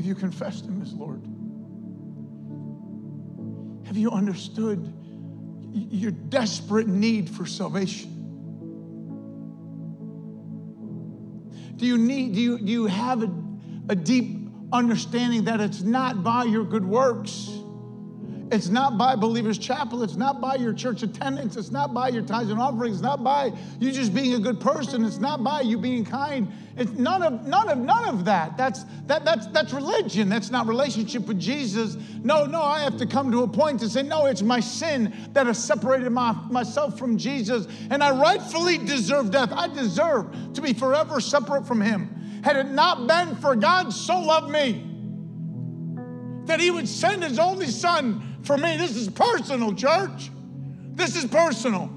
you 0.08 0.14
confessed 0.14 0.64
Him 0.64 0.82
as 0.82 0.92
Lord? 0.92 1.22
Have 3.86 3.96
you 3.96 4.10
understood 4.10 4.92
your 5.72 6.10
desperate 6.10 6.88
need 6.88 7.30
for 7.30 7.46
salvation? 7.46 8.14
Do 11.76 11.86
you 11.86 11.96
need, 11.96 12.34
do 12.34 12.40
you, 12.40 12.58
do 12.58 12.72
you 12.72 12.86
have 12.86 13.22
a, 13.22 13.30
a 13.88 13.94
deep 13.94 14.48
understanding 14.72 15.44
that 15.44 15.60
it's 15.60 15.82
not 15.82 16.24
by 16.24 16.44
your 16.44 16.64
good 16.64 16.84
works? 16.84 17.48
It's 18.50 18.68
not 18.68 18.96
by 18.96 19.14
Believers 19.14 19.58
Chapel. 19.58 20.02
It's 20.02 20.16
not 20.16 20.40
by 20.40 20.54
your 20.54 20.72
church 20.72 21.02
attendance. 21.02 21.56
It's 21.56 21.70
not 21.70 21.92
by 21.92 22.08
your 22.08 22.22
tithes 22.22 22.50
and 22.50 22.58
offerings. 22.58 22.96
It's 22.96 23.02
not 23.02 23.22
by 23.22 23.52
you 23.78 23.92
just 23.92 24.14
being 24.14 24.34
a 24.34 24.38
good 24.38 24.58
person. 24.58 25.04
It's 25.04 25.18
not 25.18 25.44
by 25.44 25.60
you 25.60 25.76
being 25.76 26.04
kind. 26.04 26.50
It's 26.76 26.92
none 26.92 27.22
of 27.22 27.46
none 27.46 27.68
of 27.68 27.78
none 27.78 28.08
of 28.08 28.24
that. 28.24 28.56
That's 28.56 28.84
that 29.06 29.24
that's 29.24 29.48
that's 29.48 29.74
religion. 29.74 30.30
That's 30.30 30.50
not 30.50 30.66
relationship 30.66 31.26
with 31.26 31.38
Jesus. 31.38 31.96
No, 32.22 32.46
no, 32.46 32.62
I 32.62 32.80
have 32.80 32.96
to 32.98 33.06
come 33.06 33.30
to 33.32 33.42
a 33.42 33.48
point 33.48 33.80
to 33.80 33.88
say, 33.90 34.02
no, 34.02 34.24
it's 34.26 34.42
my 34.42 34.60
sin 34.60 35.14
that 35.34 35.46
has 35.46 35.62
separated 35.62 36.10
my, 36.10 36.32
myself 36.50 36.98
from 36.98 37.18
Jesus, 37.18 37.66
and 37.90 38.02
I 38.02 38.18
rightfully 38.18 38.78
deserve 38.78 39.30
death. 39.30 39.50
I 39.52 39.68
deserve 39.68 40.54
to 40.54 40.62
be 40.62 40.72
forever 40.72 41.20
separate 41.20 41.66
from 41.66 41.80
him. 41.80 42.14
Had 42.42 42.56
it 42.56 42.70
not 42.70 43.06
been 43.06 43.36
for 43.36 43.56
God 43.56 43.92
so 43.92 44.18
loved 44.20 44.50
me 44.50 44.84
that 46.46 46.60
he 46.60 46.70
would 46.70 46.88
send 46.88 47.22
his 47.22 47.38
only 47.38 47.66
son 47.66 48.27
for 48.42 48.56
me. 48.56 48.76
This 48.76 48.96
is 48.96 49.08
personal, 49.08 49.74
church. 49.74 50.30
This 50.94 51.16
is 51.16 51.24
personal. 51.24 51.90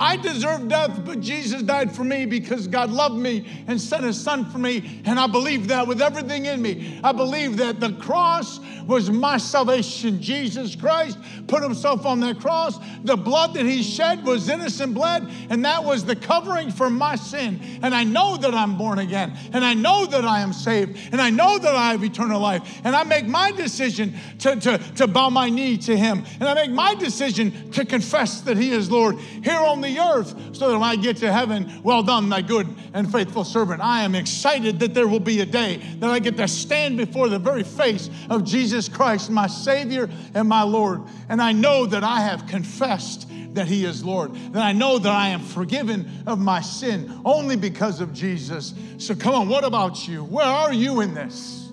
I 0.00 0.16
deserve 0.16 0.68
death, 0.68 1.04
but 1.04 1.20
Jesus 1.20 1.62
died 1.62 1.94
for 1.94 2.04
me 2.04 2.24
because 2.26 2.66
God 2.66 2.90
loved 2.90 3.16
me 3.16 3.46
and 3.66 3.80
sent 3.80 4.04
his 4.04 4.20
son 4.20 4.44
for 4.50 4.58
me. 4.58 5.02
And 5.04 5.18
I 5.18 5.26
believe 5.26 5.68
that 5.68 5.86
with 5.86 6.00
everything 6.00 6.46
in 6.46 6.62
me. 6.62 7.00
I 7.02 7.12
believe 7.12 7.56
that 7.56 7.80
the 7.80 7.92
cross 7.94 8.60
was 8.86 9.10
my 9.10 9.36
salvation. 9.36 10.20
Jesus 10.20 10.74
Christ 10.74 11.18
put 11.46 11.62
himself 11.62 12.06
on 12.06 12.20
that 12.20 12.40
cross. 12.40 12.78
The 13.04 13.16
blood 13.16 13.54
that 13.54 13.66
he 13.66 13.82
shed 13.82 14.24
was 14.24 14.48
innocent 14.48 14.94
blood, 14.94 15.30
and 15.50 15.64
that 15.64 15.84
was 15.84 16.04
the 16.04 16.16
covering 16.16 16.70
for 16.70 16.88
my 16.88 17.16
sin. 17.16 17.60
And 17.82 17.94
I 17.94 18.04
know 18.04 18.36
that 18.38 18.54
I'm 18.54 18.78
born 18.78 18.98
again, 18.98 19.36
and 19.52 19.64
I 19.64 19.74
know 19.74 20.06
that 20.06 20.24
I 20.24 20.40
am 20.40 20.52
saved, 20.52 20.98
and 21.12 21.20
I 21.20 21.28
know 21.28 21.58
that 21.58 21.74
I 21.74 21.92
have 21.92 22.02
eternal 22.02 22.40
life. 22.40 22.80
And 22.84 22.96
I 22.96 23.04
make 23.04 23.26
my 23.26 23.50
decision 23.52 24.14
to, 24.38 24.56
to, 24.56 24.78
to 24.96 25.06
bow 25.06 25.28
my 25.28 25.50
knee 25.50 25.76
to 25.78 25.96
him. 25.96 26.24
And 26.40 26.48
I 26.48 26.54
make 26.54 26.70
my 26.70 26.94
decision 26.94 27.70
to 27.72 27.84
confess 27.84 28.40
that 28.42 28.56
he 28.56 28.70
is 28.70 28.90
Lord 28.90 29.18
here 29.18 29.58
on 29.58 29.82
the 29.94 30.00
earth 30.00 30.34
so 30.54 30.68
that 30.68 30.78
when 30.78 30.88
I 30.88 30.96
get 30.96 31.18
to 31.18 31.32
heaven, 31.32 31.82
well 31.82 32.02
done, 32.02 32.28
thy 32.28 32.42
good 32.42 32.68
and 32.92 33.10
faithful 33.10 33.44
servant. 33.44 33.80
I 33.80 34.02
am 34.02 34.14
excited 34.14 34.80
that 34.80 34.94
there 34.94 35.08
will 35.08 35.20
be 35.20 35.40
a 35.40 35.46
day 35.46 35.76
that 35.98 36.10
I 36.10 36.18
get 36.18 36.36
to 36.36 36.48
stand 36.48 36.96
before 36.96 37.28
the 37.28 37.38
very 37.38 37.62
face 37.62 38.10
of 38.30 38.44
Jesus 38.44 38.88
Christ, 38.88 39.30
my 39.30 39.46
Savior 39.46 40.08
and 40.34 40.48
my 40.48 40.62
Lord. 40.62 41.02
And 41.28 41.40
I 41.40 41.52
know 41.52 41.86
that 41.86 42.04
I 42.04 42.20
have 42.20 42.46
confessed 42.46 43.28
that 43.54 43.66
He 43.66 43.84
is 43.84 44.04
Lord, 44.04 44.34
that 44.52 44.62
I 44.62 44.72
know 44.72 44.98
that 44.98 45.12
I 45.12 45.28
am 45.28 45.40
forgiven 45.40 46.10
of 46.26 46.38
my 46.38 46.60
sin 46.60 47.20
only 47.24 47.56
because 47.56 48.00
of 48.00 48.12
Jesus. 48.12 48.74
So 48.98 49.14
come 49.14 49.34
on, 49.34 49.48
what 49.48 49.64
about 49.64 50.06
you? 50.06 50.24
Where 50.24 50.46
are 50.46 50.72
you 50.72 51.00
in 51.00 51.14
this? 51.14 51.70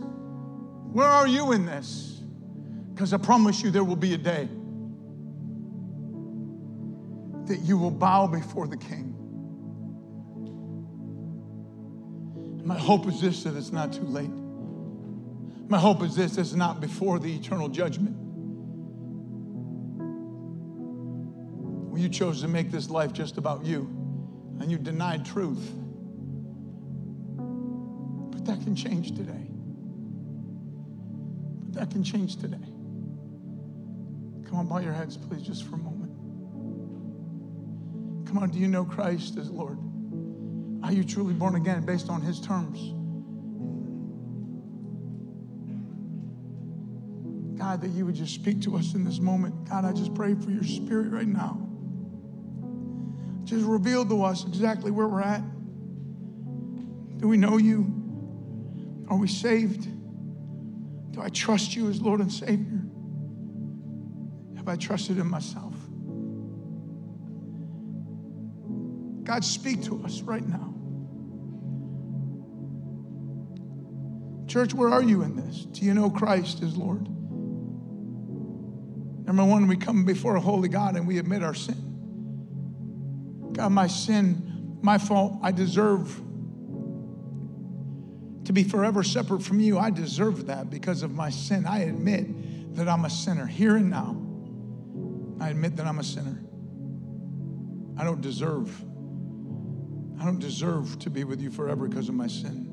Where 0.92 1.08
are 1.08 1.28
you 1.28 1.52
in 1.52 1.66
this? 1.66 2.22
Because 2.94 3.14
I 3.14 3.18
promise 3.18 3.62
you 3.62 3.72
there 3.72 3.84
will 3.84 3.98
be 3.98 4.14
a 4.14 4.18
day 4.18 4.48
that 7.48 7.60
you 7.60 7.78
will 7.78 7.92
bow 7.92 8.28
before 8.28 8.68
the 8.68 8.78
King. 8.78 9.14
My 12.64 12.78
hope 12.78 13.08
is 13.08 13.22
this 13.22 13.44
that 13.44 13.56
it's 13.56 13.72
not 13.72 13.94
too 13.94 14.06
late. 14.06 14.32
My 15.68 15.78
hope 15.78 16.02
is 16.04 16.16
this 16.16 16.38
it's 16.38 16.54
not 16.54 16.82
before 16.82 17.20
the 17.20 17.34
eternal 17.34 17.70
judgment. 17.70 18.16
When 21.92 22.02
you 22.02 22.10
chose 22.10 22.42
to 22.42 22.48
make 22.48 22.72
this 22.72 22.90
life 22.90 23.14
just 23.14 23.38
about 23.38 23.64
you 23.66 23.82
and 24.60 24.72
you 24.72 24.78
denied 24.78 25.26
truth. 25.26 25.72
But 28.32 28.46
that 28.46 28.62
can 28.64 28.76
change 28.76 29.16
today. 29.16 29.50
But 31.66 31.80
that 31.80 31.92
can 31.92 32.04
change 32.04 32.38
today. 32.38 32.58
Come 34.48 34.56
on, 34.56 34.68
bow 34.68 34.80
your 34.80 34.94
heads, 34.94 35.18
please, 35.18 35.42
just 35.42 35.64
for 35.64 35.76
a 35.76 35.78
moment. 35.78 35.95
Come 38.26 38.40
on, 38.40 38.50
do 38.50 38.60
you 38.60 38.68
know 38.68 38.86
Christ 38.86 39.38
as 39.38 39.50
Lord? 39.50 39.78
Are 40.84 40.92
you 40.92 41.04
truly 41.04 41.34
born 41.34 41.56
again 41.56 41.86
based 41.86 42.10
on 42.10 42.22
His 42.22 42.40
terms? 42.40 42.94
God 47.58 47.82
that 47.82 47.90
you 47.90 48.06
would 48.06 48.16
just 48.16 48.36
speak 48.36 48.62
to 48.62 48.76
us 48.78 48.94
in 48.94 49.04
this 49.04 49.20
moment. 49.20 49.70
God, 49.70 49.86
I 49.86 49.94
just 49.94 50.14
pray 50.14 50.36
for 50.36 50.52
your 50.52 50.64
spirit 50.64 51.12
right 51.12 51.28
now. 51.28 51.62
Just 53.46 53.66
reveal 53.66 54.06
to 54.06 54.24
us 54.24 54.46
exactly 54.46 54.92
where 54.92 55.08
we're 55.08 55.22
at. 55.22 55.42
Do 57.20 57.28
we 57.28 57.38
know 57.38 57.58
you? 57.58 57.92
Are 59.08 59.18
we 59.18 59.28
saved? 59.28 59.88
Do 61.12 61.22
I 61.22 61.30
trust 61.30 61.76
you 61.76 61.90
as 61.90 62.02
Lord 62.02 62.20
and 62.20 62.32
Savior? 62.32 62.82
Have 64.58 64.68
I 64.68 64.76
trusted 64.76 65.18
in 65.18 65.28
myself? 65.28 65.65
God, 69.36 69.44
speak 69.44 69.84
to 69.84 70.02
us 70.06 70.22
right 70.22 70.48
now. 70.48 70.74
Church, 74.48 74.74
where 74.74 74.88
are 74.88 75.04
you 75.04 75.24
in 75.24 75.36
this? 75.36 75.66
Do 75.66 75.84
you 75.84 75.94
know 75.94 76.10
Christ 76.10 76.64
is 76.64 76.78
Lord? 76.78 77.02
Number 79.28 79.44
one, 79.44 79.68
we 79.68 79.76
come 79.76 80.06
before 80.06 80.38
a 80.38 80.40
holy 80.40 80.70
God 80.70 80.96
and 80.96 81.06
we 81.06 81.18
admit 81.18 81.44
our 81.44 81.54
sin. 81.54 83.52
God, 83.52 83.74
my 83.74 83.88
sin, 83.88 84.78
my 84.82 84.98
fault, 84.98 85.34
I 85.44 85.52
deserve 85.52 86.16
to 88.46 88.54
be 88.54 88.64
forever 88.64 89.04
separate 89.04 89.44
from 89.44 89.60
you. 89.60 89.78
I 89.78 89.90
deserve 89.90 90.46
that 90.46 90.70
because 90.70 91.04
of 91.04 91.12
my 91.12 91.30
sin. 91.30 91.66
I 91.66 91.80
admit 91.80 92.76
that 92.78 92.88
I'm 92.88 93.04
a 93.04 93.10
sinner 93.10 93.48
here 93.48 93.76
and 93.76 93.90
now. 93.90 94.16
I 95.42 95.50
admit 95.50 95.76
that 95.76 95.88
I'm 95.88 96.00
a 96.00 96.06
sinner. 96.06 96.42
I 97.98 98.06
don't 98.06 98.22
deserve. 98.22 98.95
I 100.26 100.28
don't 100.30 100.40
deserve 100.40 100.98
to 101.02 101.12
be 101.12 101.24
with 101.24 101.40
you 101.40 101.52
forever 101.52 101.88
because 101.88 102.10
of 102.10 102.16
my 102.16 102.26
sin. 102.26 102.66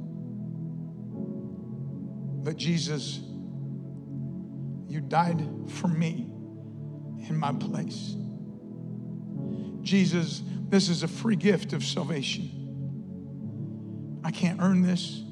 But 2.43 2.57
Jesus, 2.57 3.21
you 4.89 5.03
died 5.03 5.47
for 5.69 5.89
me 5.89 6.33
in 7.29 7.37
my 7.37 7.53
place. 7.53 8.17
Jesus, 9.83 10.41
this 10.71 10.89
is 10.89 11.03
a 11.03 11.09
free 11.09 11.37
gift 11.37 11.75
of 11.75 11.85
salvation. 11.85 12.49
I 14.25 14.31
can't 14.31 14.59
earn 14.63 14.81
this. 14.81 15.23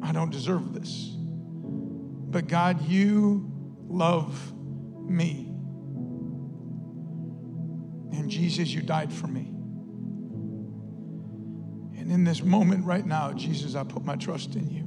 I 0.00 0.12
don't 0.12 0.30
deserve 0.30 0.72
this. 0.72 1.10
But 1.14 2.48
God, 2.48 2.88
you 2.88 3.52
love 3.86 4.50
me. 5.06 5.48
And 8.18 8.30
Jesus, 8.30 8.70
you 8.70 8.80
died 8.80 9.12
for 9.12 9.26
me. 9.26 9.59
And 12.10 12.18
in 12.18 12.24
this 12.24 12.42
moment 12.42 12.84
right 12.84 13.06
now, 13.06 13.32
Jesus, 13.32 13.76
I 13.76 13.84
put 13.84 14.04
my 14.04 14.16
trust 14.16 14.56
in 14.56 14.68
you. 14.68 14.82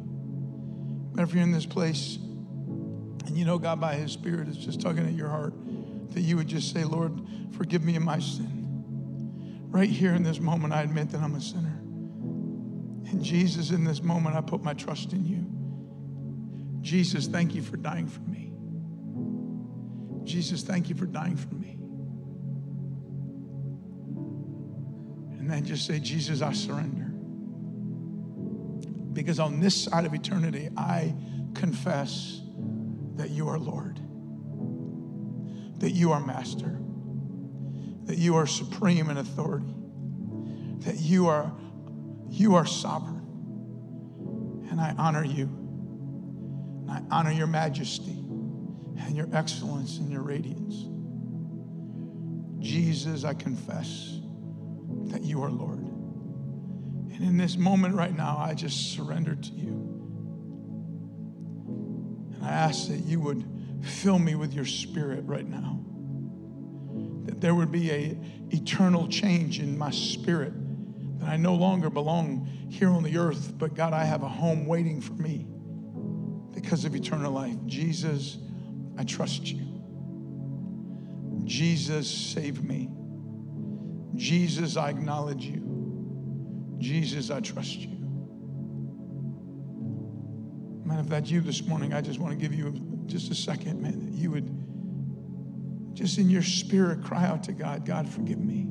But 1.15 1.23
if 1.23 1.33
you're 1.33 1.41
in 1.41 1.53
this 1.53 1.65
place 1.65 2.17
and 2.17 3.37
you 3.37 3.45
know 3.45 3.57
God 3.57 3.79
by 3.79 3.95
His 3.95 4.11
Spirit 4.11 4.49
is 4.49 4.57
just 4.57 4.81
tugging 4.81 5.07
at 5.07 5.13
your 5.13 5.29
heart, 5.29 5.53
that 6.09 6.19
you 6.19 6.35
would 6.35 6.49
just 6.49 6.73
say, 6.73 6.83
Lord, 6.83 7.21
forgive 7.55 7.81
me 7.81 7.95
of 7.95 8.03
my 8.03 8.19
sin. 8.19 9.69
Right 9.69 9.89
here 9.89 10.13
in 10.13 10.23
this 10.23 10.41
moment, 10.41 10.73
I 10.73 10.81
admit 10.81 11.11
that 11.11 11.21
I'm 11.21 11.35
a 11.35 11.39
sinner. 11.39 11.79
And 13.09 13.23
Jesus, 13.23 13.71
in 13.71 13.85
this 13.85 14.03
moment, 14.03 14.35
I 14.35 14.41
put 14.41 14.61
my 14.61 14.73
trust 14.73 15.13
in 15.13 15.25
you. 15.25 15.45
Jesus, 16.81 17.27
thank 17.27 17.55
you 17.55 17.61
for 17.61 17.77
dying 17.77 18.09
for 18.09 18.19
me. 18.19 18.51
Jesus, 20.25 20.61
thank 20.61 20.89
you 20.89 20.95
for 20.95 21.05
dying 21.05 21.37
for 21.37 21.55
me. 21.55 21.77
And 25.39 25.49
then 25.49 25.63
just 25.63 25.85
say, 25.85 26.01
Jesus, 26.01 26.41
I 26.41 26.51
surrender. 26.51 27.02
Because 29.13 29.39
on 29.39 29.59
this 29.59 29.83
side 29.83 30.05
of 30.05 30.13
eternity, 30.13 30.69
I 30.75 31.15
confess 31.53 32.41
that 33.15 33.29
you 33.29 33.47
are 33.47 33.59
Lord, 33.59 33.99
that 35.79 35.91
you 35.91 36.11
are 36.11 36.19
Master, 36.19 36.79
that 38.05 38.17
you 38.17 38.35
are 38.35 38.47
supreme 38.47 39.09
in 39.09 39.17
authority, 39.17 39.73
that 40.79 40.99
you 40.99 41.27
are 41.27 41.53
you 42.29 42.55
are 42.55 42.65
sovereign. 42.65 43.21
And 44.71 44.81
I 44.81 44.95
honor 44.97 45.23
you. 45.23 45.43
And 46.81 46.91
I 46.91 47.01
honor 47.11 47.31
your 47.31 47.45
majesty 47.45 48.17
and 48.97 49.15
your 49.15 49.29
excellence 49.33 49.97
and 49.99 50.11
your 50.11 50.23
radiance. 50.23 50.89
Jesus, 52.59 53.23
I 53.23 53.35
confess 53.35 54.19
that 55.11 55.23
you 55.23 55.43
are 55.43 55.51
Lord. 55.51 55.82
And 57.23 57.31
in 57.31 57.37
this 57.37 57.55
moment 57.55 57.95
right 57.95 58.13
now, 58.13 58.37
I 58.37 58.53
just 58.53 58.91
surrender 58.91 59.33
to 59.33 59.51
you. 59.53 59.71
And 62.33 62.43
I 62.43 62.49
ask 62.49 62.89
that 62.89 62.99
you 63.05 63.21
would 63.21 63.45
fill 63.81 64.19
me 64.19 64.35
with 64.35 64.53
your 64.53 64.65
spirit 64.65 65.23
right 65.23 65.47
now. 65.47 65.79
That 67.23 67.39
there 67.39 67.55
would 67.55 67.71
be 67.71 67.91
a 67.91 68.17
eternal 68.49 69.07
change 69.07 69.61
in 69.61 69.77
my 69.77 69.89
spirit 69.89 70.51
that 71.19 71.29
I 71.29 71.37
no 71.37 71.55
longer 71.55 71.89
belong 71.89 72.45
here 72.69 72.89
on 72.89 73.03
the 73.03 73.17
earth, 73.17 73.53
but 73.57 73.73
God, 73.73 73.93
I 73.93 74.03
have 74.03 74.23
a 74.23 74.27
home 74.27 74.65
waiting 74.65 74.99
for 74.99 75.13
me 75.13 75.47
because 76.53 76.83
of 76.83 76.93
eternal 76.93 77.31
life. 77.31 77.55
Jesus, 77.67 78.37
I 78.97 79.05
trust 79.05 79.49
you. 79.49 79.65
Jesus, 81.45 82.11
save 82.11 82.65
me. 82.65 82.89
Jesus, 84.13 84.75
I 84.75 84.89
acknowledge 84.89 85.45
you. 85.45 85.62
Jesus, 86.83 87.31
I 87.31 87.39
trust 87.39 87.79
you. 87.79 87.87
Man, 90.83 90.99
if 90.99 91.07
that's 91.07 91.31
you 91.31 91.39
this 91.39 91.65
morning, 91.65 91.93
I 91.93 92.01
just 92.01 92.19
want 92.19 92.33
to 92.33 92.37
give 92.37 92.53
you 92.53 92.73
just 93.05 93.31
a 93.31 93.35
second, 93.35 93.81
man, 93.81 94.05
that 94.05 94.13
you 94.13 94.31
would 94.31 94.49
just 95.93 96.17
in 96.17 96.29
your 96.29 96.43
spirit 96.43 97.01
cry 97.01 97.25
out 97.25 97.43
to 97.43 97.53
God, 97.53 97.85
God, 97.85 98.09
forgive 98.09 98.37
me. 98.37 98.67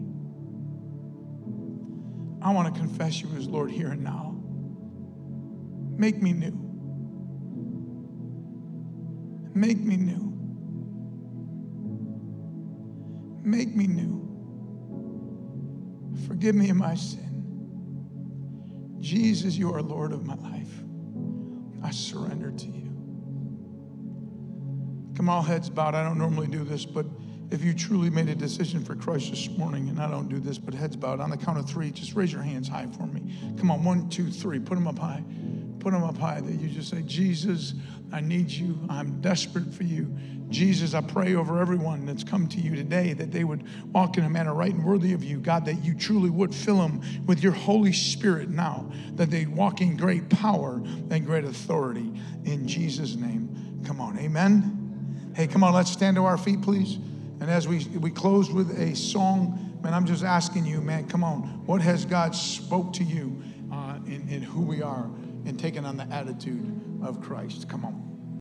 I 2.43 2.53
want 2.53 2.75
to 2.75 2.79
confess 2.79 3.23
you 3.23 3.31
as 3.35 3.49
Lord 3.49 3.71
here 3.71 3.89
and 3.89 4.05
now. 4.05 4.39
Make 5.97 6.21
me 6.21 6.35
new. 6.35 6.59
Make 9.55 9.79
me 9.79 9.97
new. 9.97 10.29
Make 13.43 13.75
me 13.75 13.87
new. 13.87 14.19
Forgive 16.27 16.55
me 16.55 16.69
of 16.69 16.77
my 16.77 16.95
sin. 16.95 17.32
Jesus, 19.03 19.57
you 19.57 19.75
are 19.75 19.83
Lord 19.83 20.13
of 20.13 20.25
my 20.25 20.37
life. 20.37 20.71
I 21.83 21.91
surrender 21.91 22.53
to 22.53 22.67
you. 22.67 22.89
Come 25.17 25.29
on, 25.29 25.45
heads 25.45 25.69
bowed. 25.69 25.97
I 25.97 26.05
don't 26.05 26.19
normally 26.19 26.47
do 26.47 26.63
this, 26.63 26.87
but 26.87 27.05
if 27.51 27.65
you 27.65 27.75
truly 27.75 28.11
made 28.11 28.29
a 28.29 28.35
decision 28.35 28.83
for 28.83 28.95
Christ 28.95 29.31
this 29.31 29.49
morning, 29.59 29.89
and 29.89 30.01
I 30.01 30.09
don't 30.09 30.29
do 30.29 30.39
this, 30.39 30.57
but 30.57 30.73
heads 30.73 30.95
bowed, 30.95 31.21
on 31.21 31.31
the 31.31 31.37
count 31.37 31.59
of 31.59 31.69
three, 31.69 31.91
just 31.91 32.15
raise 32.15 32.33
your 32.33 32.43
hands 32.43 32.69
high 32.69 32.87
for 32.87 33.07
me. 33.07 33.35
Come 33.59 33.73
on, 33.73 33.85
one, 33.85 34.09
two, 34.09 34.31
three. 34.31 34.61
Put 34.61 34.77
them 34.77 34.87
up 34.87 34.99
high. 34.99 35.25
Put 35.81 35.93
them 35.93 36.05
up 36.05 36.17
high 36.17 36.41
that 36.41 36.53
you 36.53 36.69
just 36.69 36.89
say, 36.89 37.03
Jesus, 37.03 37.75
I 38.13 38.21
need 38.21 38.51
you. 38.51 38.79
I'm 38.89 39.21
desperate 39.21 39.73
for 39.73 39.85
you. 39.85 40.15
Jesus, 40.51 40.93
I 40.93 41.01
pray 41.01 41.35
over 41.35 41.61
everyone 41.61 42.05
that's 42.05 42.23
come 42.23 42.47
to 42.49 42.61
you 42.61 42.77
today 42.77 43.15
that 43.15 43.33
they 43.33 43.43
would 43.43 43.65
walk 43.93 44.19
in 44.19 44.25
a 44.25 44.29
manner 44.29 44.53
right 44.53 44.73
and 44.73 44.85
worthy 44.85 45.15
of 45.15 45.25
you. 45.25 45.39
God, 45.39 45.65
that 45.65 45.83
you 45.83 45.95
truly 45.95 46.29
would 46.29 46.55
fill 46.55 46.77
them 46.77 47.01
with 47.27 47.43
your 47.43 47.53
Holy 47.53 47.93
Spirit 47.93 48.51
now, 48.51 48.93
that 49.15 49.31
they 49.31 49.47
walk 49.47 49.81
in 49.81 49.97
great 49.97 50.29
power 50.29 50.83
and 51.11 51.25
great 51.25 51.45
authority. 51.45 52.13
In 52.45 52.69
Jesus' 52.69 53.17
name, 53.17 53.83
come 53.87 54.01
on. 54.01 54.19
Amen. 54.19 55.33
Hey, 55.35 55.47
come 55.47 55.65
on, 55.65 55.73
let's 55.73 55.91
stand 55.91 56.17
to 56.17 56.25
our 56.27 56.37
feet, 56.37 56.61
please. 56.61 56.97
And 57.41 57.51
as 57.51 57.67
we, 57.67 57.87
we 57.99 58.11
close 58.11 58.51
with 58.51 58.79
a 58.79 58.95
song, 58.95 59.79
man, 59.83 59.95
I'm 59.95 60.07
just 60.07 60.23
asking 60.23 60.67
you, 60.67 60.83
man, 60.83 61.09
come 61.09 61.25
on. 61.25 61.65
What 61.65 61.81
has 61.81 62.05
God 62.05 62.35
spoke 62.35 62.93
to 62.95 63.05
you 63.05 63.43
uh, 63.73 63.97
in, 64.05 64.29
in 64.29 64.43
who 64.43 64.61
we 64.61 64.83
are 64.83 65.11
and 65.47 65.59
taking 65.59 65.87
on 65.87 65.97
the 65.97 66.05
attitude 66.05 66.92
of 67.05 67.21
Christ? 67.21 67.69
Come 67.69 67.85
on. 67.85 68.12